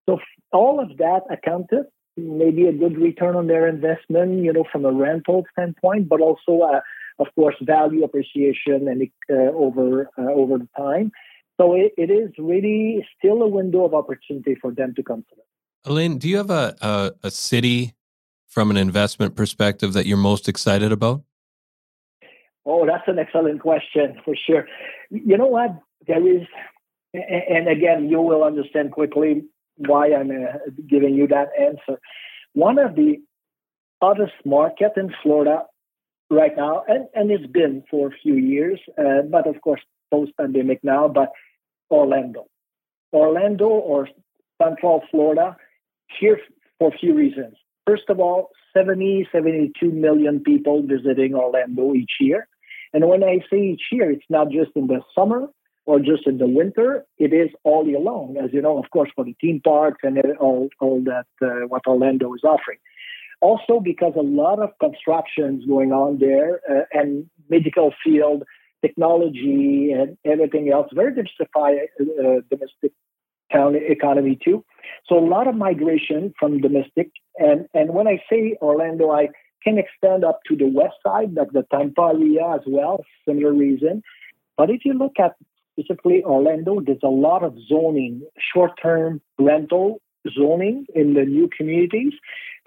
So 0.07 0.20
all 0.51 0.80
of 0.80 0.97
that 0.97 1.22
accounted, 1.30 1.86
maybe 2.18 2.68
a 2.68 2.74
good 2.74 2.97
return 2.97 3.36
on 3.36 3.47
their 3.47 3.68
investment, 3.68 4.43
you 4.43 4.53
know, 4.53 4.66
from 4.72 4.86
a 4.86 4.91
rental 4.91 5.45
standpoint, 5.51 6.09
but 6.09 6.22
also, 6.22 6.62
uh, 6.62 6.82
of 7.20 7.28
course, 7.36 7.55
value 7.62 8.03
appreciation 8.03 8.88
and 8.88 9.07
uh, 9.30 9.55
over 9.55 10.09
uh, 10.18 10.32
over 10.32 10.57
the 10.57 10.70
time. 10.78 11.12
So 11.59 11.76
it, 11.76 11.93
it 11.97 12.09
is 12.09 12.32
really 12.39 13.05
still 13.18 13.41
a 13.43 13.47
window 13.47 13.86
of 13.86 13.93
opportunity 13.93 14.55
for 14.59 14.72
them 14.72 14.93
to 14.95 15.03
consider. 15.03 15.41
Alain, 15.86 16.18
do 16.18 16.28
you 16.28 16.38
have 16.38 16.49
a, 16.49 16.76
a, 16.82 17.12
a 17.24 17.32
city 17.32 17.93
from 18.52 18.70
an 18.70 18.76
investment 18.76 19.34
perspective 19.36 19.93
that 19.93 20.06
you're 20.06 20.18
most 20.18 20.49
excited 20.49 20.91
about? 20.91 21.22
Oh, 22.66 22.86
that's 22.86 23.08
an 23.08 23.18
excellent 23.18 23.62
question 23.62 24.20
for 24.24 24.36
sure. 24.36 24.68
You 25.10 25.38
know 25.38 25.47
what? 25.47 25.72
There 26.06 26.28
is, 26.28 26.45
and 27.14 27.68
again, 27.70 28.10
you 28.10 28.22
will 28.22 28.43
understand 28.43 28.91
quickly 28.91 29.43
why 29.78 30.14
I'm 30.14 30.30
uh, 30.30 30.58
giving 30.88 31.16
you 31.16 31.28
that 31.28 31.47
answer. 31.60 31.99
One 32.54 32.78
of 32.78 32.95
the 32.95 33.20
hottest 34.02 34.34
market 34.43 34.91
in 34.97 35.14
Florida 35.24 35.64
right 36.30 36.56
now, 36.56 36.84
and, 36.88 37.08
and 37.16 37.32
it's 37.32 37.49
been 37.49 37.84
for 37.89 38.10
a 38.10 38.18
few 38.22 38.36
years, 38.36 38.80
uh, 38.97 39.22
but 39.32 39.47
of 39.47 39.62
course 39.62 39.82
post 40.12 40.34
pandemic 40.38 40.84
now, 40.84 41.08
but 41.08 41.30
Orlando. 41.89 42.47
Orlando 43.14 43.68
or 43.68 44.10
Central 44.62 45.04
Florida, 45.10 45.56
here 46.20 46.39
for 46.78 46.93
a 46.93 46.97
few 46.97 47.14
reasons. 47.14 47.56
First 47.86 48.04
of 48.10 48.20
all, 48.20 48.50
70, 48.74 49.28
72 49.32 49.90
million 49.92 50.42
people 50.42 50.84
visiting 50.84 51.34
Orlando 51.36 51.94
each 51.94 52.12
year. 52.20 52.48
And 52.94 53.08
when 53.08 53.24
I 53.24 53.40
say 53.50 53.60
each 53.60 53.84
year, 53.92 54.12
it's 54.12 54.26
not 54.30 54.50
just 54.50 54.72
in 54.76 54.88
the 54.88 55.02
summer 55.16 55.48
or 55.86 56.00
just 56.00 56.28
in 56.28 56.38
the 56.38 56.48
winter. 56.48 57.06
It 57.18 57.34
is 57.34 57.50
all 57.64 57.88
year 57.88 58.00
long, 58.00 58.38
as 58.38 58.52
you 58.54 58.62
know, 58.62 58.78
of 58.78 58.90
course, 58.92 59.10
for 59.16 59.26
the 59.26 59.36
theme 59.42 59.62
parks 59.64 60.00
and 60.04 60.20
all, 60.40 60.70
all 60.80 61.02
that, 61.06 61.26
uh, 61.42 61.68
what 61.68 61.88
Orlando 61.88 62.34
is 62.34 62.44
offering. 62.44 62.78
Also, 63.42 63.80
because 63.80 64.14
a 64.16 64.22
lot 64.22 64.60
of 64.60 64.70
constructions 64.80 65.66
going 65.66 65.92
on 65.92 66.20
there 66.20 66.62
uh, 66.70 66.84
and 66.94 67.28
medical 67.50 67.92
field, 68.04 68.44
technology, 68.82 69.92
and 69.92 70.18
everything 70.24 70.72
else, 70.72 70.88
very 70.94 71.16
diversified 71.16 71.88
uh, 72.00 72.42
domestic 72.52 72.92
economy 73.54 74.38
too. 74.43 74.64
So 75.08 75.18
a 75.18 75.26
lot 75.26 75.47
of 75.47 75.56
migration 75.56 76.34
from 76.39 76.62
domestic, 76.62 77.12
and 77.38 77.68
and 77.74 77.93
when 77.93 78.08
I 78.08 78.22
say 78.30 78.58
Orlando, 78.62 79.12
I 79.12 79.30
can 79.64 79.78
extend 79.78 80.24
up 80.24 80.39
to 80.47 80.56
the 80.56 80.68
west 80.68 80.95
side, 81.06 81.34
like 81.34 81.52
the 81.52 81.66
Tampa 81.72 82.12
area 82.14 82.56
as 82.56 82.62
well. 82.66 83.04
Similar 83.28 83.54
reason, 83.54 84.04
but 84.58 84.70
if 84.70 84.86
you 84.86 84.93
look 84.93 85.14
at 85.20 85.36
specifically 85.74 86.24
Orlando, 86.24 86.82
there's 86.82 87.04
a 87.04 87.08
lot 87.08 87.43
of 87.43 87.56
zoning, 87.68 88.24
short-term 88.54 89.22
rental 89.39 90.02
zoning 90.38 90.86
in 90.93 91.14
the 91.14 91.24
new 91.24 91.49
communities. 91.56 92.14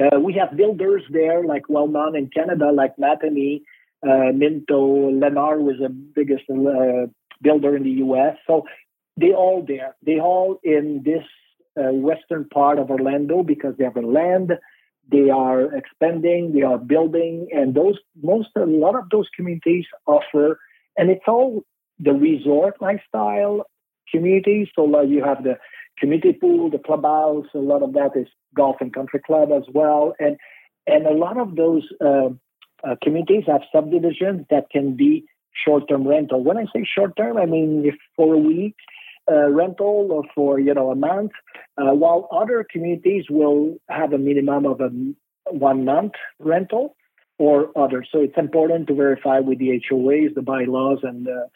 Uh, 0.01 0.19
we 0.19 0.35
have 0.35 0.57
builders 0.57 1.03
there, 1.11 1.45
like 1.45 1.69
well 1.69 1.87
known 1.87 2.17
in 2.17 2.29
Canada, 2.29 2.73
like 2.73 2.97
Mattamy, 2.97 3.63
uh, 4.03 4.33
Minto, 4.35 5.11
Lennar 5.11 5.61
was 5.61 5.77
the 5.81 5.89
biggest 5.89 6.45
uh, 6.51 7.07
builder 7.41 7.77
in 7.77 7.85
the 7.85 7.97
U.S. 8.07 8.37
So 8.47 8.65
they 9.17 9.33
all 9.33 9.65
there. 9.67 9.95
They 10.05 10.19
all 10.19 10.59
in 10.63 11.03
this 11.05 11.25
uh, 11.79 11.93
western 11.93 12.49
part 12.49 12.79
of 12.79 12.91
Orlando 12.91 13.43
because 13.43 13.75
they 13.79 13.85
have 13.85 13.97
land. 13.97 14.53
They 15.11 15.31
are 15.31 15.75
expanding. 15.75 16.53
They 16.53 16.63
are 16.63 16.79
building, 16.79 17.49
and 17.53 17.75
those 17.75 17.99
most 18.23 18.49
a 18.57 18.65
lot 18.65 18.97
of 18.97 19.11
those 19.11 19.29
communities 19.37 19.85
offer, 20.07 20.59
and 20.97 21.11
it's 21.11 21.29
all 21.29 21.63
the 21.99 22.13
resort 22.13 22.81
lifestyle 22.81 23.67
communities. 24.11 24.69
So 24.75 24.83
like 24.85 25.09
you 25.09 25.23
have 25.23 25.45
the 25.45 25.59
community 25.99 26.33
pool, 26.33 26.71
the 26.71 26.79
clubhouse. 26.79 27.47
A 27.55 27.59
lot 27.59 27.83
of 27.83 27.93
that 27.93 28.13
is 28.17 28.29
golf 28.55 28.77
and 28.81 28.95
country 28.95 29.21
club 29.25 29.51
as 29.53 29.65
well, 29.75 30.15
and 30.19 30.37
and 30.87 31.07
a 31.07 31.13
lot 31.13 31.39
of 31.39 31.55
those 31.55 31.83
uh, 32.01 32.31
uh, 32.83 32.97
communities 33.03 33.45
have 33.47 33.63
subdivisions 33.73 34.47
that 34.51 34.71
can 34.71 34.97
be 34.97 35.25
short-term 35.65 36.07
rental. 36.07 36.43
When 36.43 36.59
I 36.59 36.65
say 36.75 36.85
short-term, 36.85 37.37
I 37.37 37.47
mean 37.47 37.97
for 38.17 38.35
a 38.35 38.39
week 38.39 38.75
uh, 39.31 39.49
rental 39.51 40.09
or 40.11 40.23
for 40.35 40.59
you 40.59 40.75
know 40.75 40.91
a 40.91 40.97
month, 40.97 41.33
uh, 41.79 41.95
while 41.95 42.29
other 42.33 42.67
communities 42.71 43.25
will 43.31 43.77
have 43.89 44.13
a 44.13 44.19
minimum 44.19 44.67
of 44.67 44.81
a 44.81 44.91
one 45.51 45.85
month 45.85 46.13
rental 46.39 46.97
or 47.39 47.71
other. 47.77 48.05
So 48.11 48.21
it's 48.21 48.39
important 48.39 48.87
to 48.89 48.95
verify 48.95 49.41
with 49.41 49.59
the 49.59 49.81
HOAs, 49.91 50.35
the 50.35 50.43
bylaws, 50.43 51.01
and 51.03 51.27
the 51.27 51.49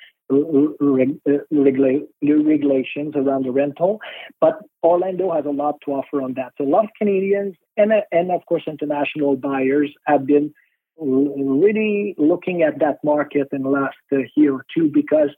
regula- 1.50 2.06
regulations 2.22 3.14
around 3.16 3.44
the 3.44 3.50
rental. 3.50 4.00
But 4.40 4.60
Orlando 4.82 5.32
has 5.32 5.46
a 5.46 5.50
lot 5.50 5.76
to 5.84 5.92
offer 5.92 6.22
on 6.22 6.34
that. 6.34 6.52
So 6.58 6.64
a 6.64 6.68
lot 6.68 6.84
of 6.84 6.90
Canadians 6.98 7.54
and, 7.76 7.92
and 8.12 8.30
of 8.30 8.44
course 8.46 8.64
international 8.66 9.36
buyers 9.36 9.92
have 10.06 10.26
been 10.26 10.52
really 11.00 12.14
looking 12.18 12.62
at 12.62 12.80
that 12.80 12.98
market 13.04 13.48
in 13.52 13.62
the 13.62 13.68
last 13.68 13.96
uh, 14.12 14.18
year 14.34 14.54
or 14.54 14.66
two 14.76 14.90
because 14.92 15.30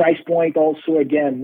price 0.00 0.22
point 0.26 0.56
also 0.56 0.98
again 0.98 1.36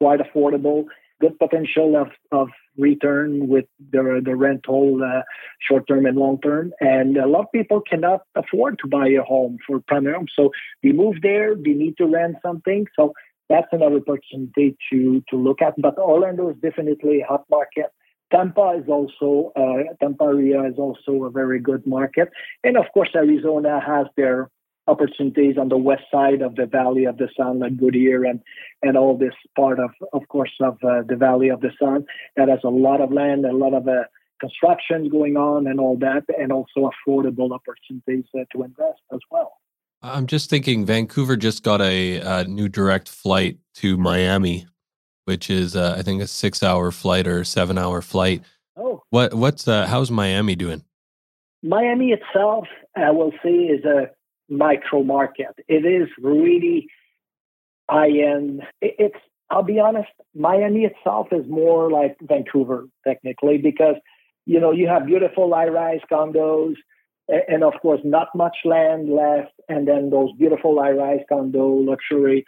quite 0.00 0.20
affordable 0.20 0.84
good 1.22 1.38
potential 1.38 1.96
of, 1.96 2.08
of 2.32 2.48
return 2.76 3.46
with 3.46 3.66
the, 3.92 4.20
the 4.24 4.34
rental 4.34 5.00
uh, 5.04 5.22
short 5.60 5.86
term 5.86 6.04
and 6.04 6.16
long 6.18 6.40
term. 6.40 6.72
And 6.80 7.16
a 7.16 7.28
lot 7.28 7.44
of 7.44 7.52
people 7.52 7.80
cannot 7.80 8.22
afford 8.34 8.80
to 8.80 8.88
buy 8.88 9.08
a 9.08 9.22
home 9.22 9.58
for 9.64 9.80
primary 9.86 10.16
home. 10.16 10.26
So 10.34 10.50
they 10.82 10.90
move 10.90 11.16
there, 11.22 11.54
they 11.54 11.74
need 11.82 11.96
to 11.98 12.06
rent 12.06 12.36
something. 12.42 12.86
So 12.96 13.12
that's 13.48 13.68
another 13.70 14.00
opportunity 14.04 14.76
to, 14.90 15.22
to 15.30 15.36
look 15.36 15.62
at. 15.62 15.74
But 15.78 15.96
Orlando 15.96 16.50
is 16.50 16.56
definitely 16.60 17.20
a 17.20 17.26
hot 17.26 17.44
market. 17.48 17.86
Tampa 18.32 18.80
is 18.82 18.88
also 18.88 19.52
uh, 19.54 19.94
Tampa 20.00 20.24
area 20.24 20.64
is 20.64 20.78
also 20.78 21.24
a 21.24 21.30
very 21.30 21.60
good 21.60 21.86
market, 21.86 22.30
and 22.64 22.78
of 22.78 22.86
course 22.94 23.10
Arizona 23.14 23.78
has 23.78 24.06
their 24.16 24.48
opportunities 24.86 25.56
on 25.58 25.68
the 25.68 25.76
west 25.76 26.02
side 26.10 26.42
of 26.42 26.56
the 26.56 26.66
Valley 26.66 27.04
of 27.04 27.16
the 27.16 27.28
Sun, 27.36 27.60
like 27.60 27.76
Goodyear 27.76 28.24
and 28.24 28.40
and 28.82 28.96
all 28.96 29.16
this 29.16 29.34
part 29.54 29.78
of, 29.78 29.90
of 30.12 30.26
course, 30.28 30.52
of 30.60 30.74
uh, 30.82 31.02
the 31.06 31.16
Valley 31.16 31.48
of 31.48 31.60
the 31.60 31.70
Sun 31.80 32.04
that 32.36 32.48
has 32.48 32.58
a 32.64 32.68
lot 32.68 33.00
of 33.00 33.12
land, 33.12 33.44
a 33.46 33.52
lot 33.52 33.74
of 33.74 33.86
uh, 33.86 34.04
construction 34.40 35.08
going 35.08 35.36
on, 35.36 35.66
and 35.68 35.78
all 35.78 35.96
that, 35.98 36.24
and 36.36 36.50
also 36.50 36.90
affordable 36.90 37.52
opportunities 37.52 38.24
uh, 38.34 38.44
to 38.52 38.64
invest 38.64 39.00
as 39.12 39.20
well. 39.30 39.52
I'm 40.02 40.26
just 40.26 40.50
thinking, 40.50 40.84
Vancouver 40.84 41.36
just 41.36 41.62
got 41.62 41.80
a, 41.80 42.16
a 42.16 42.44
new 42.44 42.68
direct 42.68 43.08
flight 43.08 43.58
to 43.76 43.96
Miami, 43.96 44.66
which 45.26 45.48
is 45.48 45.76
uh, 45.76 45.94
I 45.96 46.02
think 46.02 46.20
a 46.20 46.26
six-hour 46.26 46.90
flight 46.90 47.28
or 47.28 47.44
seven-hour 47.44 48.02
flight. 48.02 48.42
Oh, 48.76 49.04
what 49.10 49.32
what's 49.34 49.68
uh, 49.68 49.86
how's 49.86 50.10
Miami 50.10 50.56
doing? 50.56 50.82
Miami 51.62 52.10
itself, 52.10 52.64
I 52.96 53.12
will 53.12 53.30
say, 53.44 53.50
is 53.50 53.84
a 53.84 54.10
micro 54.52 55.02
market. 55.02 55.54
It 55.68 55.84
is 55.84 56.08
really 56.20 56.88
high 57.88 58.10
end. 58.10 58.62
It's 58.80 59.16
I'll 59.50 59.62
be 59.62 59.80
honest, 59.80 60.08
Miami 60.34 60.84
itself 60.84 61.28
is 61.30 61.44
more 61.46 61.90
like 61.90 62.16
Vancouver 62.22 62.88
technically 63.06 63.58
because 63.58 63.96
you 64.46 64.60
know 64.60 64.72
you 64.72 64.88
have 64.88 65.06
beautiful 65.06 65.52
high-rise 65.52 66.00
condos 66.10 66.76
and 67.28 67.62
of 67.62 67.74
course 67.80 68.00
not 68.04 68.28
much 68.34 68.56
land 68.64 69.08
left 69.08 69.52
and 69.68 69.86
then 69.86 70.10
those 70.10 70.30
beautiful 70.38 70.80
high-rise 70.80 71.20
condo 71.28 71.66
luxury 71.66 72.44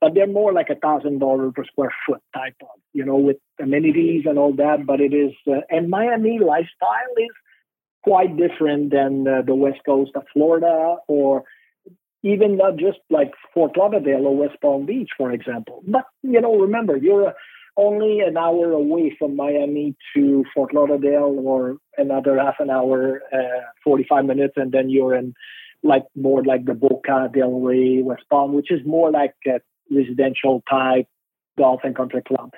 but 0.00 0.14
they're 0.14 0.26
more 0.26 0.52
like 0.52 0.68
a 0.68 0.74
thousand 0.74 1.20
dollar 1.20 1.50
per 1.52 1.64
square 1.64 1.94
foot 2.06 2.20
type 2.34 2.56
of 2.62 2.80
you 2.92 3.04
know 3.04 3.16
with 3.16 3.36
amenities 3.60 4.24
and 4.26 4.38
all 4.38 4.52
that 4.52 4.84
but 4.84 5.00
it 5.00 5.14
is 5.14 5.32
uh, 5.46 5.60
and 5.70 5.88
miami 5.88 6.38
lifestyle 6.38 7.14
is 7.16 7.30
quite 8.06 8.36
different 8.36 8.92
than 8.92 9.26
uh, 9.26 9.42
the 9.42 9.54
west 9.54 9.80
coast 9.84 10.12
of 10.14 10.22
Florida 10.32 10.96
or 11.08 11.42
even 12.22 12.56
not 12.56 12.76
just 12.76 12.98
like 13.10 13.32
Fort 13.52 13.76
Lauderdale 13.76 14.26
or 14.26 14.36
West 14.36 14.60
Palm 14.62 14.86
Beach, 14.86 15.10
for 15.16 15.32
example. 15.32 15.82
But 15.86 16.04
you 16.22 16.40
know, 16.40 16.56
remember, 16.56 16.96
you're 16.96 17.34
only 17.76 18.20
an 18.20 18.36
hour 18.36 18.72
away 18.72 19.14
from 19.18 19.36
Miami 19.36 19.96
to 20.14 20.44
Fort 20.54 20.72
Lauderdale, 20.72 21.36
or 21.38 21.76
another 21.98 22.38
half 22.38 22.54
an 22.58 22.70
hour, 22.70 23.20
uh, 23.32 23.62
45 23.84 24.24
minutes, 24.24 24.54
and 24.56 24.72
then 24.72 24.88
you're 24.88 25.14
in 25.14 25.34
like 25.82 26.04
more 26.14 26.42
like 26.44 26.64
the 26.64 26.74
Boca 26.74 27.28
Del 27.32 27.60
Rey, 27.60 28.02
West 28.02 28.24
Palm, 28.30 28.54
which 28.54 28.70
is 28.70 28.80
more 28.86 29.10
like 29.10 29.34
a 29.46 29.60
residential 29.90 30.62
type 30.68 31.06
golf 31.58 31.80
and 31.84 31.94
country 31.96 32.22
club. 32.26 32.50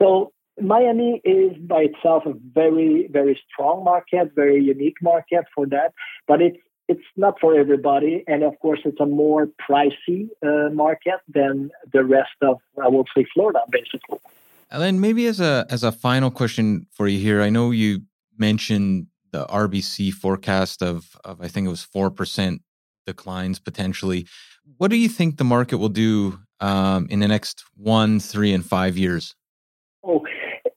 So 0.00 0.32
Miami 0.60 1.20
is 1.24 1.56
by 1.58 1.86
itself 1.90 2.24
a 2.26 2.34
very, 2.52 3.08
very 3.10 3.40
strong 3.50 3.84
market, 3.84 4.32
very 4.34 4.62
unique 4.62 4.96
market 5.02 5.44
for 5.54 5.66
that, 5.66 5.92
but 6.26 6.42
it's 6.42 6.58
it's 6.88 7.04
not 7.16 7.38
for 7.40 7.58
everybody, 7.58 8.24
and 8.26 8.42
of 8.42 8.58
course, 8.58 8.80
it's 8.84 9.00
a 9.00 9.06
more 9.06 9.48
pricey 9.66 10.28
uh, 10.44 10.68
market 10.74 11.20
than 11.28 11.70
the 11.92 12.04
rest 12.04 12.36
of, 12.42 12.58
I 12.82 12.88
will 12.88 13.04
say, 13.16 13.24
Florida, 13.32 13.60
basically. 13.70 14.18
Alain, 14.70 15.00
maybe 15.00 15.26
as 15.26 15.40
a 15.40 15.66
as 15.70 15.84
a 15.84 15.92
final 15.92 16.30
question 16.30 16.86
for 16.90 17.06
you 17.06 17.18
here, 17.18 17.40
I 17.40 17.50
know 17.50 17.70
you 17.70 18.02
mentioned 18.36 19.06
the 19.30 19.46
RBC 19.46 20.12
forecast 20.12 20.82
of 20.82 21.16
of 21.24 21.40
I 21.40 21.48
think 21.48 21.66
it 21.66 21.70
was 21.70 21.82
four 21.82 22.10
percent 22.10 22.62
declines 23.06 23.58
potentially. 23.58 24.26
What 24.78 24.90
do 24.90 24.96
you 24.96 25.08
think 25.08 25.36
the 25.36 25.44
market 25.44 25.78
will 25.78 25.88
do 25.88 26.40
um, 26.60 27.06
in 27.10 27.20
the 27.20 27.28
next 27.28 27.64
one, 27.76 28.20
three, 28.20 28.52
and 28.52 28.64
five 28.64 28.96
years? 28.96 29.34
Oh, 30.04 30.24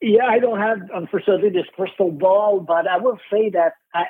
yeah, 0.05 0.25
I 0.25 0.37
don't 0.37 0.59
have, 0.59 0.77
unfortunately, 0.93 1.49
this 1.49 1.65
crystal 1.75 2.11
ball, 2.11 2.59
but 2.59 2.87
I 2.87 2.97
will 2.97 3.17
say 3.31 3.49
that 3.49 3.73
I, 3.91 4.03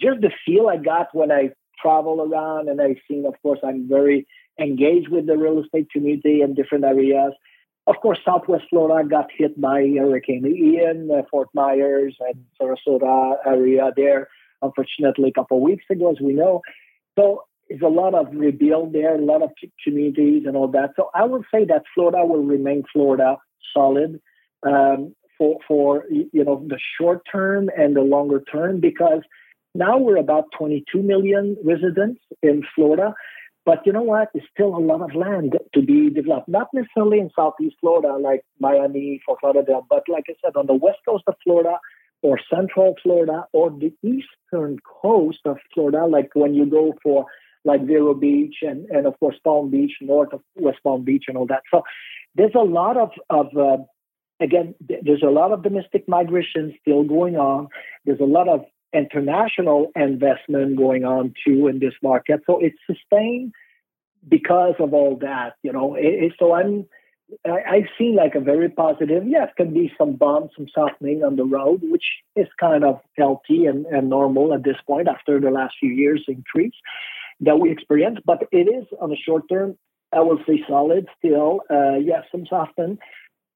just 0.00 0.20
the 0.20 0.32
feel 0.44 0.66
I 0.68 0.76
got 0.76 1.14
when 1.14 1.30
I 1.30 1.50
travel 1.80 2.20
around 2.20 2.68
and 2.68 2.80
I've 2.80 2.96
seen, 3.08 3.24
of 3.26 3.34
course, 3.40 3.60
I'm 3.62 3.88
very 3.88 4.26
engaged 4.60 5.08
with 5.08 5.28
the 5.28 5.36
real 5.36 5.62
estate 5.62 5.88
community 5.92 6.42
in 6.42 6.54
different 6.54 6.84
areas. 6.84 7.32
Of 7.86 7.94
course, 8.02 8.18
Southwest 8.24 8.64
Florida 8.70 9.08
got 9.08 9.26
hit 9.36 9.58
by 9.60 9.82
Hurricane 9.96 10.46
Ian, 10.46 11.08
uh, 11.12 11.22
Fort 11.30 11.48
Myers, 11.54 12.16
and 12.18 12.44
Sarasota 12.60 13.36
area 13.46 13.92
there, 13.96 14.28
unfortunately, 14.62 15.28
a 15.28 15.32
couple 15.32 15.58
of 15.58 15.62
weeks 15.62 15.84
ago, 15.88 16.10
as 16.10 16.18
we 16.20 16.32
know. 16.32 16.60
So 17.16 17.44
there's 17.68 17.82
a 17.82 17.86
lot 17.86 18.14
of 18.14 18.34
rebuild 18.34 18.92
there, 18.92 19.14
a 19.14 19.24
lot 19.24 19.42
of 19.42 19.50
communities 19.84 20.42
and 20.44 20.56
all 20.56 20.68
that. 20.72 20.90
So 20.96 21.10
I 21.14 21.24
would 21.24 21.44
say 21.54 21.66
that 21.66 21.84
Florida 21.94 22.26
will 22.26 22.42
remain 22.42 22.82
Florida 22.92 23.36
solid. 23.72 24.20
Um, 24.66 25.14
for 25.40 25.58
for 25.66 26.04
you 26.10 26.44
know 26.44 26.62
the 26.68 26.78
short 27.00 27.22
term 27.32 27.70
and 27.76 27.96
the 27.96 28.02
longer 28.02 28.42
term 28.52 28.78
because 28.78 29.22
now 29.74 29.96
we're 29.98 30.18
about 30.18 30.44
22 30.58 31.02
million 31.02 31.56
residents 31.64 32.20
in 32.42 32.62
Florida. 32.74 33.14
But 33.64 33.86
you 33.86 33.92
know 33.92 34.02
what? 34.02 34.28
There's 34.34 34.46
still 34.52 34.74
a 34.74 34.80
lot 34.80 35.00
of 35.00 35.14
land 35.14 35.56
to 35.74 35.82
be 35.82 36.10
developed. 36.10 36.48
Not 36.48 36.68
necessarily 36.72 37.20
in 37.20 37.30
Southeast 37.36 37.76
Florida, 37.80 38.16
like 38.16 38.42
Miami, 38.58 39.20
Fort 39.24 39.38
Lauderdale, 39.42 39.86
but 39.88 40.02
like 40.08 40.24
I 40.28 40.34
said, 40.42 40.56
on 40.56 40.66
the 40.66 40.74
west 40.74 40.98
coast 41.06 41.24
of 41.26 41.34
Florida 41.44 41.78
or 42.22 42.38
Central 42.52 42.96
Florida 43.02 43.44
or 43.52 43.70
the 43.70 43.92
eastern 44.02 44.78
coast 45.02 45.40
of 45.44 45.58
Florida, 45.72 46.04
like 46.06 46.30
when 46.34 46.54
you 46.54 46.66
go 46.66 46.94
for 47.02 47.26
like 47.64 47.86
Vero 47.86 48.14
Beach 48.14 48.56
and, 48.62 48.86
and 48.90 49.06
of 49.06 49.18
course 49.20 49.36
Palm 49.44 49.70
Beach, 49.70 49.92
north 50.00 50.32
of 50.32 50.40
West 50.56 50.78
Palm 50.82 51.04
Beach 51.04 51.24
and 51.28 51.36
all 51.36 51.46
that. 51.46 51.62
So 51.70 51.82
there's 52.34 52.54
a 52.54 52.64
lot 52.64 52.96
of, 52.96 53.10
of 53.28 53.46
uh, 53.56 53.82
again, 54.40 54.74
there's 54.80 55.22
a 55.22 55.30
lot 55.30 55.52
of 55.52 55.62
domestic 55.62 56.08
migration 56.08 56.74
still 56.80 57.04
going 57.04 57.36
on. 57.36 57.68
There's 58.04 58.20
a 58.20 58.24
lot 58.24 58.48
of 58.48 58.64
international 58.92 59.92
investment 59.94 60.76
going 60.76 61.04
on 61.04 61.34
too 61.46 61.68
in 61.68 61.78
this 61.78 61.94
market. 62.02 62.40
So 62.46 62.58
it's 62.58 62.78
sustained 62.86 63.52
because 64.28 64.74
of 64.78 64.92
all 64.92 65.16
that, 65.20 65.54
you 65.62 65.72
know. 65.72 65.94
It, 65.94 66.32
so 66.38 66.54
I'm, 66.54 66.86
I, 67.46 67.76
I've 67.76 67.88
seen 67.96 68.16
like 68.16 68.34
a 68.34 68.40
very 68.40 68.68
positive. 68.68 69.24
Yes, 69.26 69.48
can 69.56 69.72
be 69.72 69.92
some 69.96 70.16
bumps, 70.16 70.54
some 70.56 70.66
softening 70.74 71.22
on 71.22 71.36
the 71.36 71.44
road, 71.44 71.80
which 71.84 72.04
is 72.34 72.48
kind 72.58 72.84
of 72.84 73.00
healthy 73.16 73.66
and, 73.66 73.86
and 73.86 74.10
normal 74.10 74.52
at 74.52 74.64
this 74.64 74.76
point 74.86 75.08
after 75.08 75.40
the 75.40 75.50
last 75.50 75.74
few 75.78 75.90
years 75.90 76.24
increase 76.26 76.74
that 77.40 77.58
we 77.58 77.70
experienced. 77.70 78.22
But 78.24 78.42
it 78.50 78.68
is 78.68 78.86
on 79.00 79.10
the 79.10 79.16
short 79.16 79.44
term, 79.48 79.76
I 80.12 80.20
will 80.20 80.38
say 80.46 80.62
solid 80.68 81.06
still. 81.18 81.60
Uh, 81.70 81.96
yes, 82.02 82.24
some 82.32 82.46
soften, 82.46 82.98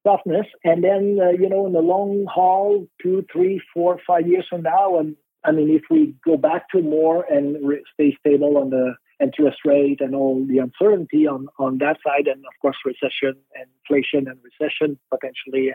softness. 0.04 0.46
And 0.62 0.84
then, 0.84 1.18
uh, 1.20 1.30
you 1.30 1.48
know, 1.48 1.66
in 1.66 1.72
the 1.72 1.80
long 1.80 2.26
haul, 2.32 2.86
two, 3.02 3.24
three, 3.32 3.60
four, 3.72 3.98
five 4.06 4.28
years 4.28 4.46
from 4.48 4.62
now, 4.62 4.98
and 4.98 5.16
I 5.44 5.52
mean, 5.52 5.70
if 5.70 5.82
we 5.90 6.14
go 6.24 6.36
back 6.36 6.70
to 6.70 6.80
more 6.80 7.24
and 7.24 7.56
re- 7.66 7.84
stay 7.92 8.16
stable 8.20 8.56
on 8.56 8.70
the 8.70 8.94
interest 9.20 9.58
rate 9.64 10.00
and 10.00 10.14
all 10.14 10.44
the 10.46 10.58
uncertainty 10.58 11.26
on, 11.26 11.46
on 11.58 11.78
that 11.78 11.98
side, 12.06 12.26
and 12.26 12.38
of 12.46 12.52
course, 12.60 12.76
recession 12.84 13.34
and 13.54 13.66
inflation 13.82 14.26
and 14.28 14.38
recession 14.42 14.98
potentially 15.10 15.72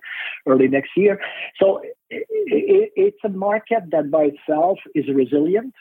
early 0.47 0.67
next 0.67 0.91
year. 0.95 1.19
So 1.61 1.81
it, 2.09 2.25
it, 2.29 2.91
it's 2.95 3.19
a 3.23 3.29
market 3.29 3.83
that 3.91 4.09
by 4.11 4.29
itself 4.33 4.79
is 4.95 5.05
resilient 5.13 5.73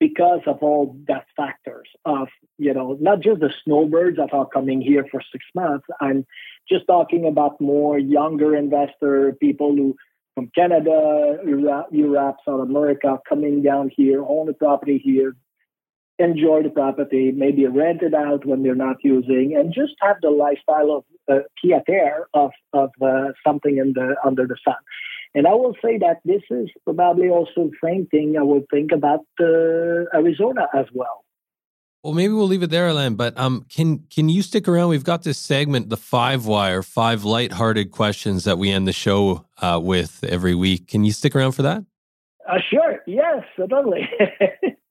because 0.00 0.40
of 0.46 0.58
all 0.62 0.96
that 1.08 1.26
factors 1.36 1.88
of 2.04 2.28
you 2.58 2.72
know 2.72 2.96
not 3.00 3.20
just 3.20 3.40
the 3.40 3.52
snowbirds 3.64 4.16
that 4.16 4.32
are 4.32 4.46
coming 4.46 4.80
here 4.80 5.04
for 5.10 5.20
six 5.32 5.44
months 5.54 5.86
i'm 6.00 6.24
just 6.68 6.86
talking 6.86 7.26
about 7.26 7.60
more 7.60 7.98
younger 7.98 8.54
investor 8.54 9.32
people 9.40 9.74
who 9.74 9.96
from 10.38 10.52
Canada, 10.54 11.38
Europe, 11.44 12.36
South 12.46 12.60
America, 12.60 13.18
coming 13.28 13.60
down 13.60 13.90
here, 13.96 14.22
own 14.24 14.48
a 14.48 14.52
property 14.52 15.02
here, 15.04 15.34
enjoy 16.20 16.62
the 16.62 16.70
property, 16.70 17.32
maybe 17.32 17.66
rent 17.66 18.02
it 18.02 18.14
out 18.14 18.46
when 18.46 18.62
they're 18.62 18.76
not 18.76 18.98
using, 19.02 19.56
and 19.56 19.74
just 19.74 19.94
have 20.00 20.16
the 20.22 20.30
lifestyle 20.30 20.92
of 20.92 21.04
uh, 21.28 21.40
pied 21.60 22.22
of 22.34 22.52
of 22.72 22.90
uh, 23.02 23.32
something 23.44 23.78
in 23.78 23.94
the 23.94 24.14
under 24.24 24.46
the 24.46 24.56
sun. 24.64 24.76
And 25.38 25.46
I 25.46 25.54
will 25.54 25.76
say 25.80 25.98
that 25.98 26.18
this 26.24 26.42
is 26.50 26.68
probably 26.84 27.28
also 27.28 27.70
the 27.70 27.76
same 27.84 28.06
thing 28.06 28.34
I 28.36 28.42
would 28.42 28.64
think 28.72 28.90
about 28.90 29.20
uh, 29.38 30.10
Arizona 30.12 30.66
as 30.76 30.86
well. 30.92 31.24
Well, 32.02 32.12
maybe 32.12 32.32
we'll 32.32 32.48
leave 32.48 32.64
it 32.64 32.70
there, 32.70 32.88
Alain. 32.88 33.14
But 33.14 33.38
um, 33.38 33.64
can 33.68 34.00
can 34.10 34.28
you 34.28 34.42
stick 34.42 34.66
around? 34.66 34.88
We've 34.88 35.04
got 35.04 35.22
this 35.22 35.38
segment, 35.38 35.90
the 35.90 35.96
Five 35.96 36.46
Wire, 36.46 36.82
five 36.82 37.22
lighthearted 37.22 37.92
questions 37.92 38.42
that 38.44 38.58
we 38.58 38.72
end 38.72 38.88
the 38.88 38.92
show 38.92 39.46
uh, 39.62 39.78
with 39.80 40.24
every 40.24 40.56
week. 40.56 40.88
Can 40.88 41.04
you 41.04 41.12
stick 41.12 41.36
around 41.36 41.52
for 41.52 41.62
that? 41.62 41.84
Uh, 42.48 42.58
sure. 42.68 42.98
Yes, 43.06 43.44
totally. 43.56 44.10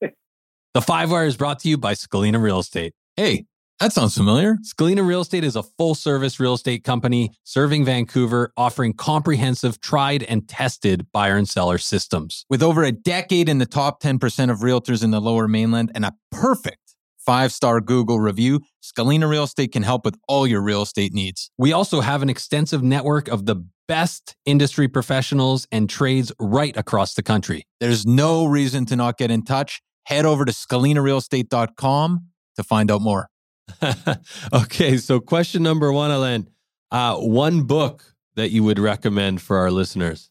the 0.72 0.80
Five 0.80 1.10
Wire 1.10 1.26
is 1.26 1.36
brought 1.36 1.58
to 1.58 1.68
you 1.68 1.76
by 1.76 1.92
Scalina 1.92 2.40
Real 2.40 2.60
Estate. 2.60 2.94
Hey, 3.16 3.44
that 3.80 3.92
sounds 3.92 4.16
familiar. 4.16 4.56
Scalina 4.64 5.06
Real 5.06 5.20
Estate 5.20 5.44
is 5.44 5.54
a 5.54 5.62
full 5.62 5.94
service 5.94 6.40
real 6.40 6.54
estate 6.54 6.82
company 6.84 7.32
serving 7.44 7.84
Vancouver, 7.84 8.52
offering 8.56 8.92
comprehensive, 8.92 9.80
tried 9.80 10.22
and 10.24 10.48
tested 10.48 11.06
buyer 11.12 11.36
and 11.36 11.48
seller 11.48 11.78
systems. 11.78 12.44
With 12.50 12.62
over 12.62 12.82
a 12.82 12.92
decade 12.92 13.48
in 13.48 13.58
the 13.58 13.66
top 13.66 14.02
10% 14.02 14.50
of 14.50 14.58
realtors 14.58 15.04
in 15.04 15.12
the 15.12 15.20
lower 15.20 15.46
mainland 15.46 15.92
and 15.94 16.04
a 16.04 16.14
perfect 16.30 16.94
five 17.18 17.52
star 17.52 17.80
Google 17.80 18.18
review, 18.18 18.60
Scalina 18.82 19.28
Real 19.28 19.44
Estate 19.44 19.72
can 19.72 19.82
help 19.82 20.04
with 20.04 20.16
all 20.26 20.46
your 20.46 20.62
real 20.62 20.82
estate 20.82 21.12
needs. 21.12 21.50
We 21.58 21.72
also 21.72 22.00
have 22.00 22.22
an 22.22 22.30
extensive 22.30 22.82
network 22.82 23.28
of 23.28 23.46
the 23.46 23.64
best 23.86 24.34
industry 24.44 24.88
professionals 24.88 25.66
and 25.70 25.88
trades 25.88 26.32
right 26.40 26.76
across 26.76 27.14
the 27.14 27.22
country. 27.22 27.66
There's 27.80 28.06
no 28.06 28.46
reason 28.46 28.86
to 28.86 28.96
not 28.96 29.18
get 29.18 29.30
in 29.30 29.44
touch. 29.44 29.80
Head 30.06 30.24
over 30.24 30.44
to 30.44 30.52
scalinarealestate.com 30.52 32.26
to 32.56 32.62
find 32.64 32.90
out 32.90 33.02
more. 33.02 33.28
okay, 34.52 34.96
so 34.96 35.20
question 35.20 35.62
number 35.62 35.92
one, 35.92 36.10
Alain. 36.10 36.48
Uh, 36.90 37.16
one 37.16 37.62
book 37.62 38.14
that 38.36 38.50
you 38.50 38.62
would 38.62 38.78
recommend 38.78 39.42
for 39.42 39.58
our 39.58 39.70
listeners? 39.70 40.30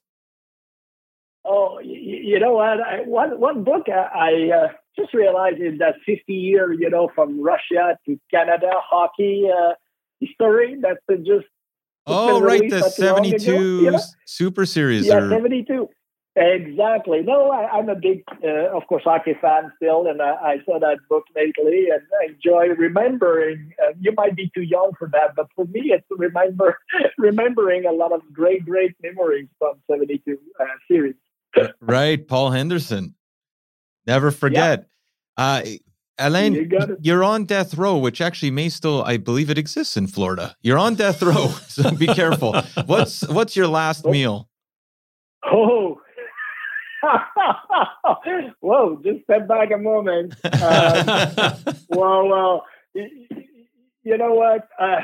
Oh, 1.45 1.79
you, 1.79 1.93
you 1.93 2.39
know 2.39 2.53
what? 2.53 2.81
I, 2.81 3.01
one 3.05 3.39
one 3.39 3.63
book 3.63 3.87
I, 3.87 4.51
I 4.51 4.57
uh, 4.57 4.67
just 4.97 5.13
realized 5.13 5.61
is 5.61 5.79
that 5.79 5.95
50 6.05 6.33
year, 6.33 6.73
you 6.73 6.89
know, 6.89 7.09
from 7.13 7.41
Russia 7.41 7.97
to 8.05 8.19
Canada 8.31 8.69
hockey 8.73 9.47
uh, 9.49 9.73
history. 10.19 10.77
That's 10.81 10.99
just 11.25 11.45
oh 12.05 12.41
right, 12.41 12.69
the 12.69 12.81
72 12.81 13.35
ago, 13.37 13.61
you 13.61 13.91
know? 13.91 13.99
Summit 14.25 14.67
Series. 14.67 15.05
Yeah, 15.05 15.17
or... 15.17 15.29
72. 15.29 15.87
Exactly. 16.39 17.23
No, 17.23 17.49
I, 17.49 17.79
am 17.79 17.89
a 17.89 17.95
big, 17.95 18.23
uh, 18.43 18.69
of 18.77 18.85
course, 18.85 19.01
hockey 19.03 19.33
fan 19.41 19.71
still, 19.77 20.05
and 20.05 20.21
I, 20.21 20.33
I, 20.35 20.57
saw 20.65 20.77
that 20.79 20.97
book 21.09 21.23
lately 21.35 21.87
and 21.91 22.03
I 22.21 22.31
enjoy 22.31 22.75
remembering. 22.77 23.73
Uh, 23.83 23.93
you 23.99 24.11
might 24.15 24.35
be 24.35 24.51
too 24.53 24.61
young 24.61 24.91
for 24.99 25.09
that, 25.13 25.35
but 25.35 25.47
for 25.55 25.65
me, 25.65 25.91
it's 25.95 26.05
remember 26.11 26.77
remembering 27.17 27.85
a 27.87 27.91
lot 27.91 28.11
of 28.11 28.21
great, 28.31 28.63
great 28.65 28.95
memories 29.01 29.47
from 29.57 29.77
'72 29.89 30.37
uh, 30.59 30.65
series. 30.87 31.15
right, 31.81 32.27
Paul 32.27 32.51
Henderson. 32.51 33.15
Never 34.05 34.29
forget. 34.29 34.87
Yeah. 35.39 35.43
Uh, 35.43 35.63
Alain, 36.19 36.71
you 37.01 37.15
are 37.15 37.23
on 37.23 37.45
death 37.45 37.73
row, 37.75 37.97
which 37.97 38.21
actually 38.21 38.51
may 38.51 38.69
still, 38.69 39.03
I 39.03 39.17
believe 39.17 39.49
it 39.49 39.57
exists 39.57 39.97
in 39.97 40.05
Florida. 40.05 40.55
You're 40.61 40.77
on 40.77 40.93
death 40.93 41.21
row, 41.23 41.47
so 41.67 41.89
be 41.95 42.07
careful. 42.07 42.53
What's 42.85 43.27
what's 43.27 43.55
your 43.55 43.67
last 43.67 44.05
oh. 44.05 44.11
meal? 44.11 44.49
Oh, 45.43 45.99
Whoa, 48.59 49.01
just 49.03 49.23
step 49.23 49.47
back 49.47 49.71
a 49.71 49.77
moment. 49.77 50.33
Um, 50.43 51.75
well, 51.89 52.27
well, 52.27 52.65
you 52.93 54.17
know 54.17 54.33
what? 54.33 54.67
Uh, 54.79 55.01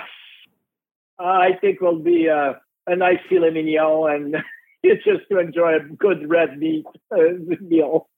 I 1.19 1.51
think 1.61 1.81
will 1.81 1.99
be 1.99 2.27
a, 2.27 2.59
a 2.87 2.95
nice 2.95 3.19
filet 3.29 3.51
mignon, 3.51 4.11
and 4.11 4.35
it's 4.83 5.03
just 5.03 5.29
to 5.31 5.39
enjoy 5.39 5.75
a 5.75 5.79
good 5.79 6.29
red 6.29 6.57
meat 6.57 6.85
uh, 7.11 7.17
meal. 7.61 8.09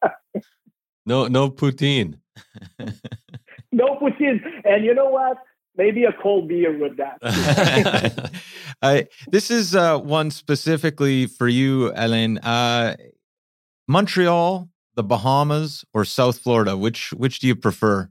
no, 1.05 1.27
no 1.27 1.49
poutine. 1.49 2.19
no 3.71 3.97
poutine, 4.01 4.41
and 4.63 4.85
you 4.85 4.93
know 4.93 5.09
what? 5.09 5.37
Maybe 5.77 6.05
a 6.05 6.13
cold 6.13 6.47
beer 6.47 6.77
with 6.77 6.95
that. 6.97 8.31
I, 8.81 9.07
this 9.27 9.51
is 9.51 9.75
uh, 9.75 9.99
one 9.99 10.31
specifically 10.31 11.25
for 11.27 11.49
you, 11.49 11.91
Alain. 11.95 12.37
Uh, 12.37 12.95
Montreal, 13.87 14.69
the 14.95 15.03
Bahamas, 15.03 15.85
or 15.93 16.05
South 16.05 16.39
Florida? 16.39 16.75
Which 16.77 17.11
which 17.13 17.39
do 17.39 17.47
you 17.47 17.55
prefer? 17.55 18.09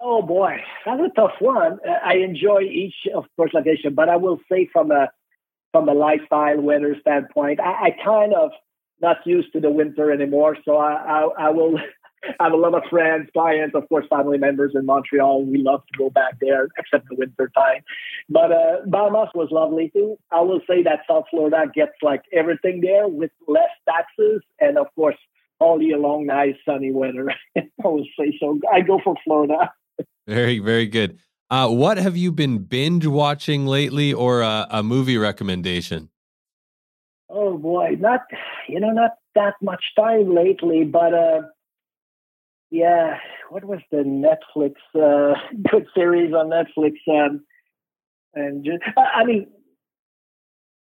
Oh 0.00 0.22
boy, 0.22 0.56
that's 0.84 1.00
a 1.00 1.08
tough 1.14 1.32
one. 1.40 1.78
Uh, 1.86 1.92
I 2.04 2.16
enjoy 2.16 2.60
each, 2.62 2.94
of 3.14 3.24
course, 3.36 3.52
location, 3.54 3.94
but 3.94 4.08
I 4.08 4.16
will 4.16 4.40
say 4.50 4.68
from 4.72 4.90
a 4.90 5.08
from 5.72 5.88
a 5.88 5.94
lifestyle 5.94 6.60
weather 6.60 6.96
standpoint, 7.00 7.60
I, 7.60 7.88
I 7.88 7.90
kind 8.04 8.32
of 8.32 8.50
not 9.00 9.18
used 9.26 9.52
to 9.52 9.60
the 9.60 9.70
winter 9.70 10.10
anymore. 10.10 10.56
So 10.64 10.76
I, 10.76 10.92
I, 10.92 11.48
I 11.48 11.50
will 11.50 11.78
I 12.40 12.44
have 12.44 12.52
a 12.52 12.56
lot 12.56 12.74
of 12.74 12.82
friends, 12.90 13.28
clients, 13.32 13.74
of 13.74 13.88
course, 13.88 14.06
family 14.08 14.38
members 14.38 14.72
in 14.74 14.86
Montreal. 14.86 15.44
We 15.44 15.58
love 15.58 15.82
to 15.92 15.98
go 15.98 16.10
back 16.10 16.38
there, 16.40 16.68
except 16.78 17.08
the 17.08 17.16
winter 17.16 17.50
time. 17.56 17.82
But 18.28 18.52
uh, 18.52 18.76
Bahamas 18.86 19.28
was 19.34 19.48
lovely 19.50 19.90
too. 19.94 20.18
I 20.30 20.40
will 20.40 20.60
say 20.68 20.82
that 20.82 21.00
South 21.08 21.24
Florida 21.30 21.64
gets 21.74 21.92
like 22.02 22.22
everything 22.32 22.80
there 22.80 23.08
with 23.08 23.30
less 23.46 23.70
taxes, 23.88 24.42
and 24.60 24.78
of 24.78 24.86
course, 24.94 25.16
all 25.58 25.80
year 25.80 25.98
long, 25.98 26.26
nice 26.26 26.54
sunny 26.64 26.92
weather. 26.92 27.32
I 27.56 27.62
will 27.82 28.06
say 28.18 28.36
so. 28.38 28.58
I 28.72 28.80
go 28.80 29.00
for 29.02 29.14
Florida. 29.24 29.72
Very, 30.26 30.58
very 30.58 30.86
good. 30.86 31.18
Uh, 31.50 31.68
what 31.68 31.96
have 31.98 32.16
you 32.16 32.32
been 32.32 32.58
binge 32.58 33.06
watching 33.06 33.66
lately, 33.66 34.12
or 34.12 34.42
a, 34.42 34.66
a 34.70 34.82
movie 34.82 35.16
recommendation? 35.16 36.10
Oh 37.28 37.56
boy, 37.56 37.96
not 37.98 38.22
you 38.68 38.80
know 38.80 38.90
not 38.90 39.12
that 39.34 39.54
much 39.62 39.82
time 39.96 40.34
lately, 40.34 40.84
but 40.84 41.14
uh, 41.14 41.42
yeah, 42.70 43.18
what 43.50 43.64
was 43.64 43.80
the 43.90 43.98
Netflix 43.98 44.74
uh, 44.94 45.34
good 45.70 45.86
series 45.94 46.32
on 46.32 46.50
Netflix? 46.50 46.94
Um, 47.08 47.44
and 48.34 48.64
just, 48.64 48.82
I 48.96 49.24
mean, 49.24 49.46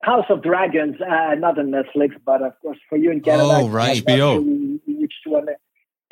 House 0.03 0.27
of 0.31 0.43
Dragons, 0.43 0.97
uh, 1.01 1.35
not 1.37 1.59
on 1.59 1.71
Netflix, 1.71 2.15
but 2.25 2.43
of 2.43 2.53
course 2.61 2.79
for 2.89 2.97
you 2.97 3.11
in 3.11 3.21
Canada, 3.21 3.61
oh 3.63 3.69
right, 3.69 4.03
HBO. 4.03 4.81
Which 4.87 5.13
one? 5.27 5.47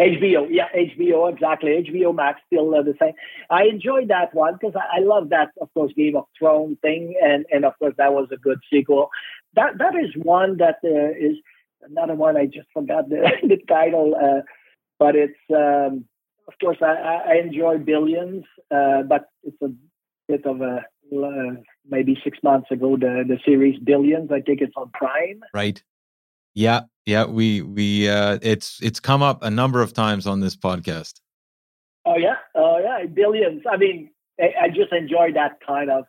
HBO, 0.00 0.46
yeah, 0.48 0.68
HBO, 0.74 1.32
exactly. 1.32 1.70
HBO 1.70 2.14
Max, 2.14 2.40
still 2.46 2.72
uh, 2.72 2.82
the 2.82 2.94
same. 3.00 3.14
I 3.50 3.64
enjoyed 3.64 4.08
that 4.08 4.32
one 4.32 4.54
because 4.54 4.76
I, 4.76 4.98
I 4.98 5.00
love 5.00 5.30
that, 5.30 5.50
of 5.60 5.72
course, 5.74 5.92
Game 5.96 6.16
of 6.16 6.26
Thrones 6.38 6.78
thing, 6.82 7.14
and 7.20 7.46
and 7.50 7.64
of 7.64 7.76
course 7.78 7.94
that 7.98 8.12
was 8.12 8.28
a 8.30 8.36
good 8.36 8.60
sequel. 8.72 9.10
That 9.54 9.78
that 9.78 9.96
is 9.96 10.10
one 10.14 10.58
that 10.58 10.76
uh, 10.84 11.10
is 11.18 11.36
another 11.82 12.14
one. 12.14 12.36
I 12.36 12.46
just 12.46 12.68
forgot 12.72 13.08
the 13.08 13.28
the 13.42 13.58
title. 13.66 14.14
Uh, 14.14 14.42
but 14.98 15.14
it's 15.16 15.38
um, 15.50 16.04
of 16.46 16.54
course 16.60 16.78
I, 16.80 17.22
I 17.32 17.34
enjoy 17.44 17.78
Billions, 17.78 18.44
uh, 18.70 19.02
but 19.02 19.28
it's 19.42 19.60
a 19.62 19.70
bit 20.28 20.44
of 20.46 20.60
a 20.60 20.82
uh, 21.12 21.54
maybe 21.88 22.18
six 22.22 22.38
months 22.42 22.70
ago 22.70 22.96
the 22.96 23.24
the 23.26 23.38
series 23.44 23.78
Billions. 23.78 24.30
I 24.32 24.40
think 24.40 24.60
it's 24.60 24.74
on 24.76 24.90
Prime. 24.90 25.40
Right. 25.54 25.82
Yeah, 26.54 26.82
yeah. 27.06 27.24
We 27.24 27.62
we 27.62 28.08
uh, 28.08 28.38
it's 28.42 28.80
it's 28.82 29.00
come 29.00 29.22
up 29.22 29.42
a 29.42 29.50
number 29.50 29.80
of 29.80 29.92
times 29.92 30.26
on 30.26 30.40
this 30.40 30.56
podcast. 30.56 31.20
Oh 32.04 32.16
yeah, 32.16 32.36
oh 32.54 32.78
yeah, 32.78 33.06
Billions. 33.06 33.62
I 33.70 33.76
mean, 33.76 34.10
I, 34.40 34.52
I 34.62 34.68
just 34.68 34.92
enjoy 34.92 35.32
that 35.34 35.58
kind 35.66 35.90
of 35.90 36.04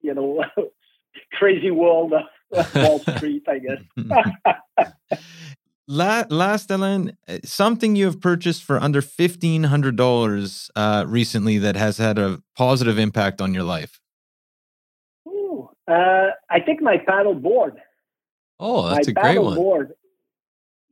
you 0.00 0.14
know 0.14 0.44
crazy 1.32 1.70
world 1.70 2.14
of 2.52 2.74
Wall 2.74 2.98
Street. 3.16 3.44
I 3.48 3.58
guess. 3.58 4.88
La- 5.92 6.24
last, 6.30 6.70
Alain, 6.70 7.18
uh, 7.28 7.36
something 7.44 7.96
you 7.96 8.06
have 8.06 8.18
purchased 8.18 8.64
for 8.64 8.78
under 8.78 9.02
fifteen 9.02 9.64
hundred 9.64 9.94
dollars 9.94 10.70
uh, 10.74 11.04
recently 11.06 11.58
that 11.58 11.76
has 11.76 11.98
had 11.98 12.18
a 12.18 12.38
positive 12.56 12.98
impact 12.98 13.42
on 13.42 13.52
your 13.52 13.62
life. 13.62 14.00
Ooh, 15.28 15.68
uh, 15.86 16.28
I 16.48 16.60
think 16.60 16.80
my 16.80 16.96
paddle 16.96 17.34
board. 17.34 17.74
Oh, 18.58 18.88
that's 18.88 19.06
my 19.06 19.10
a 19.10 19.14
great 19.14 19.38
one. 19.38 19.54
Board. 19.54 19.92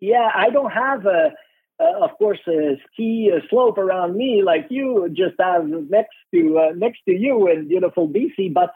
Yeah, 0.01 0.29
I 0.35 0.51
don't 0.51 0.71
have 0.71 1.07
a, 1.07 1.33
of 1.79 2.11
course, 2.19 2.41
a 2.47 2.77
ski 2.93 3.33
a 3.35 3.41
slope 3.49 3.79
around 3.79 4.19
me 4.19 4.43
like 4.45 4.67
you 4.69 5.09
just 5.15 5.37
have 5.41 5.65
next 5.67 6.17
to 6.35 6.59
uh, 6.59 6.73
next 6.77 7.01
to 7.09 7.13
you 7.13 7.49
in 7.49 7.69
beautiful 7.69 8.07
BC, 8.07 8.53
but 8.53 8.75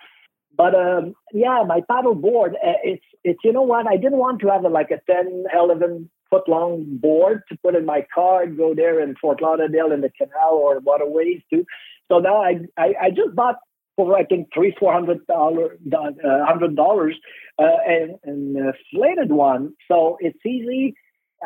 but 0.56 0.74
um, 0.74 1.14
yeah, 1.32 1.62
my 1.66 1.80
paddle 1.90 2.14
board, 2.14 2.54
uh, 2.54 2.80
it's 2.82 3.04
it's 3.22 3.40
you 3.44 3.52
know 3.52 3.62
what? 3.62 3.86
I 3.86 3.96
didn't 3.96 4.18
want 4.18 4.40
to 4.40 4.48
have 4.48 4.64
a, 4.64 4.68
like 4.68 4.90
a 4.90 5.00
10, 5.10 5.44
11 5.54 6.10
foot 6.30 6.48
long 6.48 6.84
board 6.88 7.42
to 7.48 7.58
put 7.62 7.74
in 7.74 7.84
my 7.86 8.06
car 8.14 8.42
and 8.42 8.56
go 8.56 8.74
there 8.74 9.00
in 9.00 9.14
Fort 9.20 9.40
Lauderdale 9.40 9.92
in 9.92 10.00
the 10.00 10.10
canal 10.10 10.52
or 10.52 10.80
waterways 10.80 11.42
too. 11.50 11.64
So 12.10 12.18
now 12.18 12.42
I 12.42 12.60
I, 12.76 12.94
I 13.02 13.10
just 13.10 13.34
bought 13.34 13.56
for 13.96 14.16
I 14.16 14.24
think 14.24 14.48
three 14.52 14.74
four 14.78 14.92
hundred 14.92 15.26
dollar 15.26 15.78
uh, 15.92 16.44
hundred 16.46 16.76
dollars 16.76 17.16
uh, 17.58 17.78
and 17.86 18.16
an 18.24 18.74
inflated 18.92 19.32
one. 19.32 19.74
So 19.88 20.16
it's 20.20 20.44
easy. 20.44 20.94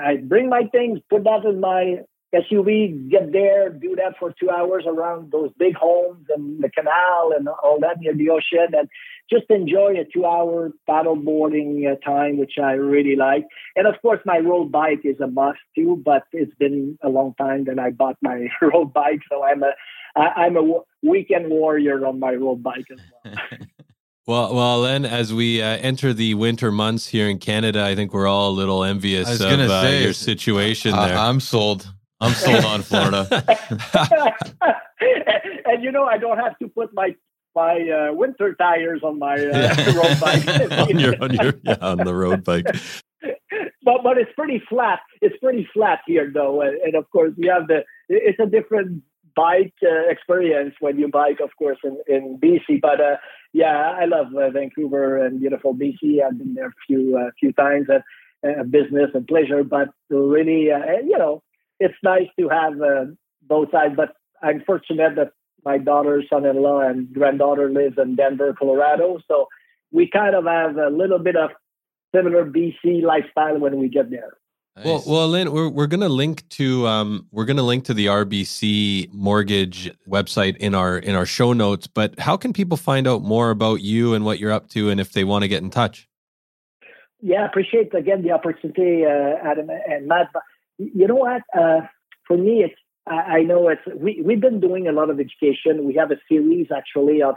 I 0.00 0.16
bring 0.16 0.48
my 0.48 0.62
things, 0.70 1.00
put 1.10 1.24
that 1.24 1.44
in 1.44 1.60
my 1.60 2.02
SUV, 2.34 3.10
get 3.10 3.32
there, 3.32 3.70
do 3.70 3.96
that 3.96 4.14
for 4.18 4.34
two 4.38 4.50
hours 4.50 4.84
around 4.86 5.32
those 5.32 5.50
big 5.58 5.74
homes 5.74 6.26
and 6.28 6.62
the 6.62 6.68
canal 6.68 7.32
and 7.36 7.48
all 7.48 7.78
that 7.80 8.00
near 8.00 8.14
the 8.14 8.28
ocean, 8.28 8.74
and 8.74 8.88
just 9.30 9.44
enjoy 9.48 9.94
a 9.98 10.04
two-hour 10.04 10.72
paddle 10.86 11.16
boarding 11.16 11.86
uh, 11.86 11.96
time, 12.04 12.36
which 12.38 12.54
I 12.62 12.72
really 12.72 13.16
like. 13.16 13.46
And 13.76 13.86
of 13.86 13.94
course, 14.02 14.20
my 14.26 14.38
road 14.38 14.70
bike 14.70 15.00
is 15.04 15.20
a 15.20 15.26
must 15.26 15.58
too. 15.74 16.02
But 16.04 16.24
it's 16.32 16.54
been 16.56 16.98
a 17.02 17.08
long 17.08 17.34
time 17.34 17.64
that 17.64 17.78
I 17.78 17.90
bought 17.90 18.16
my 18.20 18.48
road 18.62 18.92
bike, 18.92 19.20
so 19.30 19.42
I'm 19.42 19.62
a 19.62 19.72
I, 20.14 20.44
I'm 20.44 20.56
a 20.56 20.80
weekend 21.02 21.50
warrior 21.50 22.04
on 22.04 22.20
my 22.20 22.34
road 22.34 22.62
bike 22.62 22.86
as 22.92 22.98
well. 23.24 23.34
Well, 24.26 24.54
well, 24.54 24.82
then 24.82 25.06
as 25.06 25.32
we 25.32 25.62
uh, 25.62 25.78
enter 25.78 26.12
the 26.12 26.34
winter 26.34 26.70
months 26.70 27.06
here 27.06 27.30
in 27.30 27.38
Canada, 27.38 27.82
I 27.82 27.94
think 27.94 28.12
we're 28.12 28.26
all 28.26 28.50
a 28.50 28.52
little 28.52 28.84
envious 28.84 29.40
of 29.40 29.40
uh, 29.40 29.82
say, 29.82 30.04
your 30.04 30.12
situation 30.12 30.92
there. 30.92 31.16
I'm 31.16 31.40
sold. 31.40 31.90
I'm 32.20 32.32
sold 32.32 32.64
on 32.64 32.82
Florida. 32.82 33.26
and 35.66 35.82
you 35.82 35.92
know, 35.92 36.04
I 36.04 36.18
don't 36.18 36.38
have 36.38 36.58
to 36.58 36.68
put 36.68 36.92
my 36.94 37.14
my 37.54 37.74
uh, 37.88 38.12
winter 38.12 38.54
tires 38.54 39.02
on 39.02 39.18
my 39.18 39.34
uh, 39.34 39.92
road 39.96 40.20
bike. 40.20 40.46
on 40.88 40.98
your, 40.98 41.14
on 41.22 41.34
your, 41.34 41.54
yeah, 41.62 41.76
on 41.80 41.98
the 41.98 42.14
road 42.14 42.44
bike. 42.44 42.66
but 43.82 44.02
but 44.02 44.18
it's 44.18 44.32
pretty 44.36 44.62
flat. 44.68 45.00
It's 45.20 45.36
pretty 45.38 45.68
flat 45.72 46.00
here, 46.06 46.30
though, 46.32 46.60
and, 46.60 46.76
and 46.78 46.94
of 46.94 47.10
course 47.10 47.32
you 47.36 47.50
have 47.50 47.66
the. 47.68 47.84
It's 48.08 48.38
a 48.40 48.46
different 48.46 49.02
bike 49.36 49.74
uh, 49.84 50.10
experience 50.10 50.74
when 50.80 50.98
you 50.98 51.08
bike, 51.08 51.38
of 51.40 51.50
course, 51.56 51.78
in, 51.84 51.98
in 52.08 52.38
BC. 52.38 52.80
But 52.80 53.00
uh, 53.00 53.16
yeah, 53.52 53.96
I 54.00 54.04
love 54.06 54.28
uh, 54.34 54.50
Vancouver 54.50 55.24
and 55.24 55.40
beautiful 55.40 55.74
BC. 55.74 56.22
I've 56.24 56.38
been 56.38 56.54
there 56.54 56.68
a 56.68 56.80
few 56.86 57.16
uh, 57.16 57.30
few 57.38 57.52
times 57.52 57.86
at 57.90 58.02
uh, 58.48 58.64
business 58.64 59.10
and 59.14 59.26
pleasure. 59.26 59.62
But 59.64 59.88
really, 60.10 60.70
uh, 60.70 61.00
you 61.04 61.18
know, 61.18 61.42
it's 61.80 61.94
nice 62.02 62.28
to 62.38 62.48
have 62.48 62.80
uh, 62.80 63.04
both 63.42 63.70
sides. 63.70 63.94
But 63.96 64.14
I'm 64.42 64.62
fortunate 64.66 65.16
that 65.16 65.32
my 65.64 65.78
daughter, 65.78 66.22
son-in-law, 66.28 66.80
and 66.80 67.12
granddaughter 67.12 67.70
lives 67.70 67.98
in 67.98 68.16
Denver, 68.16 68.54
Colorado. 68.58 69.18
So 69.28 69.48
we 69.90 70.08
kind 70.08 70.34
of 70.34 70.44
have 70.44 70.76
a 70.76 70.90
little 70.90 71.18
bit 71.18 71.36
of 71.36 71.50
similar 72.14 72.44
BC 72.44 73.02
lifestyle 73.02 73.58
when 73.58 73.78
we 73.78 73.88
get 73.88 74.10
there. 74.10 74.38
Nice. 74.76 74.86
Well, 74.86 75.02
well, 75.06 75.28
Lynn, 75.28 75.52
we're 75.52 75.68
we're 75.68 75.88
gonna 75.88 76.08
link 76.08 76.48
to 76.50 76.86
um 76.86 77.26
we're 77.32 77.46
gonna 77.46 77.64
link 77.64 77.84
to 77.86 77.94
the 77.94 78.06
RBC 78.06 79.12
mortgage 79.12 79.90
website 80.08 80.56
in 80.58 80.74
our 80.74 80.98
in 80.98 81.16
our 81.16 81.26
show 81.26 81.52
notes. 81.52 81.88
But 81.88 82.18
how 82.20 82.36
can 82.36 82.52
people 82.52 82.76
find 82.76 83.08
out 83.08 83.22
more 83.22 83.50
about 83.50 83.80
you 83.80 84.14
and 84.14 84.24
what 84.24 84.38
you're 84.38 84.52
up 84.52 84.68
to, 84.70 84.88
and 84.90 85.00
if 85.00 85.12
they 85.12 85.24
want 85.24 85.42
to 85.42 85.48
get 85.48 85.62
in 85.62 85.70
touch? 85.70 86.08
Yeah, 87.20 87.44
appreciate 87.44 87.92
again 87.92 88.22
the 88.22 88.30
opportunity, 88.30 89.04
uh, 89.04 89.44
Adam 89.44 89.68
and 89.68 90.06
Matt. 90.06 90.28
You 90.78 91.06
know 91.06 91.16
what? 91.16 91.42
Uh, 91.56 91.80
for 92.26 92.36
me, 92.36 92.64
it's 92.64 92.80
I, 93.06 93.42
know 93.42 93.68
it's 93.68 93.82
we 93.96 94.22
we've 94.24 94.40
been 94.40 94.60
doing 94.60 94.86
a 94.86 94.92
lot 94.92 95.10
of 95.10 95.18
education. 95.18 95.84
We 95.84 95.94
have 95.94 96.10
a 96.10 96.18
series 96.28 96.68
actually 96.74 97.22
of 97.22 97.36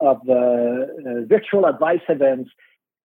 of 0.00 0.18
uh, 0.28 0.32
uh 0.32 1.24
virtual 1.26 1.66
advice 1.66 2.06
events. 2.08 2.50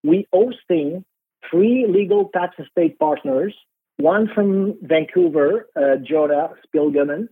We 0.03 0.27
hosting 0.31 1.05
three 1.49 1.85
legal 1.89 2.29
tax 2.33 2.55
estate 2.59 2.99
partners 2.99 3.55
one 3.97 4.27
from 4.33 4.75
Vancouver, 4.81 5.67
uh, 5.75 5.97
Jonah 6.03 6.49
Spilganen 6.65 7.27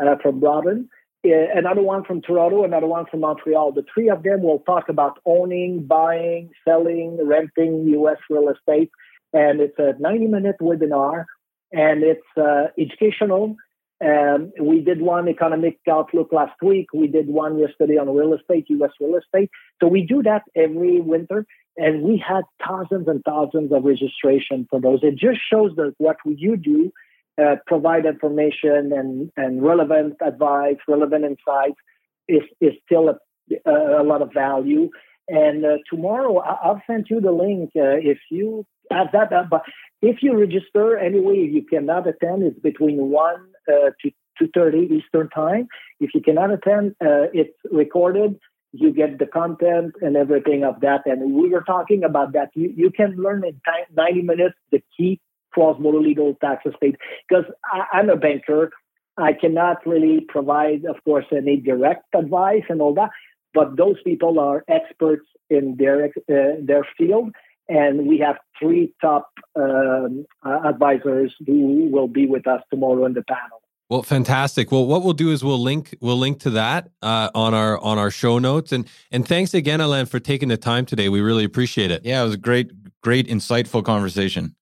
uh, 0.00 0.16
from 0.22 0.40
Robin, 0.40 0.88
uh, 1.24 1.30
another 1.54 1.82
one 1.82 2.04
from 2.04 2.20
Toronto, 2.20 2.64
another 2.64 2.86
one 2.86 3.06
from 3.10 3.20
Montreal. 3.20 3.72
The 3.72 3.84
three 3.92 4.08
of 4.08 4.22
them 4.22 4.42
will 4.42 4.60
talk 4.60 4.88
about 4.88 5.18
owning, 5.24 5.86
buying, 5.86 6.50
selling, 6.66 7.18
renting 7.24 7.86
U.S. 7.88 8.18
real 8.28 8.48
estate. 8.48 8.90
And 9.32 9.60
it's 9.60 9.78
a 9.78 9.94
90 10.00 10.26
minute 10.26 10.56
webinar 10.60 11.26
and 11.72 12.02
it's 12.02 12.26
uh, 12.36 12.68
educational. 12.78 13.56
Um, 14.02 14.52
we 14.60 14.80
did 14.80 15.02
one 15.02 15.28
economic 15.28 15.78
outlook 15.88 16.32
last 16.32 16.60
week. 16.62 16.86
We 16.94 17.06
did 17.06 17.28
one 17.28 17.58
yesterday 17.58 17.98
on 17.98 18.14
real 18.14 18.32
estate, 18.32 18.64
U.S. 18.68 18.92
real 18.98 19.16
estate. 19.16 19.50
So 19.80 19.88
we 19.88 20.06
do 20.06 20.22
that 20.22 20.42
every 20.56 21.00
winter 21.00 21.46
and 21.76 22.02
we 22.02 22.22
had 22.26 22.42
thousands 22.66 23.08
and 23.08 23.22
thousands 23.24 23.72
of 23.72 23.84
registration 23.84 24.66
for 24.70 24.80
those. 24.80 25.00
It 25.02 25.16
just 25.16 25.40
shows 25.50 25.72
that 25.76 25.94
what 25.98 26.16
you 26.24 26.56
do, 26.56 26.92
uh, 27.40 27.56
provide 27.66 28.06
information 28.06 28.92
and, 28.92 29.30
and 29.36 29.62
relevant 29.62 30.16
advice, 30.20 30.76
relevant 30.88 31.24
insights, 31.24 31.78
is, 32.28 32.42
is 32.60 32.72
still 32.84 33.08
a, 33.08 33.70
a 33.70 34.02
lot 34.02 34.22
of 34.22 34.32
value. 34.32 34.90
And 35.28 35.64
uh, 35.64 35.76
tomorrow 35.88 36.38
I'll 36.38 36.82
send 36.86 37.06
you 37.08 37.20
the 37.20 37.32
link 37.32 37.70
uh, 37.76 37.96
if 37.96 38.18
you 38.30 38.66
that. 38.90 39.50
But 39.50 39.62
if 40.02 40.22
you 40.22 40.38
register 40.38 40.98
anyway, 40.98 41.48
you 41.50 41.62
cannot 41.62 42.06
attend. 42.06 42.42
It's 42.42 42.58
between 42.60 43.10
one 43.10 43.46
uh, 43.68 43.90
to 44.02 44.10
two 44.38 44.48
thirty 44.54 44.88
Eastern 44.90 45.28
time. 45.30 45.68
If 46.00 46.10
you 46.14 46.20
cannot 46.20 46.52
attend, 46.52 46.96
uh, 47.00 47.30
it's 47.32 47.56
recorded 47.70 48.38
you 48.72 48.92
get 48.92 49.18
the 49.18 49.26
content 49.26 49.94
and 50.00 50.16
everything 50.16 50.64
of 50.64 50.80
that. 50.80 51.02
And 51.06 51.34
we 51.34 51.48
were 51.48 51.62
talking 51.62 52.04
about 52.04 52.32
that. 52.34 52.50
You, 52.54 52.72
you 52.76 52.90
can 52.90 53.16
learn 53.16 53.44
in 53.44 53.60
time, 53.64 53.84
90 53.94 54.22
minutes 54.22 54.54
the 54.70 54.82
key 54.96 55.20
cross-border 55.52 55.98
legal 56.00 56.36
tax 56.40 56.64
estate 56.64 56.96
because 57.28 57.44
I'm 57.92 58.08
a 58.08 58.16
banker. 58.16 58.70
I 59.16 59.32
cannot 59.32 59.84
really 59.86 60.20
provide, 60.28 60.84
of 60.84 61.02
course, 61.04 61.26
any 61.32 61.56
direct 61.56 62.04
advice 62.14 62.62
and 62.68 62.80
all 62.80 62.94
that, 62.94 63.10
but 63.52 63.76
those 63.76 63.96
people 64.04 64.38
are 64.38 64.64
experts 64.68 65.26
in 65.50 65.76
their 65.76 66.06
uh, 66.06 66.56
their 66.62 66.86
field, 66.96 67.34
and 67.70 68.06
we 68.06 68.18
have 68.18 68.36
three 68.58 68.92
top 69.00 69.30
um, 69.56 70.26
uh, 70.44 70.60
advisors 70.68 71.34
who 71.46 71.88
will 71.90 72.08
be 72.08 72.26
with 72.26 72.46
us 72.46 72.62
tomorrow 72.70 73.06
in 73.06 73.14
the 73.14 73.22
panel. 73.22 73.62
Well, 73.88 74.04
fantastic. 74.04 74.70
Well, 74.70 74.86
what 74.86 75.02
we'll 75.02 75.14
do 75.14 75.32
is 75.32 75.42
we'll 75.42 75.60
link 75.60 75.96
we'll 76.00 76.18
link 76.18 76.38
to 76.40 76.50
that 76.50 76.90
uh, 77.02 77.30
on 77.34 77.54
our 77.54 77.76
on 77.78 77.98
our 77.98 78.10
show 78.10 78.38
notes. 78.38 78.70
And 78.70 78.86
and 79.10 79.26
thanks 79.26 79.52
again, 79.52 79.80
Alain, 79.80 80.06
for 80.06 80.20
taking 80.20 80.48
the 80.48 80.56
time 80.56 80.86
today. 80.86 81.08
We 81.08 81.20
really 81.20 81.44
appreciate 81.44 81.90
it. 81.90 82.04
Yeah, 82.04 82.20
it 82.20 82.24
was 82.24 82.34
a 82.34 82.38
great, 82.38 82.70
great, 83.02 83.26
insightful 83.26 83.84
conversation. 83.84 84.54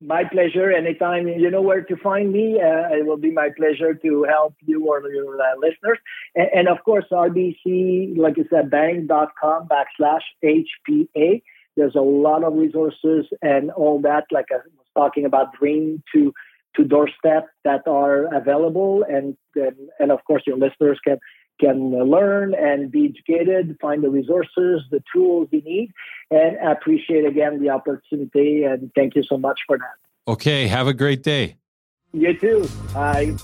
My 0.00 0.24
pleasure. 0.24 0.72
Anytime 0.72 1.28
you 1.28 1.48
know 1.48 1.62
where 1.62 1.82
to 1.82 1.96
find 1.96 2.32
me, 2.32 2.60
uh, 2.60 2.96
it 2.96 3.06
will 3.06 3.18
be 3.18 3.30
my 3.30 3.50
pleasure 3.56 3.94
to 3.94 4.24
help 4.28 4.56
you 4.60 4.88
or 4.88 5.00
your 5.12 5.40
uh, 5.40 5.44
listeners. 5.58 5.98
And, 6.34 6.48
and, 6.52 6.68
of 6.68 6.82
course, 6.84 7.04
RBC, 7.12 8.18
like 8.18 8.34
I 8.36 8.42
said, 8.50 8.68
bank.com 8.68 9.68
backslash 9.68 10.22
HPA. 10.42 11.40
There's 11.76 11.94
a 11.94 12.00
lot 12.00 12.44
of 12.44 12.54
resources 12.54 13.26
and 13.40 13.70
all 13.70 14.00
that, 14.02 14.24
like 14.30 14.46
I 14.50 14.56
was 14.56 14.86
talking 14.94 15.24
about 15.24 15.54
Dream 15.58 16.02
to 16.14 16.32
to 16.76 16.84
doorstep 16.84 17.48
that 17.64 17.86
are 17.86 18.34
available. 18.34 19.04
And 19.08 19.36
and 19.98 20.10
of 20.10 20.24
course 20.24 20.42
your 20.46 20.56
listeners 20.56 20.98
can 21.06 21.18
can 21.60 21.90
learn 21.90 22.54
and 22.54 22.90
be 22.90 23.06
educated 23.06 23.76
find 23.80 24.02
the 24.02 24.10
resources 24.10 24.82
the 24.90 25.02
tools 25.12 25.48
they 25.52 25.60
need. 25.60 25.92
And 26.30 26.58
I 26.58 26.72
appreciate 26.72 27.26
again 27.26 27.60
the 27.60 27.70
opportunity 27.70 28.64
and 28.64 28.90
thank 28.94 29.14
you 29.14 29.22
so 29.22 29.36
much 29.36 29.60
for 29.66 29.78
that. 29.78 30.32
Okay 30.32 30.66
have 30.66 30.86
a 30.86 30.94
great 30.94 31.22
day. 31.22 31.56
You 32.12 32.38
too. 32.38 32.68
Bye 32.94 33.36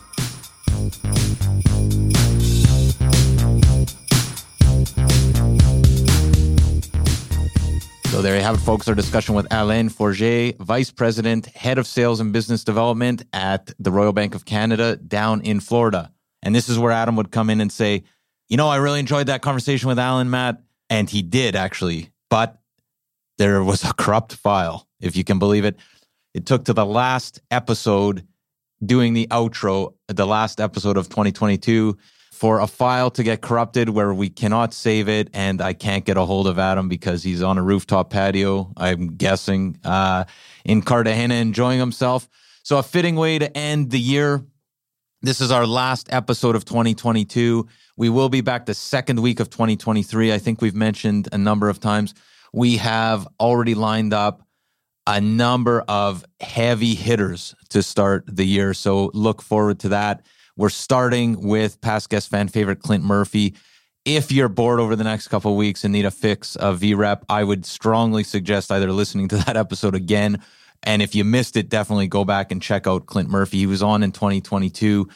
So 8.18 8.22
there 8.22 8.34
you 8.34 8.42
have 8.42 8.56
it, 8.56 8.58
folks. 8.58 8.88
Our 8.88 8.96
discussion 8.96 9.36
with 9.36 9.46
Alain 9.52 9.88
Forget, 9.88 10.58
Vice 10.58 10.90
President, 10.90 11.46
Head 11.46 11.78
of 11.78 11.86
Sales 11.86 12.18
and 12.18 12.32
Business 12.32 12.64
Development 12.64 13.22
at 13.32 13.70
the 13.78 13.92
Royal 13.92 14.12
Bank 14.12 14.34
of 14.34 14.44
Canada 14.44 14.96
down 14.96 15.40
in 15.42 15.60
Florida. 15.60 16.10
And 16.42 16.52
this 16.52 16.68
is 16.68 16.80
where 16.80 16.90
Adam 16.90 17.14
would 17.14 17.30
come 17.30 17.48
in 17.48 17.60
and 17.60 17.70
say, 17.70 18.02
You 18.48 18.56
know, 18.56 18.66
I 18.66 18.78
really 18.78 18.98
enjoyed 18.98 19.28
that 19.28 19.40
conversation 19.40 19.88
with 19.88 20.00
Alain, 20.00 20.30
Matt. 20.30 20.60
And 20.90 21.08
he 21.08 21.22
did 21.22 21.54
actually. 21.54 22.10
But 22.28 22.58
there 23.36 23.62
was 23.62 23.84
a 23.84 23.94
corrupt 23.94 24.32
file, 24.32 24.88
if 25.00 25.14
you 25.14 25.22
can 25.22 25.38
believe 25.38 25.64
it. 25.64 25.76
It 26.34 26.44
took 26.44 26.64
to 26.64 26.72
the 26.72 26.84
last 26.84 27.40
episode 27.52 28.26
doing 28.84 29.14
the 29.14 29.28
outro, 29.28 29.94
the 30.08 30.26
last 30.26 30.60
episode 30.60 30.96
of 30.96 31.08
2022 31.08 31.96
for 32.38 32.60
a 32.60 32.68
file 32.68 33.10
to 33.10 33.24
get 33.24 33.40
corrupted 33.40 33.88
where 33.88 34.14
we 34.14 34.30
cannot 34.30 34.72
save 34.72 35.08
it 35.08 35.28
and 35.34 35.60
I 35.60 35.72
can't 35.72 36.04
get 36.04 36.16
a 36.16 36.24
hold 36.24 36.46
of 36.46 36.56
Adam 36.56 36.88
because 36.88 37.24
he's 37.24 37.42
on 37.42 37.58
a 37.58 37.62
rooftop 37.62 38.10
patio, 38.10 38.72
I'm 38.76 39.16
guessing, 39.16 39.76
uh, 39.82 40.24
in 40.64 40.82
Cartagena 40.82 41.34
enjoying 41.34 41.80
himself. 41.80 42.28
So, 42.62 42.78
a 42.78 42.82
fitting 42.84 43.16
way 43.16 43.40
to 43.40 43.56
end 43.56 43.90
the 43.90 43.98
year. 43.98 44.44
This 45.20 45.40
is 45.40 45.50
our 45.50 45.66
last 45.66 46.12
episode 46.12 46.54
of 46.54 46.64
2022. 46.64 47.66
We 47.96 48.08
will 48.08 48.28
be 48.28 48.40
back 48.40 48.66
the 48.66 48.74
second 48.74 49.20
week 49.20 49.40
of 49.40 49.50
2023. 49.50 50.32
I 50.32 50.38
think 50.38 50.62
we've 50.62 50.76
mentioned 50.76 51.28
a 51.32 51.38
number 51.38 51.68
of 51.68 51.80
times. 51.80 52.14
We 52.52 52.76
have 52.76 53.26
already 53.40 53.74
lined 53.74 54.14
up 54.14 54.46
a 55.08 55.20
number 55.20 55.80
of 55.88 56.24
heavy 56.38 56.94
hitters 56.94 57.56
to 57.70 57.82
start 57.82 58.26
the 58.28 58.44
year. 58.46 58.74
So, 58.74 59.10
look 59.12 59.42
forward 59.42 59.80
to 59.80 59.88
that. 59.88 60.24
We're 60.58 60.70
starting 60.70 61.46
with 61.46 61.80
past 61.80 62.10
guest 62.10 62.30
fan 62.30 62.48
favorite 62.48 62.82
Clint 62.82 63.04
Murphy. 63.04 63.54
If 64.04 64.32
you're 64.32 64.48
bored 64.48 64.80
over 64.80 64.96
the 64.96 65.04
next 65.04 65.28
couple 65.28 65.56
weeks 65.56 65.84
and 65.84 65.92
need 65.92 66.04
a 66.04 66.10
fix 66.10 66.56
of 66.56 66.80
VREP, 66.80 67.22
I 67.28 67.44
would 67.44 67.64
strongly 67.64 68.24
suggest 68.24 68.72
either 68.72 68.90
listening 68.90 69.28
to 69.28 69.36
that 69.36 69.56
episode 69.56 69.94
again 69.94 70.42
And 70.82 71.02
if 71.02 71.14
you 71.14 71.24
missed 71.24 71.56
it, 71.56 71.68
definitely 71.68 72.06
go 72.06 72.24
back 72.24 72.52
and 72.52 72.62
check 72.62 72.86
out 72.86 73.06
Clint 73.06 73.28
Murphy. 73.28 73.58
He 73.58 73.66
was 73.66 73.82
on 73.82 74.02
in 74.02 74.12
2022. 74.12 75.08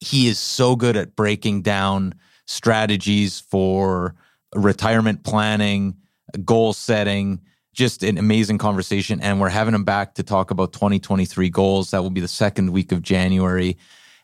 He 0.00 0.28
is 0.28 0.38
so 0.38 0.76
good 0.76 0.96
at 0.96 1.16
breaking 1.16 1.62
down 1.62 2.14
strategies 2.46 3.40
for 3.40 4.14
retirement 4.54 5.24
planning, 5.24 5.96
goal 6.44 6.72
setting, 6.72 7.40
just 7.72 8.02
an 8.02 8.18
amazing 8.18 8.58
conversation. 8.58 9.20
And 9.20 9.40
we're 9.40 9.48
having 9.48 9.74
him 9.74 9.84
back 9.84 10.14
to 10.14 10.22
talk 10.22 10.50
about 10.50 10.72
2023 10.72 11.50
goals. 11.50 11.90
That 11.90 12.02
will 12.02 12.10
be 12.10 12.20
the 12.20 12.28
second 12.28 12.70
week 12.70 12.92
of 12.92 13.02
January. 13.02 13.76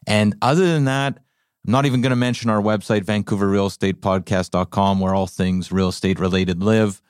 And 0.07 0.35
other 0.43 0.67
than 0.67 0.85
that, 0.87 1.19
I'm 1.67 1.73
not 1.73 1.87
even 1.87 2.01
going 2.01 2.11
to 2.11 2.17
mention 2.17 2.51
our 2.51 2.63
website, 2.63 3.05
vancouverrealestatepodcast.com, 3.05 5.01
where 5.01 5.15
all 5.15 5.27
things 5.27 5.71
real 5.71 5.89
estate 5.89 6.19
related 6.19 6.63
live. 6.63 7.03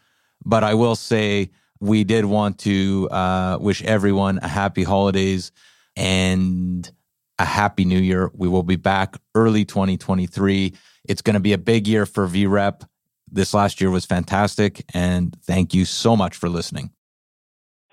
But 0.45 0.64
I 0.64 0.74
will 0.74 0.97
say 0.97 1.51
we 1.80 2.05
did 2.05 2.24
want 2.24 2.59
to 2.61 3.09
uh, 3.11 3.59
wish 3.61 3.82
everyone 3.82 4.38
a 4.43 4.49
happy 4.49 4.82
holidays 4.82 5.53
and 5.97 6.91
a 7.38 7.45
happy 7.45 7.84
new 7.84 7.99
year. 7.99 8.30
We 8.34 8.49
will 8.49 8.62
be 8.62 8.76
back 8.76 9.16
early 9.34 9.64
2023. 9.64 10.74
It's 11.09 11.22
going 11.22 11.34
to 11.34 11.41
be 11.41 11.53
a 11.53 11.59
big 11.59 11.86
year 11.86 12.05
for 12.05 12.26
VREP. 12.26 12.86
This 13.30 13.55
last 13.55 13.80
year 13.80 13.91
was 13.91 14.05
fantastic. 14.05 14.84
And 14.93 15.36
thank 15.43 15.72
you 15.72 15.84
so 15.84 16.16
much 16.16 16.36
for 16.36 16.49
listening. 16.49 16.91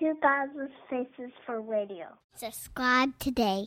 New 0.08 0.16
Gospel 0.22 0.68
Faces 0.88 1.32
for 1.44 1.60
Radio. 1.60 2.06
Subscribe 2.34 3.10
today. 3.18 3.66